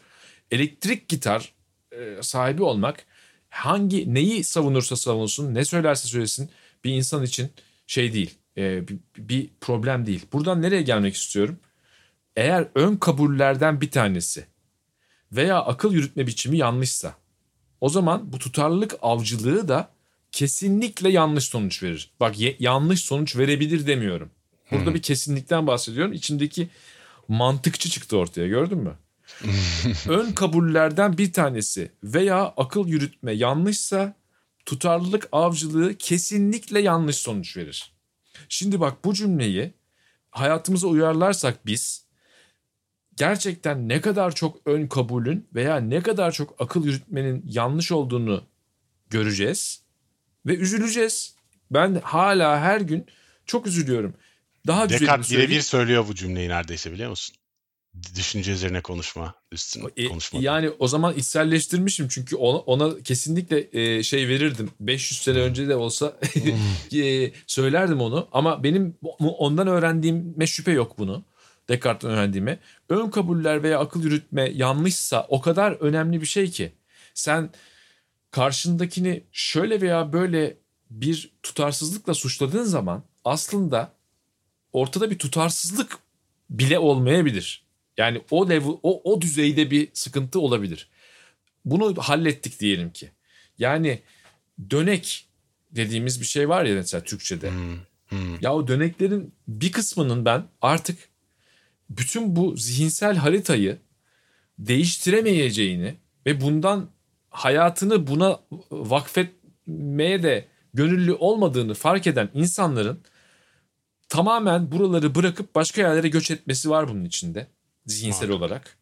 elektrik 0.52 1.10
gitar 1.10 1.54
e, 1.92 2.18
sahibi 2.22 2.64
olmak 2.64 3.06
hangi 3.50 4.14
neyi 4.14 4.44
savunursa 4.44 4.96
savunsun, 4.96 5.54
ne 5.54 5.66
söylerse 5.66 6.08
söylesin 6.08 6.50
bir 6.84 6.92
insan 6.92 7.24
için 7.24 7.52
şey 7.88 8.14
değil, 8.14 8.38
e, 8.58 8.88
bir, 8.88 8.98
bir 9.18 9.50
problem 9.62 10.06
değil. 10.06 10.26
Buradan 10.34 10.62
nereye 10.62 10.82
gelmek 10.82 11.16
istiyorum? 11.16 11.60
Eğer 12.36 12.68
ön 12.76 12.96
kabullerden 12.96 13.82
bir 13.82 13.92
tanesi 13.92 14.46
veya 15.32 15.62
akıl 15.62 15.94
yürütme 15.94 16.28
biçimi 16.28 16.58
yanlışsa 16.58 17.16
o 17.82 17.90
zaman 17.90 18.34
bu 18.34 18.40
tutarlılık 18.40 18.96
avcılığı 19.02 19.68
da 19.68 19.90
kesinlikle 20.32 21.10
yanlış 21.10 21.44
sonuç 21.44 21.84
verir. 21.84 22.12
Bak 22.20 22.40
ye- 22.40 22.56
yanlış 22.60 23.02
sonuç 23.02 23.36
verebilir 23.38 23.88
demiyorum. 23.88 24.30
Burada 24.72 24.94
bir 24.94 25.02
kesinlikten 25.02 25.68
bahsediyorum. 25.68 26.14
İçindeki 26.14 26.70
mantıkçı 27.28 27.90
çıktı 27.90 28.18
ortaya 28.18 28.48
gördün 28.48 28.78
mü? 28.78 28.96
Ön 30.08 30.32
kabullerden 30.32 31.18
bir 31.18 31.34
tanesi 31.34 31.92
veya 32.04 32.54
akıl 32.58 32.88
yürütme 32.88 33.32
yanlışsa 33.32 34.16
tutarlılık 34.66 35.30
avcılığı 35.32 35.96
kesinlikle 35.98 36.82
yanlış 36.82 37.16
sonuç 37.16 37.58
verir. 37.58 37.92
Şimdi 38.50 38.80
bak 38.80 39.06
bu 39.06 39.14
cümleyi 39.14 39.74
hayatımıza 40.32 40.88
uyarlarsak 40.88 41.66
biz 41.66 42.04
gerçekten 43.20 43.89
ne 43.89 44.01
kadar 44.01 44.36
çok 44.36 44.57
ön 44.65 44.88
kabulün 44.88 45.47
veya 45.55 45.78
ne 45.78 46.01
kadar 46.01 46.32
çok 46.32 46.55
akıl 46.61 46.86
yürütmenin 46.86 47.43
yanlış 47.47 47.91
olduğunu 47.91 48.43
göreceğiz 49.09 49.82
ve 50.45 50.55
üzüleceğiz. 50.55 51.36
Ben 51.72 52.01
hala 52.03 52.59
her 52.59 52.82
gün 52.82 53.05
çok 53.45 53.67
üzülüyorum. 53.67 54.13
Daha 54.67 54.89
Descartes 54.89 55.32
birebir 55.32 55.61
söylüyor 55.61 56.05
bu 56.07 56.15
cümleyi 56.15 56.49
neredeyse 56.49 56.91
biliyor 56.91 57.09
musun? 57.09 57.36
Düşünce 58.15 58.51
üzerine 58.51 58.82
konuşma, 58.82 59.34
üstüne 59.51 59.84
E, 59.97 60.07
konuşma. 60.07 60.39
yani 60.41 60.70
o 60.80 60.88
zaman 60.88 61.13
içselleştirmişim 61.13 62.07
çünkü 62.07 62.36
ona, 62.36 62.57
ona 62.57 62.99
kesinlikle 63.03 63.70
e, 63.74 64.03
şey 64.03 64.28
verirdim. 64.28 64.70
500 64.80 65.22
sene 65.22 65.38
önce 65.38 65.67
de 65.67 65.76
olsa 65.76 66.20
e, 66.95 67.32
söylerdim 67.47 68.01
onu. 68.01 68.28
Ama 68.32 68.63
benim 68.63 68.95
ondan 69.20 69.67
öğrendiğime 69.67 70.47
şüphe 70.47 70.72
yok 70.72 70.99
bunu. 70.99 71.24
Descartes'ten 71.70 72.11
öğrendiğime. 72.11 72.59
Ön 72.89 73.09
kabuller 73.09 73.63
veya 73.63 73.80
akıl 73.80 74.03
yürütme 74.03 74.49
yanlışsa 74.49 75.26
o 75.30 75.41
kadar 75.41 75.72
önemli 75.72 76.22
bir 76.22 76.26
şey 76.26 76.51
ki. 76.51 76.72
Sen 77.13 77.49
karşındakini 78.32 79.24
şöyle 79.32 79.82
veya 79.82 80.13
böyle 80.13 80.57
bir 80.89 81.32
tutarsızlıkla 81.43 82.13
suçladığın 82.13 82.63
zaman 82.63 83.03
aslında 83.26 83.93
ortada 84.74 85.11
bir 85.11 85.20
tutarsızlık 85.20 85.97
bile 86.49 86.80
olmayabilir. 86.80 87.63
Yani 87.97 88.22
o 88.32 88.49
level, 88.49 88.74
o, 88.84 89.13
o 89.13 89.22
düzeyde 89.22 89.72
bir 89.72 89.89
sıkıntı 89.93 90.39
olabilir. 90.39 90.89
Bunu 91.65 91.95
hallettik 91.97 92.59
diyelim 92.59 92.91
ki. 92.91 93.11
Yani 93.57 93.99
dönek 94.70 95.28
dediğimiz 95.72 96.22
bir 96.22 96.26
şey 96.26 96.49
var 96.49 96.65
ya 96.65 96.76
mesela 96.76 97.03
Türkçe'de. 97.03 97.51
Hmm, 97.51 97.78
hmm. 98.09 98.39
Ya 98.41 98.53
o 98.53 98.67
döneklerin 98.67 99.34
bir 99.47 99.72
kısmının 99.72 100.26
ben 100.26 100.43
artık 100.61 101.09
bütün 101.90 102.36
bu 102.36 102.58
zihinsel 102.58 103.16
haritayı 103.16 103.78
değiştiremeyeceğini 104.60 105.96
ve 106.26 106.42
bundan 106.42 106.90
hayatını 107.30 108.08
buna 108.08 108.40
vakfetmeye 108.72 110.24
de 110.24 110.48
gönüllü 110.74 111.14
olmadığını 111.14 111.74
fark 111.74 112.08
eden 112.08 112.30
insanların 112.34 113.04
tamamen 114.10 114.72
buraları 114.72 115.16
bırakıp 115.16 115.56
başka 115.56 115.82
yerlere 115.82 116.08
göç 116.10 116.32
etmesi 116.32 116.70
var 116.70 116.90
bunun 116.90 117.06
içinde 117.06 117.48
zihinsel 117.86 118.28
Muhakkak. 118.28 118.50
olarak. 118.50 118.78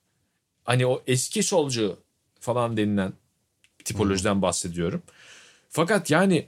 Hani 0.64 0.86
o 0.86 1.03
eski 1.08 1.43
solcu 1.43 1.99
falan 2.39 2.78
denilen 2.78 3.14
tipolojiden 3.86 4.41
bahsediyorum. 4.41 5.03
Fakat 5.70 6.12
yani 6.12 6.47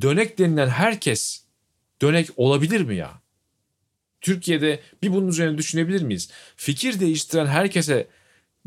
dönek 0.00 0.38
denilen 0.38 0.68
herkes 0.68 1.44
dönek 2.02 2.28
olabilir 2.36 2.80
mi 2.80 2.96
ya? 2.96 3.20
Türkiye'de 4.20 4.80
bir 5.02 5.12
bunun 5.12 5.28
üzerine 5.28 5.58
düşünebilir 5.58 6.02
miyiz? 6.02 6.30
Fikir 6.56 7.00
değiştiren 7.00 7.46
herkese 7.46 8.08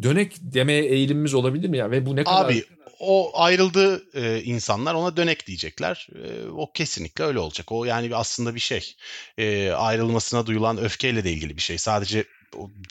dönek 0.03 0.35
demeye 0.41 0.83
eğilimimiz 0.85 1.33
olabilir 1.33 1.69
mi 1.69 1.77
ya? 1.77 1.91
Ve 1.91 2.05
bu 2.05 2.15
ne 2.15 2.23
kadar... 2.23 2.45
Abi 2.45 2.63
o 2.99 3.31
ayrıldığı 3.33 4.03
e, 4.13 4.43
insanlar 4.43 4.93
ona 4.93 5.17
dönek 5.17 5.47
diyecekler. 5.47 6.07
E, 6.15 6.49
o 6.49 6.71
kesinlikle 6.71 7.23
öyle 7.23 7.39
olacak. 7.39 7.71
O 7.71 7.85
yani 7.85 8.15
aslında 8.15 8.55
bir 8.55 8.59
şey. 8.59 8.95
E, 9.37 9.71
ayrılmasına 9.71 10.45
duyulan 10.45 10.77
öfkeyle 10.77 11.23
de 11.23 11.31
ilgili 11.31 11.57
bir 11.57 11.61
şey. 11.61 11.77
Sadece 11.77 12.25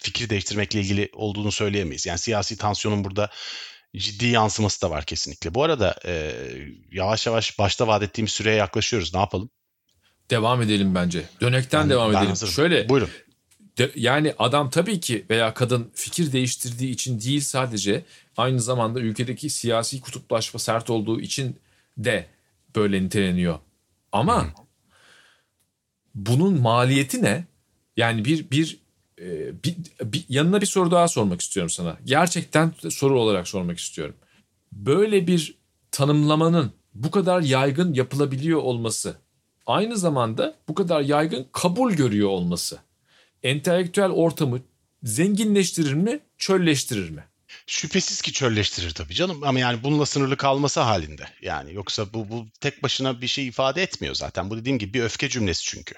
fikir 0.03 0.31
değiştirmekle 0.31 0.81
ilgili 0.81 1.11
olduğunu 1.13 1.53
söyleyemeyiz. 1.53 2.07
Yani 2.07 2.19
siyasi 2.19 2.57
tansiyonun 2.57 3.05
burada 3.05 3.31
ciddi 3.97 4.27
yansıması 4.27 4.83
da 4.83 4.91
var 4.91 5.05
kesinlikle. 5.05 5.55
Bu 5.55 5.63
arada 5.63 6.01
e, 6.07 6.33
yavaş 6.93 7.27
yavaş 7.27 7.59
başta 7.59 7.87
vaat 7.87 8.03
ettiğim 8.03 8.29
süreye 8.29 8.57
yaklaşıyoruz. 8.57 9.15
Ne 9.15 9.21
yapalım? 9.21 9.51
Devam 10.31 10.63
edelim 10.63 10.95
bence. 10.95 11.25
Dönekten 11.41 11.83
Ben- 11.83 11.91
devam 11.91 12.11
edelim. 12.13 12.27
hazırım. 12.29 12.53
Şöyle 12.53 12.89
Buyurun. 12.89 13.09
de- 13.79 13.91
yani 13.97 14.35
adam 14.39 14.71
tabii 14.71 15.01
ki 15.01 15.25
veya 15.31 15.55
kadın 15.55 15.91
fikir 15.95 16.33
değiştirdiği 16.33 16.91
için 16.91 17.21
değil 17.21 17.41
sadece 17.41 18.05
aynı 18.37 18.61
zamanda 18.61 19.01
ülkedeki 19.01 19.51
siyasi 19.51 20.01
kutuplaşma 20.01 20.61
sert 20.61 20.91
olduğu 20.91 21.21
için 21.21 21.57
de 21.99 22.27
böyle 22.77 23.03
niteleniyor. 23.03 23.59
Ama 24.13 24.47
bunun 26.15 26.61
maliyeti 26.61 27.23
ne? 27.23 27.45
Yani 27.97 28.25
bir 28.25 28.51
bir, 28.51 28.79
e, 29.21 29.53
bir, 29.65 29.75
bir 30.05 30.25
yanına 30.29 30.61
bir 30.61 30.67
soru 30.67 30.91
daha 30.91 31.09
sormak 31.09 31.41
istiyorum 31.41 31.71
sana. 31.71 31.97
Gerçekten 32.05 32.73
soru 32.91 33.21
olarak 33.21 33.49
sormak 33.49 33.79
istiyorum. 33.79 34.15
Böyle 34.73 35.27
bir 35.27 35.55
tanımlamanın 35.91 36.73
bu 36.95 37.11
kadar 37.11 37.41
yaygın 37.41 37.95
yapılabiliyor 37.95 38.59
olması 38.63 39.17
aynı 39.67 39.97
zamanda 39.97 40.55
bu 40.69 40.75
kadar 40.75 41.01
yaygın 41.01 41.47
kabul 41.53 41.93
görüyor 41.93 42.29
olması 42.29 42.79
entelektüel 43.43 44.11
ortamı 44.11 44.61
zenginleştirir 45.03 45.93
mi, 45.95 46.21
çölleştirir 46.39 47.11
mi? 47.11 47.25
Şüphesiz 47.67 48.23
ki 48.23 48.33
çölleştirir 48.33 48.91
tabii 48.91 49.15
canım 49.15 49.43
ama 49.45 49.59
yani 49.59 49.83
bununla 49.83 50.07
sınırlı 50.07 50.37
kalması 50.37 50.81
halinde. 50.81 51.25
Yani 51.43 51.75
yoksa 51.75 52.13
bu, 52.15 52.29
bu 52.31 52.47
tek 52.61 52.83
başına 52.83 53.21
bir 53.21 53.27
şey 53.27 53.47
ifade 53.47 53.83
etmiyor 53.83 54.15
zaten. 54.15 54.51
Bu 54.51 54.57
dediğim 54.57 54.79
gibi 54.79 54.95
bir 54.95 55.03
öfke 55.03 55.29
cümlesi 55.29 55.63
çünkü. 55.63 55.95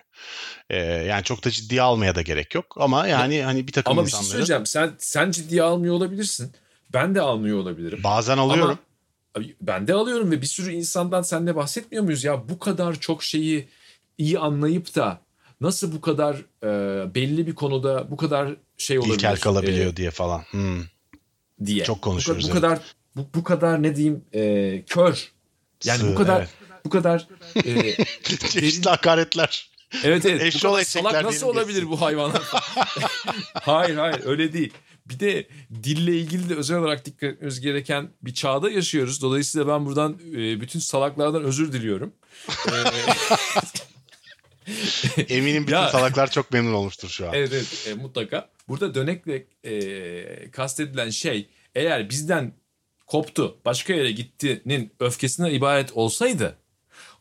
Ee, 0.71 0.77
yani 0.79 1.25
çok 1.25 1.45
da 1.45 1.51
ciddiye 1.51 1.83
almaya 1.83 2.15
da 2.15 2.23
gerek 2.23 2.55
yok 2.55 2.77
ama 2.81 3.07
yani 3.07 3.43
hani 3.43 3.67
bir 3.67 3.73
takım 3.73 3.93
Ama 3.93 4.07
bir 4.07 4.11
şey 4.11 4.19
insanların 4.19 4.33
söyleyeceğim. 4.33 4.67
Sen 4.67 4.93
sen 4.99 5.31
ciddiye 5.31 5.63
almıyor 5.63 5.95
olabilirsin. 5.95 6.53
Ben 6.93 7.15
de 7.15 7.21
almıyor 7.21 7.59
olabilirim. 7.59 8.01
bazen 8.05 8.39
alıyorum. 8.39 8.65
Ama 8.65 8.79
ben 9.61 9.87
de 9.87 9.95
alıyorum 9.95 10.31
ve 10.31 10.43
bir 10.43 10.47
sürü 10.47 10.73
insandan 10.73 11.23
seninle 11.23 11.57
bahsetmiyor 11.57 12.05
muyuz? 12.05 12.25
Ya 12.25 12.49
bu 12.49 12.59
kadar 12.59 13.01
çok 13.01 13.23
şeyi 13.23 13.69
iyi 14.19 14.39
anlayıp 14.39 14.95
da 14.95 15.21
nasıl 15.61 15.93
bu 15.93 16.01
kadar 16.01 16.37
e, 16.63 17.15
belli 17.15 17.47
bir 17.47 17.55
konuda 17.55 18.11
bu 18.11 18.17
kadar 18.17 18.57
şey 18.77 18.99
olabilir? 18.99 19.15
İlkel 19.15 19.37
kalabiliyor 19.37 19.93
e, 19.93 19.97
diye 19.97 20.11
falan. 20.11 20.43
Hmm. 20.51 20.83
diye. 21.65 21.85
Çok 21.85 22.03
konuşuyoruz, 22.03 22.45
Bu, 22.45 22.49
bu 22.49 22.55
kadar 22.55 22.81
bu, 23.17 23.27
bu 23.35 23.45
kadar 23.45 23.83
ne 23.83 23.97
diyeyim 23.97 24.25
e, 24.35 24.83
kör. 24.87 25.33
Yani 25.85 25.99
Sığ, 25.99 26.09
bu 26.09 26.15
kadar 26.15 26.39
evet. 26.39 26.49
bu 26.85 26.91
kadar 26.91 27.29
e, 27.65 27.95
Çeşitli 28.49 28.91
hakaretler. 28.91 29.73
Evet 30.05 30.27
evet. 30.27 30.43
Eşşoğlu 30.43 30.73
Bu 30.73 30.77
kadar 30.77 30.85
salak 30.85 31.25
nasıl 31.25 31.47
olabilir 31.47 31.75
geçsin. 31.75 31.91
bu 31.91 32.01
hayvanlar? 32.01 32.43
hayır 33.55 33.97
hayır 33.97 34.21
öyle 34.25 34.53
değil. 34.53 34.73
Bir 35.07 35.21
de 35.21 35.47
dille 35.83 36.17
ilgili 36.17 36.49
de 36.49 36.55
özel 36.55 36.79
olarak 36.79 37.05
dikkat 37.05 37.31
etmemiz 37.31 37.61
gereken 37.61 38.11
bir 38.23 38.35
çağda 38.35 38.71
yaşıyoruz. 38.71 39.23
Dolayısıyla 39.23 39.69
ben 39.69 39.87
buradan 39.87 40.19
e, 40.37 40.61
bütün 40.61 40.79
salaklardan 40.81 41.43
özür 41.43 41.73
diliyorum. 41.73 42.13
Eminim 45.29 45.63
bütün 45.63 45.77
Ya. 45.77 45.89
salaklar 45.89 46.31
çok 46.31 46.51
memnun 46.53 46.73
olmuştur 46.73 47.09
şu 47.09 47.29
an. 47.29 47.35
evet 47.35 47.53
evet 47.53 47.87
e, 47.91 47.95
mutlaka. 47.95 48.51
Burada 48.69 48.95
dönekle 48.95 49.47
e, 49.65 50.51
kastedilen 50.51 51.11
şey 51.11 51.49
eğer 51.75 52.11
bizden 52.11 52.53
koptu 53.07 53.59
başka 53.65 53.93
yere 53.95 54.13
gittinin 54.13 54.93
öfkesine 55.01 55.53
ibaret 55.53 55.93
olsaydı 55.93 56.59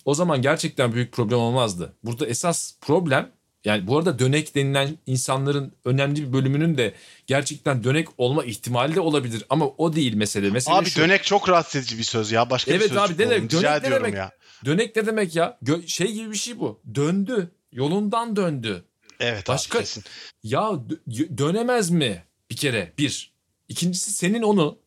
o 0.06 0.14
zaman 0.14 0.42
gerçekten 0.42 0.94
büyük 0.94 1.12
problem 1.12 1.40
olmazdı. 1.40 1.94
Burada 2.04 2.28
esas 2.28 2.74
problem 2.82 3.32
yani 3.66 3.88
bu 3.88 3.98
arada 3.98 4.20
dönek 4.20 4.56
denilen 4.56 4.98
insanların 5.06 5.74
önemli 5.86 6.28
bir 6.28 6.34
bölümünün 6.34 6.78
de 6.78 6.94
gerçekten 7.28 7.84
dönek 7.84 8.08
olma 8.18 8.44
ihtimali 8.44 8.96
de 8.96 9.00
olabilir 9.00 9.46
ama 9.50 9.68
o 9.68 9.96
değil 9.96 10.14
mesele. 10.14 10.50
Mesele 10.50 10.76
Abi 10.76 10.90
şu. 10.90 11.00
dönek 11.02 11.24
çok 11.24 11.50
rahatsız 11.50 11.82
edici 11.82 11.98
bir 11.98 12.04
söz 12.04 12.32
ya. 12.32 12.50
Başka 12.50 12.72
Evet 12.72 12.82
bir 12.84 12.88
söz 12.90 12.98
abi, 12.98 13.18
bulalım. 13.18 13.32
dönek- 13.32 13.44
Rica 13.44 13.62
dönek 13.62 13.84
ne 13.84 13.92
demek? 13.92 14.14
ya. 14.14 14.32
Dönek 14.66 14.96
ne 14.96 15.06
demek 15.06 15.36
ya? 15.36 15.58
Gö- 15.64 15.88
şey 15.88 16.12
gibi 16.14 16.32
bir 16.32 16.38
şey 16.38 16.60
bu. 16.60 16.82
Döndü. 16.96 17.52
Yolundan 17.72 18.36
döndü. 18.36 18.84
Evet 19.20 19.48
Başka- 19.48 19.78
abi 19.78 19.84
kesin. 19.84 20.04
Ya 20.44 20.60
dö- 20.62 21.38
dönemez 21.38 21.90
mi 21.90 22.24
bir 22.52 22.56
kere? 22.56 22.94
Bir. 22.98 23.32
İkincisi 23.70 24.12
senin 24.14 24.42
onu 24.42 24.78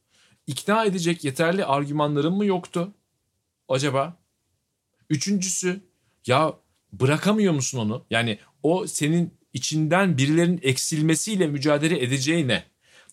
ikna 0.46 0.84
edecek 0.84 1.24
yeterli 1.24 1.64
argümanların 1.64 2.32
mı 2.34 2.46
yoktu 2.46 2.92
acaba? 3.68 4.16
Üçüncüsü 5.10 5.80
ya 6.26 6.52
bırakamıyor 6.92 7.52
musun 7.52 7.78
onu? 7.78 8.04
Yani 8.10 8.38
o 8.64 8.86
senin 8.86 9.34
içinden 9.52 10.18
birilerinin 10.18 10.60
eksilmesiyle 10.62 11.46
mücadele 11.46 12.02
edeceğine 12.02 12.64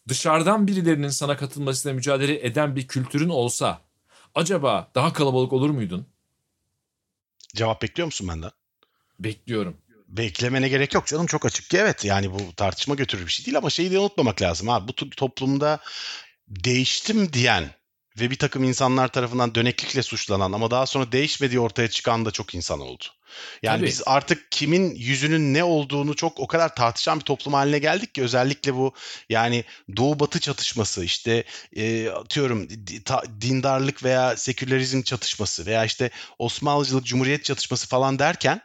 dışarıdan 0.08 0.68
birilerinin 0.68 1.10
sana 1.10 1.38
katılmasıyla 1.38 1.95
mücadele 1.95 2.45
eden 2.45 2.76
bir 2.76 2.88
kültürün 2.88 3.30
olsa 3.30 3.82
acaba 4.36 4.91
daha 4.95 5.14
kalabalık 5.14 5.54
olur 5.54 5.70
muydun? 5.70 6.08
Cevap 7.56 7.82
bekliyor 7.82 8.06
musun 8.06 8.28
benden? 8.28 8.52
Bekliyorum. 9.20 9.78
Beklemene 10.08 10.70
gerek 10.70 10.93
yok 10.93 11.08
canım 11.08 11.26
çok 11.26 11.45
açık 11.45 11.70
ki 11.70 11.78
evet 11.78 12.06
yani 12.06 12.34
bu 12.34 12.56
tartışma 12.56 12.95
götürür 12.95 13.26
bir 13.26 13.32
şey 13.32 13.45
değil 13.45 13.58
ama 13.58 13.70
şeyi 13.70 13.91
de 13.91 13.99
unutmamak 13.99 14.41
lazım 14.41 14.70
abi 14.70 14.88
bu 14.88 14.91
to- 14.91 15.16
toplumda 15.16 15.80
değiştim 16.47 17.34
diyen 17.34 17.70
ve 18.20 18.32
bir 18.32 18.36
takım 18.36 18.64
insanlar 18.64 19.07
tarafından 19.07 19.55
döneklikle 19.55 20.03
suçlanan 20.03 20.51
ama 20.51 20.72
daha 20.72 20.86
sonra 20.86 21.12
değişmediği 21.12 21.59
ortaya 21.59 21.89
çıkan 21.89 22.26
da 22.26 22.32
çok 22.32 22.55
insan 22.55 22.80
oldu. 22.80 23.03
Yani 23.64 23.78
Tabii. 23.78 23.88
biz 23.88 24.01
artık 24.05 24.51
kimin 24.51 24.95
yüzünün 24.95 25.53
ne 25.53 25.64
olduğunu 25.64 26.16
çok 26.16 26.39
o 26.39 26.47
kadar 26.47 26.76
tartışan 26.76 27.20
bir 27.20 27.26
toplum 27.26 27.53
haline 27.53 27.80
geldik 27.80 28.16
ki 28.16 28.24
özellikle 28.24 28.76
bu 28.76 28.93
yani 29.30 29.64
doğu 29.97 30.20
batı 30.20 30.39
çatışması 30.39 31.03
işte 31.03 31.43
e, 31.76 32.09
atıyorum 32.09 32.68
ta- 33.05 33.24
dindarlık 33.41 34.03
veya 34.03 34.38
sekülerizm 34.38 35.01
çatışması 35.01 35.66
veya 35.66 35.86
işte 35.86 36.09
Osmanlıcılık 36.39 37.05
cumhuriyet 37.05 37.43
çatışması 37.43 37.88
falan 37.88 38.20
derken 38.20 38.62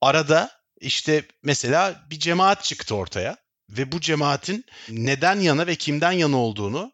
arada 0.00 0.50
işte 0.80 1.24
mesela 1.42 2.06
bir 2.10 2.18
cemaat 2.18 2.64
çıktı 2.64 2.94
ortaya 2.94 3.36
ve 3.70 3.92
bu 3.92 4.00
cemaatin 4.00 4.64
neden 4.88 5.40
yana 5.40 5.66
ve 5.66 5.74
kimden 5.74 6.12
yana 6.12 6.36
olduğunu 6.36 6.92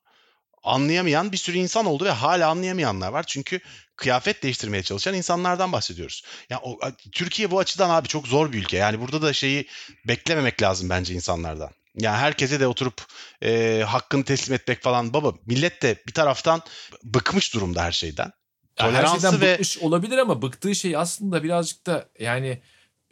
anlayamayan 0.63 1.33
bir 1.33 1.37
sürü 1.37 1.59
insan 1.59 1.87
oldu 1.87 2.05
ve 2.05 2.11
hala 2.11 2.49
anlayamayanlar 2.49 3.09
var. 3.09 3.25
Çünkü 3.27 3.61
kıyafet 3.97 4.43
değiştirmeye 4.43 4.83
çalışan 4.83 5.15
insanlardan 5.15 5.73
bahsediyoruz. 5.73 6.23
Ya 6.51 6.61
o, 6.63 6.79
Türkiye 7.13 7.51
bu 7.51 7.59
açıdan 7.59 7.91
abi 7.91 8.09
çok 8.09 8.27
zor 8.27 8.53
bir 8.53 8.59
ülke. 8.59 8.77
Yani 8.77 9.01
burada 9.01 9.23
da 9.23 9.33
şeyi 9.33 9.67
beklememek 10.09 10.63
lazım 10.63 10.91
bence 10.91 11.15
insanlardan. 11.15 11.71
Yani 11.99 12.17
herkese 12.17 12.61
de 12.61 12.67
oturup 12.67 13.07
e, 13.43 13.83
hakkını 13.87 14.25
teslim 14.25 14.55
etmek 14.55 14.83
falan. 14.83 15.13
Baba 15.13 15.33
millet 15.47 15.83
de 15.83 16.03
bir 16.07 16.13
taraftan 16.13 16.63
bıkmış 17.05 17.55
durumda 17.55 17.83
her 17.83 17.93
şeyden. 17.93 18.33
Ya 18.79 18.87
her 18.87 18.91
Toleransı 18.91 19.21
şeyden 19.21 19.41
ve 19.41 19.53
bıkmış 19.53 19.79
olabilir 19.79 20.19
ama 20.19 20.43
bıktığı 20.43 20.75
şey 20.75 20.97
aslında 20.97 21.43
birazcık 21.43 21.87
da 21.87 22.09
yani 22.21 22.63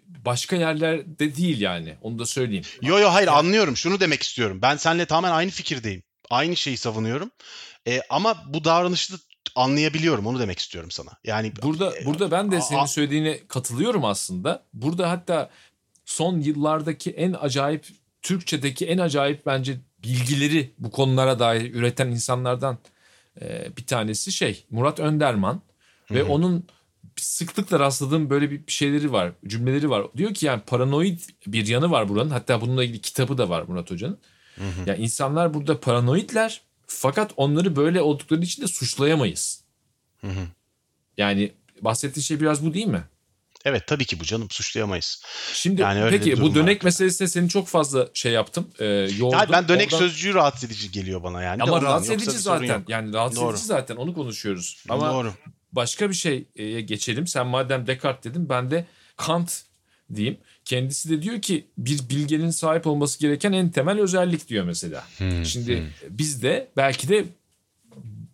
başka 0.09 0.57
yerlerde 0.57 1.37
değil 1.37 1.61
yani. 1.61 1.97
Onu 2.03 2.19
da 2.19 2.27
söyleyeyim. 2.27 2.65
Yo 2.83 2.99
yo 2.99 3.09
hayır 3.09 3.29
anlıyorum. 3.29 3.77
Şunu 3.77 4.01
demek 4.01 4.23
istiyorum. 4.23 4.59
Ben 4.63 4.77
seninle 4.77 5.07
tamamen 5.07 5.37
aynı 5.37 5.51
fikirdeyim. 5.51 6.03
Aynı 6.31 6.57
şeyi 6.57 6.77
savunuyorum. 6.77 7.31
E, 7.89 8.01
ama 8.11 8.45
bu 8.49 8.65
davranışı 8.65 9.13
da 9.13 9.17
anlayabiliyorum. 9.55 10.27
Onu 10.27 10.39
demek 10.41 10.59
istiyorum 10.59 10.91
sana. 10.91 11.11
Yani 11.25 11.53
Burada 11.63 11.93
burada 12.07 12.31
ben 12.31 12.53
de 12.53 12.61
senin 12.61 12.81
a- 12.81 12.87
söylediğine 12.87 13.47
katılıyorum 13.49 14.05
aslında. 14.05 14.65
Burada 14.73 15.11
hatta 15.11 15.51
son 16.05 16.41
yıllardaki 16.41 17.11
en 17.11 17.33
acayip 17.41 17.87
Türkçedeki 18.23 18.87
en 18.87 18.99
acayip 18.99 19.47
bence 19.47 19.77
bilgileri 20.03 20.75
bu 20.79 20.91
konulara 20.91 21.39
dair 21.39 21.75
üreten 21.75 22.07
insanlardan 22.09 22.79
e, 23.41 23.77
bir 23.77 23.87
tanesi 23.87 24.33
şey 24.33 24.65
Murat 24.71 25.01
Önderman 25.01 25.63
ve 26.11 26.23
onun 26.31 26.67
sıklıkla 27.17 27.81
rastladığım 27.81 28.31
böyle 28.31 28.51
bir 28.51 28.73
şeyleri 28.73 29.13
var, 29.13 29.33
cümleleri 29.47 29.91
var. 29.91 30.07
Diyor 30.17 30.35
ki 30.35 30.47
yani 30.47 30.63
paranoid 30.67 31.21
bir 31.47 31.67
yanı 31.67 31.91
var 31.91 32.09
buranın. 32.09 32.31
Hatta 32.31 32.61
bununla 32.61 32.85
ilgili 32.85 33.01
kitabı 33.01 33.39
da 33.39 33.49
var 33.49 33.63
Murat 33.63 33.91
Hoca'nın. 33.91 34.19
Yani 34.87 34.99
insanlar 34.99 35.55
burada 35.55 35.81
paranoidler 35.81 36.61
fakat 36.87 37.33
onları 37.37 37.77
böyle 37.77 38.01
oldukları 38.01 38.41
için 38.43 38.63
de 38.63 38.67
suçlayamayız. 38.67 39.65
Hı 40.21 40.27
hı. 40.27 40.47
Yani 41.17 41.53
bahsettiğin 41.81 42.25
şey 42.25 42.41
biraz 42.41 42.67
bu 42.67 42.75
değil 42.75 42.87
mi? 42.87 43.05
Evet 43.65 43.87
tabii 43.87 44.05
ki 44.05 44.21
bu 44.21 44.25
canım 44.25 44.51
suçlayamayız. 44.51 45.23
Şimdi 45.53 45.81
Yani 45.83 46.03
öyle 46.03 46.19
peki 46.19 46.41
bu 46.41 46.55
dönek 46.55 46.81
var. 46.83 46.85
meselesine 46.85 47.29
seni 47.29 47.49
çok 47.49 47.69
fazla 47.69 48.09
şey 48.15 48.33
yaptım. 48.33 48.69
E, 48.79 48.85
yoğurdum. 48.87 49.39
Yani 49.39 49.53
ben 49.53 49.69
dönek 49.69 49.87
Oradan- 49.93 49.99
sözcüğü 49.99 50.35
rahatsız 50.35 50.65
edici 50.65 50.91
geliyor 50.91 51.23
bana 51.23 51.43
yani. 51.43 51.63
Ama 51.63 51.83
rahatsız 51.83 52.11
edici 52.11 52.31
zaten. 52.39 52.85
Yani 52.89 53.13
rahatsız 53.13 53.41
Doğru. 53.41 53.53
edici 53.53 53.67
zaten 53.67 53.97
onu 53.97 54.15
konuşuyoruz. 54.15 54.85
Ama 54.89 55.13
Doğru. 55.13 55.33
başka 55.73 56.11
bir 56.11 56.15
şeye 56.15 56.81
geçelim. 56.81 57.27
Sen 57.27 57.47
madem 57.47 57.87
Descartes 57.87 58.33
dedin 58.33 58.49
ben 58.49 58.71
de 58.71 58.87
Kant 59.17 59.63
diyeyim. 60.15 60.37
Kendisi 60.65 61.11
de 61.11 61.23
diyor 61.23 61.43
ki 61.43 61.67
bir 61.79 62.09
bilgenin 62.11 62.51
sahip 62.51 62.87
olması 62.87 63.21
gereken 63.21 63.53
en 63.53 63.71
temel 63.71 64.01
özellik 64.01 64.49
diyor 64.49 64.65
mesela. 64.65 65.05
Hmm, 65.19 65.45
Şimdi 65.45 65.83
biz 66.09 66.43
de 66.43 66.69
belki 66.77 67.09
de 67.09 67.25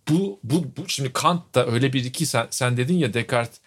bu, 0.09 0.41
bu, 0.45 0.65
bu 0.77 0.89
şimdi 0.89 1.13
Kant 1.13 1.55
da 1.55 1.67
öyle 1.67 1.93
bir 1.93 2.05
iki 2.05 2.27
sen, 2.27 2.47
sen 2.51 2.77
dedin 2.77 2.95
ya 2.95 3.15
Descartes 3.15 3.61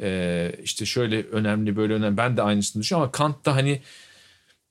e, 0.00 0.52
işte 0.62 0.86
şöyle 0.86 1.22
önemli 1.22 1.76
böyle 1.76 1.94
önemli 1.94 2.16
ben 2.16 2.36
de 2.36 2.42
aynısını 2.42 2.82
düşünüyorum 2.82 3.02
ama 3.04 3.12
Kant 3.12 3.46
da 3.46 3.54
hani 3.56 3.80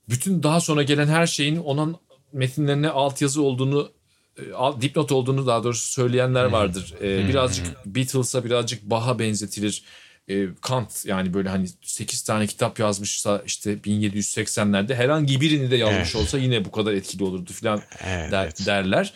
bütün 0.10 0.44
daha 0.44 0.60
sonra 0.60 0.84
gelen 0.84 1.08
her 1.08 1.28
şeyin 1.28 1.58
onun 1.58 1.98
metinlerine 2.34 2.90
altyazı 2.90 3.42
olduğunu 3.42 3.92
e, 4.38 4.82
dipnot 4.82 5.12
olduğunu 5.12 5.48
daha 5.48 5.64
doğrusu 5.64 5.92
söyleyenler 5.92 6.46
vardır. 6.46 6.94
E, 7.02 7.28
birazcık 7.30 7.66
Beatles'a 7.86 8.46
birazcık 8.46 8.84
Bach'a 8.84 9.20
benzetilir. 9.20 9.84
E, 10.28 10.46
Kant 10.62 11.06
yani 11.06 11.34
böyle 11.34 11.50
hani 11.50 11.68
8 11.82 12.22
tane 12.22 12.48
kitap 12.48 12.80
yazmışsa 12.80 13.44
işte 13.46 13.74
1780'lerde 13.74 14.96
herhangi 14.96 15.42
birini 15.42 15.72
de 15.72 15.76
yazmış 15.76 16.16
Evet. 16.16 16.16
olsa 16.16 16.38
yine 16.38 16.66
bu 16.66 16.72
kadar 16.72 16.94
etkili 16.94 17.24
olurdu 17.24 17.52
falan 17.54 17.82
Evet, 18.06 18.32
der- 18.32 18.66
derler. 18.66 19.14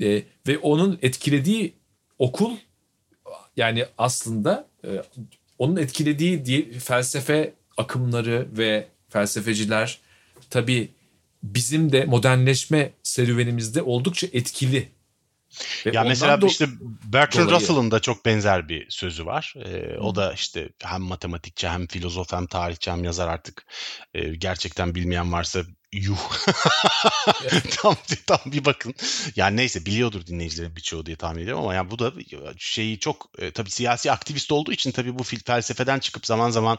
E, 0.00 0.22
ve 0.46 0.58
onun 0.58 0.98
etkilediği 1.02 1.72
okul 2.18 2.56
yani 3.56 3.84
aslında 3.98 4.68
e, 4.84 4.88
onun 5.58 5.76
etkilediği 5.76 6.44
diye 6.44 6.72
felsefe 6.72 7.52
akımları 7.76 8.48
ve 8.52 8.86
felsefeciler 9.08 9.98
tabii 10.50 10.88
bizim 11.42 11.92
de 11.92 12.04
modernleşme 12.04 12.90
serüvenimizde 13.02 13.82
oldukça 13.82 14.26
etkili. 14.32 14.88
Ve 15.86 15.90
Ya 15.94 16.04
mesela 16.04 16.34
do- 16.34 16.46
işte 16.46 16.66
Bertrand 17.04 17.44
dolayı- 17.48 17.60
Russell'ın 17.60 17.90
da 17.90 18.00
çok 18.00 18.24
benzer 18.26 18.68
bir 18.68 18.90
sözü 18.90 19.26
var. 19.26 19.54
Ee, 19.66 19.98
o 19.98 20.14
da 20.14 20.32
işte 20.32 20.68
hem 20.82 21.02
matematikçi 21.02 21.68
hem 21.68 21.86
filozof 21.86 22.32
hem 22.32 22.46
tarihçi 22.46 22.90
hem 22.90 23.04
yazar 23.04 23.28
artık. 23.28 23.66
Ee, 24.14 24.34
gerçekten 24.34 24.94
bilmeyen 24.94 25.32
varsa 25.32 25.60
Yuh. 25.92 26.30
tam, 27.70 27.96
tam 28.26 28.38
bir 28.46 28.64
bakın. 28.64 28.94
Yani 29.36 29.56
neyse 29.56 29.86
biliyordur 29.86 30.26
dinleyicilerin 30.26 30.76
birçoğu 30.76 31.06
diye 31.06 31.16
tahmin 31.16 31.42
ediyorum 31.42 31.62
ama 31.62 31.74
yani 31.74 31.90
bu 31.90 31.98
da 31.98 32.12
şeyi 32.58 32.98
çok 32.98 33.30
e, 33.38 33.50
tabii 33.50 33.70
siyasi 33.70 34.12
aktivist 34.12 34.52
olduğu 34.52 34.72
için 34.72 34.90
tabii 34.92 35.18
bu 35.18 35.22
felsefeden 35.22 35.98
çıkıp 35.98 36.26
zaman 36.26 36.50
zaman 36.50 36.78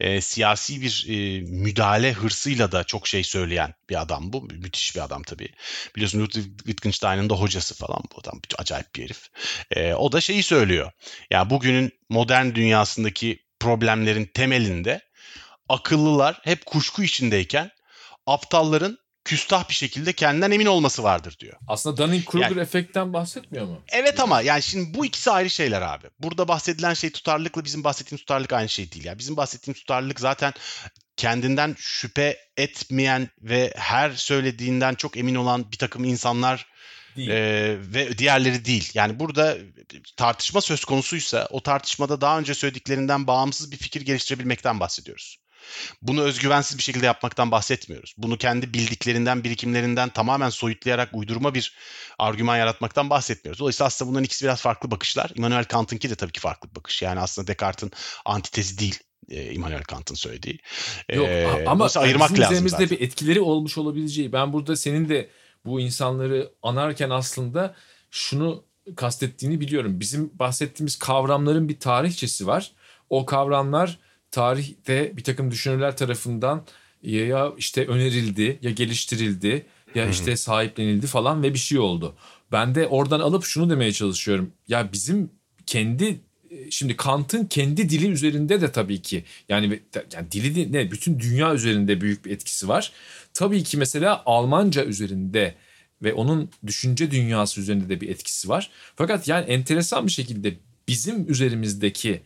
e, 0.00 0.20
siyasi 0.20 0.82
bir 0.82 1.06
e, 1.08 1.40
müdahale 1.40 2.12
hırsıyla 2.12 2.72
da 2.72 2.84
çok 2.84 3.08
şey 3.08 3.24
söyleyen 3.24 3.74
bir 3.90 4.00
adam 4.00 4.32
bu. 4.32 4.42
Müthiş 4.42 4.96
bir 4.96 5.00
adam 5.00 5.22
tabii. 5.22 5.48
Biliyorsun 5.96 6.20
Ludwig 6.20 6.58
Wittgenstein'ın 6.58 7.30
da 7.30 7.34
hocası 7.34 7.74
falan 7.74 8.02
bu 8.14 8.20
adam. 8.20 8.40
Acayip 8.58 8.94
bir 8.94 9.02
herif. 9.04 9.30
E, 9.70 9.94
o 9.94 10.12
da 10.12 10.20
şeyi 10.20 10.42
söylüyor. 10.42 10.86
Ya 10.86 10.92
yani 11.30 11.50
bugünün 11.50 11.92
modern 12.08 12.54
dünyasındaki 12.54 13.38
problemlerin 13.60 14.30
temelinde 14.34 15.00
akıllılar 15.68 16.40
hep 16.44 16.66
kuşku 16.66 17.02
içindeyken 17.02 17.70
aptalların 18.26 18.98
küstah 19.24 19.68
bir 19.68 19.74
şekilde 19.74 20.12
kendinden 20.12 20.50
emin 20.50 20.66
olması 20.66 21.02
vardır 21.02 21.36
diyor. 21.40 21.56
Aslında 21.68 22.02
Dunning-Kruger 22.02 22.42
yani, 22.42 22.60
efektten 22.60 23.12
bahsetmiyor 23.12 23.66
mu? 23.66 23.82
Evet 23.92 24.20
ama 24.20 24.40
yani 24.40 24.62
şimdi 24.62 24.98
bu 24.98 25.06
ikisi 25.06 25.30
ayrı 25.30 25.50
şeyler 25.50 25.82
abi. 25.82 26.06
Burada 26.18 26.48
bahsedilen 26.48 26.94
şey 26.94 27.10
tutarlılıkla 27.10 27.64
bizim 27.64 27.84
bahsettiğimiz 27.84 28.20
tutarlılık 28.20 28.52
aynı 28.52 28.68
şey 28.68 28.92
değil. 28.92 29.04
Yani 29.04 29.18
bizim 29.18 29.36
bahsettiğimiz 29.36 29.80
tutarlılık 29.80 30.20
zaten 30.20 30.52
kendinden 31.16 31.74
şüphe 31.78 32.38
etmeyen 32.56 33.28
ve 33.42 33.72
her 33.76 34.10
söylediğinden 34.10 34.94
çok 34.94 35.16
emin 35.16 35.34
olan 35.34 35.72
bir 35.72 35.78
takım 35.78 36.04
insanlar 36.04 36.66
değil. 37.16 37.28
E, 37.28 37.76
ve 37.94 38.18
diğerleri 38.18 38.64
değil. 38.64 38.90
Yani 38.94 39.18
burada 39.18 39.56
tartışma 40.16 40.60
söz 40.60 40.84
konusuysa 40.84 41.48
o 41.50 41.60
tartışmada 41.60 42.20
daha 42.20 42.38
önce 42.38 42.54
söylediklerinden 42.54 43.26
bağımsız 43.26 43.72
bir 43.72 43.76
fikir 43.76 44.00
geliştirebilmekten 44.00 44.80
bahsediyoruz. 44.80 45.38
Bunu 46.02 46.22
özgüvensiz 46.22 46.78
bir 46.78 46.82
şekilde 46.82 47.06
yapmaktan 47.06 47.50
bahsetmiyoruz. 47.50 48.14
Bunu 48.18 48.38
kendi 48.38 48.74
bildiklerinden, 48.74 49.44
birikimlerinden 49.44 50.08
tamamen 50.08 50.48
soyutlayarak 50.48 51.08
uydurma 51.12 51.54
bir 51.54 51.76
argüman 52.18 52.56
yaratmaktan 52.56 53.10
bahsetmiyoruz. 53.10 53.60
Dolayısıyla 53.60 53.86
aslında 53.86 54.10
bunların 54.10 54.24
ikisi 54.24 54.44
biraz 54.44 54.60
farklı 54.60 54.90
bakışlar. 54.90 55.30
Immanuel 55.34 55.64
Kant'ınki 55.64 56.10
de 56.10 56.14
tabii 56.14 56.32
ki 56.32 56.40
farklı 56.40 56.70
bir 56.70 56.74
bakış. 56.74 57.02
Yani 57.02 57.20
aslında 57.20 57.46
Descartes'in 57.46 57.92
antitezi 58.24 58.78
değil 58.78 58.98
e, 59.28 59.52
Immanuel 59.52 59.82
Kant'ın 59.82 60.14
söylediği. 60.14 60.58
Yok 61.12 61.28
ee, 61.28 61.64
ama 61.66 61.88
ayırmak 61.96 62.30
bizim 62.30 62.42
lazım 62.42 62.54
üzerimizde 62.54 62.76
zaten. 62.76 62.90
bir 62.90 63.00
etkileri 63.00 63.40
olmuş 63.40 63.78
olabileceği. 63.78 64.32
Ben 64.32 64.52
burada 64.52 64.76
senin 64.76 65.08
de 65.08 65.30
bu 65.64 65.80
insanları 65.80 66.52
anarken 66.62 67.10
aslında 67.10 67.74
şunu 68.10 68.64
kastettiğini 68.96 69.60
biliyorum. 69.60 70.00
Bizim 70.00 70.30
bahsettiğimiz 70.38 70.98
kavramların 70.98 71.68
bir 71.68 71.80
tarihçesi 71.80 72.46
var. 72.46 72.72
O 73.10 73.26
kavramlar 73.26 73.98
tarihte 74.32 75.16
bir 75.16 75.24
takım 75.24 75.50
düşünürler 75.50 75.96
tarafından 75.96 76.64
ya 77.02 77.52
işte 77.58 77.86
önerildi 77.86 78.58
ya 78.62 78.70
geliştirildi 78.70 79.66
ya 79.94 80.08
işte 80.08 80.36
sahiplenildi 80.36 81.06
falan 81.06 81.42
ve 81.42 81.54
bir 81.54 81.58
şey 81.58 81.78
oldu. 81.78 82.16
Ben 82.52 82.74
de 82.74 82.86
oradan 82.86 83.20
alıp 83.20 83.44
şunu 83.44 83.70
demeye 83.70 83.92
çalışıyorum. 83.92 84.52
Ya 84.68 84.92
bizim 84.92 85.30
kendi 85.66 86.20
şimdi 86.70 86.96
Kant'ın 86.96 87.44
kendi 87.44 87.88
dili 87.88 88.08
üzerinde 88.08 88.60
de 88.60 88.72
tabii 88.72 89.02
ki 89.02 89.24
yani, 89.48 89.80
yani 90.12 90.32
dili 90.32 90.72
ne 90.72 90.90
bütün 90.90 91.20
dünya 91.20 91.54
üzerinde 91.54 92.00
büyük 92.00 92.24
bir 92.24 92.30
etkisi 92.30 92.68
var. 92.68 92.92
Tabii 93.34 93.62
ki 93.62 93.76
mesela 93.76 94.22
Almanca 94.26 94.84
üzerinde 94.84 95.54
ve 96.02 96.14
onun 96.14 96.50
düşünce 96.66 97.10
dünyası 97.10 97.60
üzerinde 97.60 97.88
de 97.88 98.00
bir 98.00 98.08
etkisi 98.08 98.48
var. 98.48 98.70
Fakat 98.96 99.28
yani 99.28 99.44
enteresan 99.44 100.06
bir 100.06 100.12
şekilde 100.12 100.54
bizim 100.88 101.30
üzerimizdeki 101.30 102.22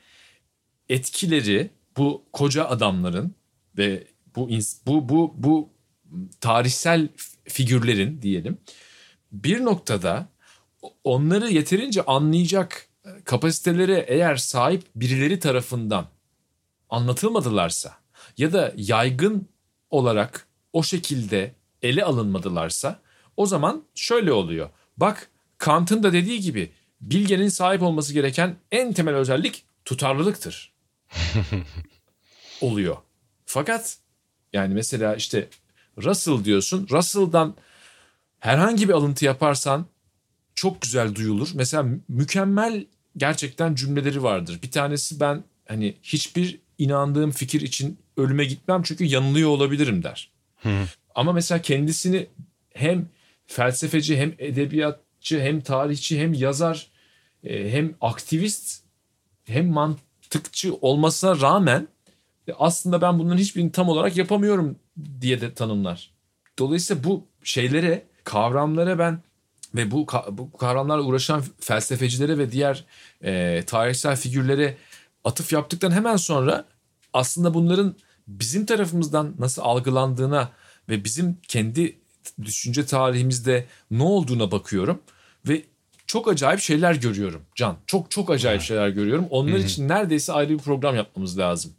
etkileri 0.88 1.70
bu 1.96 2.24
koca 2.32 2.68
adamların 2.68 3.34
ve 3.78 4.06
bu 4.36 4.48
bu 4.86 5.08
bu 5.08 5.34
bu 5.36 5.70
tarihsel 6.40 7.08
figürlerin 7.44 8.22
diyelim 8.22 8.58
bir 9.32 9.64
noktada 9.64 10.28
onları 11.04 11.50
yeterince 11.50 12.04
anlayacak 12.04 12.88
kapasitelere 13.24 14.04
eğer 14.08 14.36
sahip 14.36 14.82
birileri 14.94 15.38
tarafından 15.38 16.06
anlatılmadılarsa 16.90 17.94
ya 18.38 18.52
da 18.52 18.72
yaygın 18.76 19.48
olarak 19.90 20.46
o 20.72 20.82
şekilde 20.82 21.54
ele 21.82 22.04
alınmadılarsa 22.04 23.00
o 23.36 23.46
zaman 23.46 23.84
şöyle 23.94 24.32
oluyor. 24.32 24.70
Bak 24.96 25.30
Kant'ın 25.58 26.02
da 26.02 26.12
dediği 26.12 26.40
gibi 26.40 26.72
bilgenin 27.00 27.48
sahip 27.48 27.82
olması 27.82 28.12
gereken 28.14 28.56
en 28.72 28.92
temel 28.92 29.14
özellik 29.14 29.64
tutarlılıktır. 29.84 30.75
oluyor. 32.60 32.96
Fakat 33.46 33.98
yani 34.52 34.74
mesela 34.74 35.14
işte 35.14 35.48
Russell 36.02 36.44
diyorsun. 36.44 36.88
Russell'dan 36.90 37.54
herhangi 38.38 38.88
bir 38.88 38.92
alıntı 38.92 39.24
yaparsan 39.24 39.86
çok 40.54 40.82
güzel 40.82 41.14
duyulur. 41.14 41.48
Mesela 41.54 41.86
mükemmel 42.08 42.86
gerçekten 43.16 43.74
cümleleri 43.74 44.22
vardır. 44.22 44.58
Bir 44.62 44.70
tanesi 44.70 45.20
ben 45.20 45.44
hani 45.68 45.94
hiçbir 46.02 46.58
inandığım 46.78 47.30
fikir 47.30 47.60
için 47.60 47.98
ölüme 48.16 48.44
gitmem 48.44 48.82
çünkü 48.82 49.04
yanılıyor 49.04 49.48
olabilirim 49.48 50.02
der. 50.02 50.30
Ama 51.14 51.32
mesela 51.32 51.62
kendisini 51.62 52.26
hem 52.74 53.08
felsefeci 53.46 54.16
hem 54.16 54.34
edebiyatçı 54.38 55.40
hem 55.40 55.60
tarihçi 55.60 56.20
hem 56.20 56.32
yazar 56.32 56.86
e, 57.44 57.72
hem 57.72 57.94
aktivist 58.00 58.84
hem 59.44 59.70
mantıkçı 60.26 60.74
olmasına 60.74 61.40
rağmen 61.40 61.88
e, 62.48 62.52
aslında 62.52 63.00
ben 63.00 63.18
bunların 63.18 63.38
hiçbirini 63.38 63.72
tam 63.72 63.88
olarak 63.88 64.16
yapamıyorum 64.16 64.78
diye 65.20 65.40
de 65.40 65.54
tanımlar. 65.54 66.10
Dolayısıyla 66.58 67.04
bu 67.04 67.26
şeylere, 67.42 68.06
kavramlara 68.24 68.98
ben 68.98 69.22
ve 69.74 69.90
bu, 69.90 70.06
bu 70.30 70.52
kavramlarla 70.52 71.02
uğraşan 71.04 71.44
felsefecilere 71.60 72.38
ve 72.38 72.52
diğer 72.52 72.84
e, 73.24 73.62
tarihsel 73.66 74.16
figürlere 74.16 74.76
atıf 75.24 75.52
yaptıktan 75.52 75.90
hemen 75.90 76.16
sonra 76.16 76.64
aslında 77.12 77.54
bunların 77.54 77.94
bizim 78.28 78.66
tarafımızdan 78.66 79.34
nasıl 79.38 79.62
algılandığına 79.62 80.50
ve 80.88 81.04
bizim 81.04 81.38
kendi 81.48 81.98
düşünce 82.42 82.86
tarihimizde 82.86 83.66
ne 83.90 84.02
olduğuna 84.02 84.50
bakıyorum 84.50 85.02
ve 85.48 85.62
çok 86.06 86.28
acayip 86.28 86.60
şeyler 86.60 86.94
görüyorum 86.94 87.42
Can. 87.54 87.76
Çok 87.86 88.10
çok 88.10 88.30
acayip 88.30 88.62
şeyler 88.62 88.88
görüyorum. 88.88 89.26
Onlar 89.30 89.58
için 89.58 89.88
neredeyse 89.88 90.32
ayrı 90.32 90.48
bir 90.50 90.58
program 90.58 90.96
yapmamız 90.96 91.38
lazım. 91.38 91.72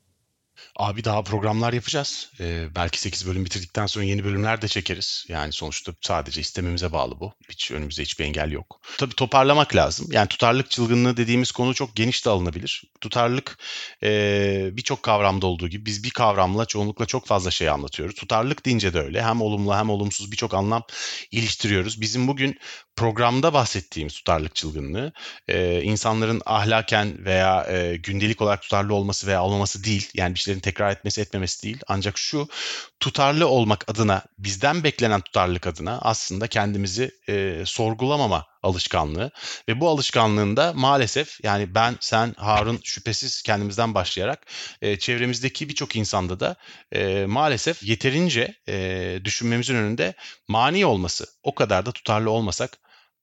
Abi 0.76 1.04
daha 1.04 1.24
programlar 1.24 1.74
yapacağız. 1.74 2.32
Ee, 2.40 2.68
belki 2.76 3.02
8 3.02 3.28
bölüm 3.28 3.46
bitirdikten 3.46 3.86
sonra 3.86 4.06
yeni 4.06 4.24
bölümler 4.24 4.62
de 4.62 4.68
çekeriz. 4.68 5.26
Yani 5.28 5.52
sonuçta 5.54 5.94
sadece 6.02 6.42
istememize 6.42 6.92
bağlı 6.92 7.20
bu. 7.20 7.34
Hiç 7.50 7.72
önümüzde 7.72 8.02
hiçbir 8.02 8.26
engel 8.26 8.52
yok. 8.52 8.82
Tabii 8.98 9.16
toparlamak 9.16 9.76
lazım. 9.76 10.08
Yani 10.12 10.28
tutarlılık 10.28 10.70
çılgınlığı 10.70 11.18
dediğimiz 11.18 11.52
konu 11.52 11.74
çok 11.74 11.96
geniş 11.96 12.26
de 12.26 12.30
alınabilir. 12.30 12.84
Tutarlılık 13.02 13.58
e, 14.04 14.70
birçok 14.72 15.04
kavramda 15.04 15.48
olduğu 15.48 15.68
gibi 15.68 15.86
biz 15.86 16.04
bir 16.04 16.12
kavramla 16.12 16.66
çoğunlukla 16.66 17.06
çok 17.06 17.28
fazla 17.28 17.52
şey 17.52 17.70
anlatıyoruz. 17.70 18.16
Tutarlılık 18.16 18.66
deyince 18.66 18.94
de 18.94 19.00
öyle. 19.00 19.24
Hem 19.24 19.42
olumlu 19.42 19.76
hem 19.76 19.90
olumsuz 19.90 20.32
birçok 20.32 20.54
anlam 20.54 20.84
iliştiriyoruz. 21.32 22.02
Bizim 22.02 22.28
bugün 22.28 22.60
programda 22.96 23.54
bahsettiğimiz 23.54 24.14
tutarlılık 24.14 24.56
çılgınlığı 24.56 25.12
e, 25.48 25.82
insanların 25.82 26.42
ahlaken 26.46 27.26
veya 27.26 27.68
e, 27.70 27.98
gündelik 27.98 28.42
olarak 28.42 28.62
tutarlı 28.62 28.94
olması 28.94 29.28
veya 29.28 29.44
olmaması 29.44 29.84
değil. 29.84 30.10
Yani 30.14 30.36
bir 30.36 30.40
şeylerin 30.48 30.62
tekrar 30.62 30.92
etmesi 30.92 31.22
etmemesi 31.22 31.64
değil. 31.64 31.78
Ancak 31.88 32.18
şu 32.18 32.48
tutarlı 33.00 33.48
olmak 33.48 33.86
adına 33.88 34.24
bizden 34.38 34.84
beklenen 34.84 35.22
tutarlılık 35.22 35.68
adına 35.68 36.00
aslında 36.02 36.48
kendimizi 36.48 37.12
e, 37.30 37.64
sorgulamama 37.66 38.46
alışkanlığı 38.64 39.32
ve 39.70 39.80
bu 39.80 39.90
alışkanlığında 39.90 40.74
maalesef 40.74 41.44
yani 41.44 41.76
ben 41.76 41.96
sen 42.00 42.34
Harun 42.38 42.80
şüphesiz 42.84 43.42
kendimizden 43.42 43.94
başlayarak 43.94 44.48
e, 44.82 45.00
çevremizdeki 45.00 45.70
birçok 45.70 45.96
insanda 45.96 46.40
da 46.40 46.56
e, 46.92 47.26
maalesef 47.26 47.84
yeterince 47.84 48.56
e, 48.70 49.20
düşünmemizin 49.24 49.76
önünde 49.76 50.14
mani 50.48 50.86
olması 50.86 51.26
o 51.44 51.56
kadar 51.56 51.86
da 51.86 51.92
tutarlı 51.92 52.32
olmasak 52.32 52.78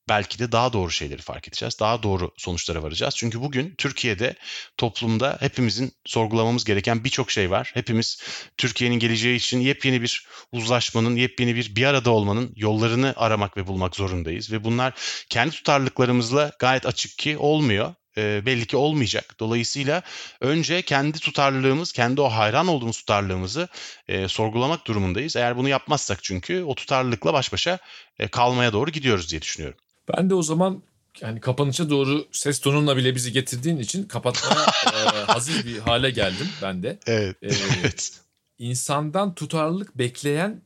belki 0.09 0.39
de 0.39 0.53
daha 0.53 0.73
doğru 0.73 0.91
şeyleri 0.91 1.23
fark 1.23 1.49
edeceğiz. 1.49 1.81
Daha 1.81 2.03
doğru 2.03 2.33
sonuçlara 2.37 2.83
varacağız. 2.83 3.15
Çünkü 3.17 3.41
bugün 3.41 3.75
Türkiye'de 3.79 4.35
toplumda 4.77 5.37
hepimizin 5.41 5.93
sorgulamamız 6.07 6.65
gereken 6.65 7.05
birçok 7.05 7.31
şey 7.31 7.51
var. 7.51 7.71
Hepimiz 7.75 8.23
Türkiye'nin 8.57 8.99
geleceği 8.99 9.37
için 9.37 9.61
yepyeni 9.61 10.03
bir 10.03 10.27
uzlaşmanın, 10.53 11.17
yepyeni 11.17 11.55
bir 11.55 11.77
bir 11.77 11.85
arada 11.85 12.11
olmanın 12.11 12.53
yollarını 12.57 13.15
aramak 13.17 13.57
ve 13.57 13.67
bulmak 13.67 13.97
zorundayız. 13.97 14.53
Ve 14.53 14.65
bunlar 14.65 14.95
kendi 15.29 15.51
tutarlılıklarımızla 15.51 16.53
gayet 16.59 16.87
açık 16.87 17.19
ki 17.19 17.39
olmuyor 17.39 17.95
e, 18.17 18.47
belli 18.47 18.67
ki 18.67 18.77
olmayacak. 18.77 19.37
Dolayısıyla 19.41 20.03
önce 20.41 20.83
kendi 20.83 21.19
tutarlılığımız, 21.19 21.93
kendi 21.93 22.21
o 22.21 22.29
hayran 22.29 22.69
olduğumuz 22.69 22.99
tutarlılığımızı 22.99 23.69
e, 24.09 24.29
sorgulamak 24.29 24.87
durumundayız. 24.87 25.37
Eğer 25.37 25.57
bunu 25.57 25.69
yapmazsak 25.69 26.23
çünkü 26.23 26.63
o 26.63 26.75
tutarlılıkla 26.75 27.33
baş 27.33 27.53
başa 27.53 27.79
e, 28.19 28.29
kalmaya 28.29 28.73
doğru 28.73 28.91
gidiyoruz 28.91 29.31
diye 29.31 29.43
düşünüyorum. 29.43 29.79
Ben 30.09 30.31
de 30.31 30.35
o 30.35 30.43
zaman 30.43 30.83
yani 31.21 31.41
kapanışa 31.41 31.91
doğru 31.91 32.27
ses 32.33 32.59
tonunla 32.59 32.97
bile 32.97 33.15
bizi 33.15 33.33
getirdiğin 33.33 33.79
için 33.79 34.05
kapatmaya 34.05 34.67
e, 34.95 35.25
hazır 35.33 35.67
bir 35.67 35.79
hale 35.79 36.11
geldim 36.11 36.49
ben 36.63 36.83
de. 36.83 36.99
Evet. 37.07 37.37
Ee, 37.43 37.49
evet. 37.81 38.21
İnsandan 38.59 39.35
tutarlılık 39.35 39.99
bekleyen 39.99 40.61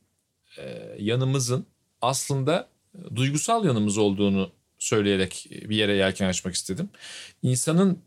e, 0.57 0.95
yanımızın 0.99 1.65
aslında 2.01 2.67
duygusal 3.15 3.65
yanımız 3.65 3.97
olduğunu 3.97 4.51
söyleyerek 4.79 5.47
bir 5.51 5.75
yere 5.75 5.95
yelken 5.95 6.27
açmak 6.27 6.55
istedim. 6.55 6.89
İnsanın 7.43 7.99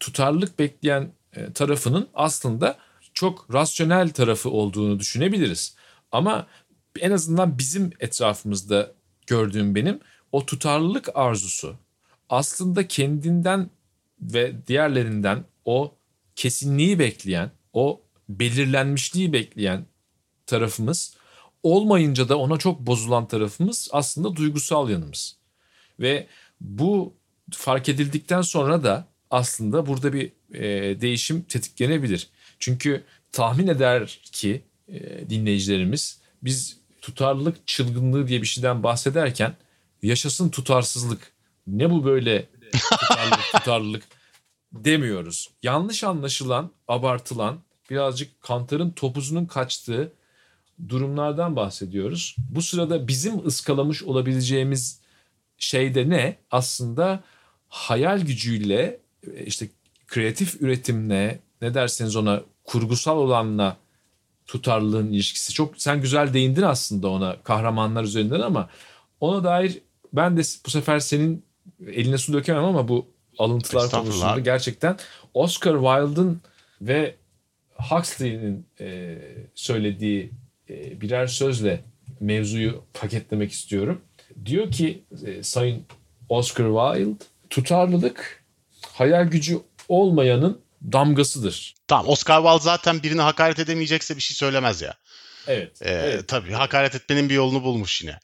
tutarlılık 0.00 0.58
bekleyen 0.58 1.12
e, 1.32 1.52
tarafının 1.52 2.08
aslında 2.14 2.78
çok 3.14 3.54
rasyonel 3.54 4.10
tarafı 4.10 4.50
olduğunu 4.50 4.98
düşünebiliriz. 4.98 5.76
Ama 6.12 6.46
en 7.00 7.10
azından 7.10 7.58
bizim 7.58 7.90
etrafımızda 8.00 8.92
gördüğüm 9.26 9.74
benim 9.74 10.00
o 10.32 10.46
tutarlılık 10.46 11.08
arzusu 11.14 11.76
aslında 12.28 12.88
kendinden 12.88 13.70
ve 14.20 14.66
diğerlerinden 14.66 15.44
o 15.64 15.94
kesinliği 16.36 16.98
bekleyen, 16.98 17.50
o 17.72 18.00
belirlenmişliği 18.28 19.32
bekleyen 19.32 19.86
tarafımız 20.46 21.16
olmayınca 21.62 22.28
da 22.28 22.38
ona 22.38 22.58
çok 22.58 22.80
bozulan 22.80 23.28
tarafımız 23.28 23.88
aslında 23.92 24.36
duygusal 24.36 24.90
yanımız. 24.90 25.36
Ve 26.00 26.26
bu 26.60 27.14
fark 27.50 27.88
edildikten 27.88 28.42
sonra 28.42 28.84
da 28.84 29.06
aslında 29.30 29.86
burada 29.86 30.12
bir 30.12 30.32
e, 30.54 31.00
değişim 31.00 31.42
tetiklenebilir. 31.42 32.28
Çünkü 32.58 33.04
tahmin 33.32 33.66
eder 33.66 34.20
ki 34.32 34.62
e, 34.88 35.30
dinleyicilerimiz 35.30 36.20
biz 36.42 36.76
tutarlılık 37.00 37.66
çılgınlığı 37.66 38.28
diye 38.28 38.42
bir 38.42 38.46
şeyden 38.46 38.82
bahsederken 38.82 39.56
yaşasın 40.02 40.48
tutarsızlık. 40.48 41.32
Ne 41.66 41.90
bu 41.90 42.04
böyle 42.04 42.48
tutarlılık 42.72 43.52
tutarlılık 43.54 44.02
demiyoruz. 44.72 45.50
Yanlış 45.62 46.04
anlaşılan, 46.04 46.70
abartılan, 46.88 47.58
birazcık 47.90 48.40
kantarın 48.40 48.90
topuzunun 48.90 49.46
kaçtığı 49.46 50.12
durumlardan 50.88 51.56
bahsediyoruz. 51.56 52.36
Bu 52.38 52.62
sırada 52.62 53.08
bizim 53.08 53.46
ıskalamış 53.46 54.02
olabileceğimiz 54.02 55.00
şey 55.58 55.94
de 55.94 56.08
ne? 56.08 56.36
Aslında 56.50 57.22
hayal 57.68 58.20
gücüyle 58.20 59.00
işte 59.46 59.68
kreatif 60.06 60.62
üretimle 60.62 61.40
ne 61.62 61.74
derseniz 61.74 62.16
ona 62.16 62.42
kurgusal 62.64 63.18
olanla 63.18 63.76
tutarlılığın 64.46 65.12
ilişkisi. 65.12 65.52
Çok 65.52 65.74
sen 65.76 66.00
güzel 66.00 66.34
değindin 66.34 66.62
aslında 66.62 67.08
ona 67.08 67.36
kahramanlar 67.42 68.04
üzerinden 68.04 68.40
ama 68.40 68.68
ona 69.20 69.44
dair 69.44 69.78
ben 70.12 70.36
de 70.36 70.42
bu 70.66 70.70
sefer 70.70 71.00
senin 71.00 71.44
eline 71.86 72.18
su 72.18 72.32
dökemem 72.32 72.64
ama 72.64 72.88
bu 72.88 73.06
alıntılar 73.38 73.90
konusunda 73.90 74.38
gerçekten 74.38 74.96
Oscar 75.34 75.74
Wilde'ın 75.74 76.40
ve 76.80 77.14
Huxley'nin 77.90 78.66
e, 78.80 79.18
söylediği 79.54 80.30
e, 80.70 81.00
birer 81.00 81.26
sözle 81.26 81.84
mevzuyu 82.20 82.84
paketlemek 82.94 83.52
istiyorum. 83.52 84.00
Diyor 84.44 84.70
ki 84.70 85.02
e, 85.26 85.42
Sayın 85.42 85.84
Oscar 86.28 86.94
Wilde 86.94 87.24
tutarlılık 87.50 88.44
hayal 88.92 89.24
gücü 89.24 89.60
olmayanın 89.88 90.60
damgasıdır. 90.92 91.74
Tamam 91.88 92.08
Oscar 92.08 92.42
Wilde 92.42 92.64
zaten 92.64 93.02
birine 93.02 93.22
hakaret 93.22 93.58
edemeyecekse 93.58 94.16
bir 94.16 94.20
şey 94.20 94.36
söylemez 94.36 94.82
ya. 94.82 94.94
Evet. 95.46 95.82
Ee, 95.82 95.90
evet. 95.90 96.28
Tabii 96.28 96.52
hakaret 96.52 96.94
etmenin 96.94 97.28
bir 97.28 97.34
yolunu 97.34 97.62
bulmuş 97.62 98.02
yine. 98.02 98.18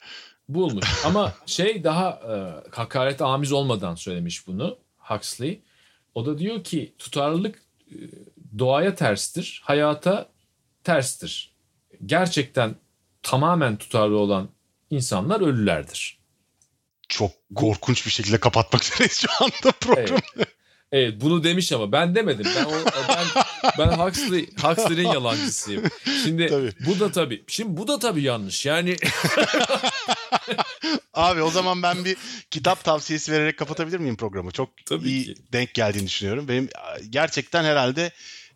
Bulmuş 0.48 1.04
ama 1.04 1.34
şey 1.46 1.84
daha 1.84 2.10
e, 2.10 2.34
hakaret 2.76 3.22
amiz 3.22 3.52
olmadan 3.52 3.94
söylemiş 3.94 4.46
bunu 4.46 4.78
Huxley. 4.98 5.60
O 6.14 6.26
da 6.26 6.38
diyor 6.38 6.64
ki 6.64 6.94
tutarlılık 6.98 7.62
e, 7.90 7.96
doğaya 8.58 8.94
terstir, 8.94 9.62
hayata 9.64 10.28
terstir. 10.84 11.52
Gerçekten 12.06 12.74
tamamen 13.22 13.76
tutarlı 13.76 14.18
olan 14.18 14.48
insanlar 14.90 15.40
ölülerdir. 15.40 16.18
Çok 17.08 17.30
korkunç 17.54 18.06
bir 18.06 18.10
şekilde 18.10 18.40
kapatmak 18.40 18.82
üzereyiz 18.84 19.20
şu 19.20 19.28
anda 19.44 19.72
programı. 19.80 20.18
Evet. 20.36 20.48
Evet 20.92 21.14
bunu 21.20 21.44
demiş 21.44 21.72
ama 21.72 21.92
ben 21.92 22.14
demedim. 22.14 22.46
Ben 22.56 22.64
o, 22.64 22.72
ben 23.08 23.26
ben 23.78 23.98
Huxley 23.98 24.48
Huxley'in 24.62 25.08
yalancısıyım. 25.08 25.82
Şimdi 26.24 26.46
tabii. 26.46 26.72
bu 26.86 27.00
da 27.00 27.12
tabii. 27.12 27.44
Şimdi 27.46 27.76
bu 27.76 27.88
da 27.88 27.98
tabii 27.98 28.22
yanlış. 28.22 28.66
Yani 28.66 28.96
Abi 31.14 31.42
o 31.42 31.50
zaman 31.50 31.82
ben 31.82 32.04
bir 32.04 32.16
kitap 32.50 32.84
tavsiyesi 32.84 33.32
vererek 33.32 33.58
kapatabilir 33.58 33.98
miyim 33.98 34.16
programı? 34.16 34.50
Çok 34.50 34.86
tabii 34.86 35.08
iyi 35.08 35.24
ki. 35.24 35.34
denk 35.52 35.74
geldiğini 35.74 36.06
düşünüyorum. 36.06 36.48
Benim 36.48 36.68
gerçekten 37.10 37.64
herhalde 37.64 38.12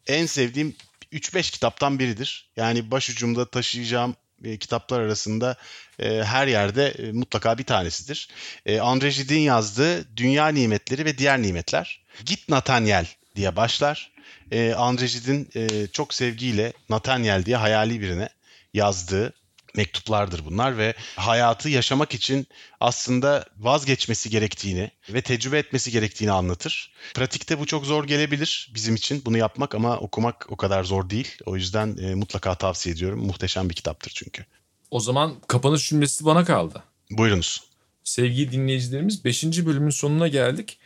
en 0.07 0.27
sevdiğim 0.27 0.77
3-5 1.13 1.53
kitaptan 1.53 1.99
biridir. 1.99 2.51
Yani 2.57 2.91
başucumda 2.91 3.51
taşıyacağım 3.51 4.17
e, 4.45 4.57
kitaplar 4.57 5.01
arasında 5.01 5.57
e, 5.99 6.25
her 6.25 6.47
yerde 6.47 6.89
e, 6.89 7.13
mutlaka 7.13 7.59
bir 7.59 7.65
tanesidir. 7.65 8.29
E, 8.67 8.81
Andre 8.81 9.11
Gide'in 9.11 9.41
yazdığı 9.41 10.17
Dünya 10.17 10.49
Nimetleri 10.49 11.05
ve 11.05 11.19
Diğer 11.19 11.43
Nimetler. 11.43 12.03
Git 12.25 12.49
Nathaniel 12.49 13.07
diye 13.37 13.57
başlar. 13.57 14.13
E, 14.51 14.75
Andre 14.75 15.07
Gide'in 15.07 15.51
e, 15.57 15.87
çok 15.87 16.15
sevgiyle 16.15 16.73
Nathaniel 16.89 17.45
diye 17.45 17.57
hayali 17.57 18.01
birine 18.01 18.29
yazdığı 18.75 19.33
mektuplardır 19.77 20.45
bunlar 20.45 20.79
ve 20.79 20.95
hayatı 21.17 21.69
yaşamak 21.69 22.15
için 22.15 22.47
aslında 22.81 23.45
vazgeçmesi 23.59 24.31
gerektiğini 24.31 24.91
ve 25.13 25.23
tecrübe 25.23 25.59
etmesi 25.59 25.91
gerektiğini 25.91 26.33
anlatır. 26.33 26.93
Pratikte 27.15 27.59
bu 27.59 27.67
çok 27.67 27.87
zor 27.87 28.05
gelebilir 28.05 28.71
bizim 28.75 28.95
için 28.95 29.23
bunu 29.25 29.39
yapmak 29.39 29.75
ama 29.75 29.99
okumak 29.99 30.47
o 30.49 30.57
kadar 30.57 30.85
zor 30.85 31.11
değil. 31.11 31.37
O 31.47 31.57
yüzden 31.57 31.97
e, 31.97 32.15
mutlaka 32.15 32.55
tavsiye 32.55 32.95
ediyorum. 32.95 33.27
Muhteşem 33.27 33.71
bir 33.71 33.75
kitaptır 33.75 34.13
çünkü. 34.15 34.45
O 34.91 35.01
zaman 35.01 35.35
kapanış 35.49 35.89
cümlesi 35.89 36.25
bana 36.25 36.45
kaldı. 36.45 36.83
Buyurunuz. 37.11 37.63
Sevgili 38.05 38.53
dinleyicilerimiz 38.53 39.25
5. 39.25 39.67
bölümün 39.67 39.91
sonuna 39.91 40.29
geldik. 40.29 40.79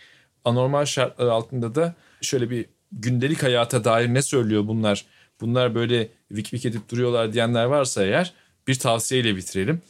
Anormal 0.44 0.84
şartlar 0.84 1.26
altında 1.26 1.74
da 1.74 1.94
şöyle 2.22 2.50
bir 2.50 2.66
gündelik 2.92 3.42
hayata 3.42 3.84
dair 3.84 4.14
ne 4.14 4.22
söylüyor 4.22 4.66
bunlar? 4.66 5.04
Bunlar 5.40 5.74
böyle 5.74 6.08
vik 6.30 6.54
vik 6.54 6.66
edip 6.66 6.90
duruyorlar 6.90 7.32
diyenler 7.32 7.64
varsa 7.64 8.04
eğer 8.04 8.32
bir 8.68 8.74
tavsiyeyle 8.74 9.36
bitirelim. 9.36 9.82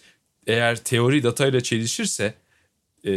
Eğer 0.46 0.84
teori 0.84 1.22
datayla 1.22 1.60
çelişirse 1.60 2.34
e, 3.04 3.12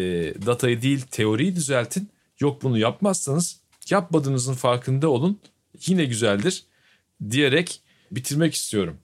datayı 0.45 0.82
değil 0.82 1.01
teoriyi 1.01 1.55
düzeltin. 1.55 2.10
Yok 2.39 2.64
bunu 2.64 2.78
yapmazsanız 2.78 3.60
yapmadığınızın 3.89 4.53
farkında 4.53 5.10
olun. 5.10 5.39
Yine 5.86 6.05
güzeldir 6.05 6.64
diyerek 7.30 7.82
bitirmek 8.12 8.53
istiyorum. 8.53 8.97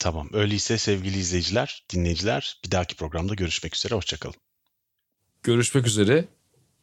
Tamam. 0.00 0.28
Öyleyse 0.32 0.78
sevgili 0.78 1.18
izleyiciler, 1.18 1.84
dinleyiciler 1.92 2.60
bir 2.64 2.70
dahaki 2.70 2.96
programda 2.96 3.34
görüşmek 3.34 3.76
üzere. 3.76 3.94
Hoşçakalın. 3.94 4.34
Görüşmek 5.42 5.86
üzere. 5.86 6.24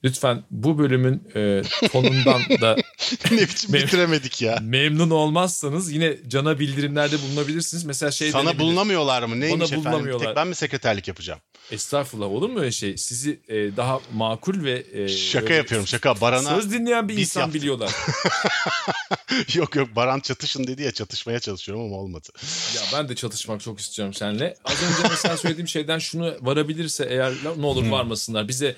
Lütfen 0.04 0.44
bu 0.52 0.78
bölümün 0.78 1.24
e, 1.36 1.62
tonundan 1.92 2.42
da 2.62 2.76
ne 3.32 3.42
biçim 3.42 3.74
bitiremedik 3.74 4.42
ya. 4.42 4.60
Memnun 4.62 5.10
olmazsanız 5.10 5.92
yine 5.92 6.18
Can'a 6.28 6.60
bildirimlerde 6.60 7.16
bulunabilirsiniz. 7.22 7.84
Mesela 7.84 8.12
şey 8.12 8.32
Sana 8.32 8.60
bulunamıyorlar 8.60 9.24
mı? 9.24 9.40
Neymiş 9.40 9.72
Bana 9.72 9.80
efendim? 9.80 10.20
Tek 10.20 10.36
ben 10.36 10.48
mi 10.48 10.56
sekreterlik 10.56 11.08
yapacağım? 11.08 11.40
Estağfurullah 11.72 12.28
olur 12.28 12.50
mu 12.50 12.60
öyle 12.60 12.72
şey? 12.72 12.98
Sizi 12.98 13.40
e, 13.48 13.56
daha 13.78 14.00
makul 14.14 14.64
ve... 14.64 14.86
E, 14.94 15.08
şaka 15.08 15.54
yapıyorum 15.54 15.88
şaka. 15.88 16.22
Baran'a... 16.22 16.50
Söz 16.50 16.74
dinleyen 16.74 17.10
bir 17.10 17.18
insan 17.18 17.42
yaptım. 17.42 17.62
biliyorlar. 17.62 17.92
yok 19.56 19.76
yok 19.76 19.96
Baran 19.96 20.20
çatışın 20.20 20.68
dedi 20.68 20.84
ya 20.84 20.92
çatışmaya 20.92 21.40
çalışıyorum 21.40 21.86
ama 21.86 21.96
olmadı. 21.96 22.28
Ya 22.76 22.82
ben 22.94 23.10
de 23.10 23.16
çatışmak 23.16 23.62
çok 23.62 23.80
istiyorum 23.80 24.14
seninle. 24.14 24.56
Az 24.66 24.84
önce 24.84 25.10
mesela 25.10 25.38
söylediğim 25.38 25.68
şeyden 25.68 26.00
şunu 26.00 26.36
varabilirse 26.42 27.08
eğer 27.10 27.34
ne 27.58 27.66
olur 27.66 27.92
varmasınlar. 27.92 28.48
Bize 28.48 28.76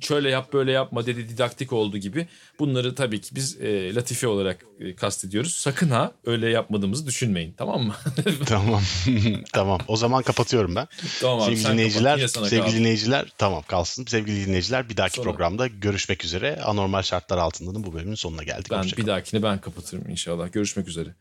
şöyle 0.00 0.30
yap 0.30 0.52
böyle 0.52 0.61
yapma 0.70 1.06
dedi 1.06 1.28
didaktik 1.28 1.72
oldu 1.72 1.98
gibi. 1.98 2.26
Bunları 2.58 2.94
tabii 2.94 3.20
ki 3.20 3.34
biz 3.34 3.60
e, 3.60 3.94
latife 3.94 4.28
olarak 4.28 4.64
e, 4.80 4.94
kastediyoruz. 4.94 5.54
Sakın 5.54 5.90
ha 5.90 6.12
öyle 6.26 6.48
yapmadığımızı 6.50 7.06
düşünmeyin 7.06 7.52
tamam 7.52 7.82
mı? 7.82 7.94
tamam. 8.46 8.82
tamam. 9.52 9.80
O 9.88 9.96
zaman 9.96 10.22
kapatıyorum 10.22 10.74
ben. 10.76 10.88
Tamam 11.20 11.40
abi, 11.40 11.56
Sevgili 11.56 11.72
dinleyiciler, 11.72 12.26
sevgili 12.28 12.60
kaldı. 12.60 12.76
dinleyiciler 12.76 13.32
tamam 13.38 13.62
kalsın. 13.68 14.04
Sevgili 14.04 14.46
dinleyiciler 14.46 14.88
bir 14.88 14.96
dahaki 14.96 15.16
Sonra. 15.16 15.30
programda 15.30 15.66
görüşmek 15.66 16.24
üzere. 16.24 16.60
Anormal 16.64 17.02
şartlar 17.02 17.38
altında 17.38 17.74
da 17.74 17.84
bu 17.84 17.94
bölümün 17.94 18.14
sonuna 18.14 18.42
geldik. 18.42 18.70
Ben 18.70 18.84
bir 18.84 19.06
dahakini 19.06 19.42
ben 19.42 19.60
kapatırım 19.60 20.10
inşallah. 20.10 20.52
Görüşmek 20.52 20.88
üzere. 20.88 21.14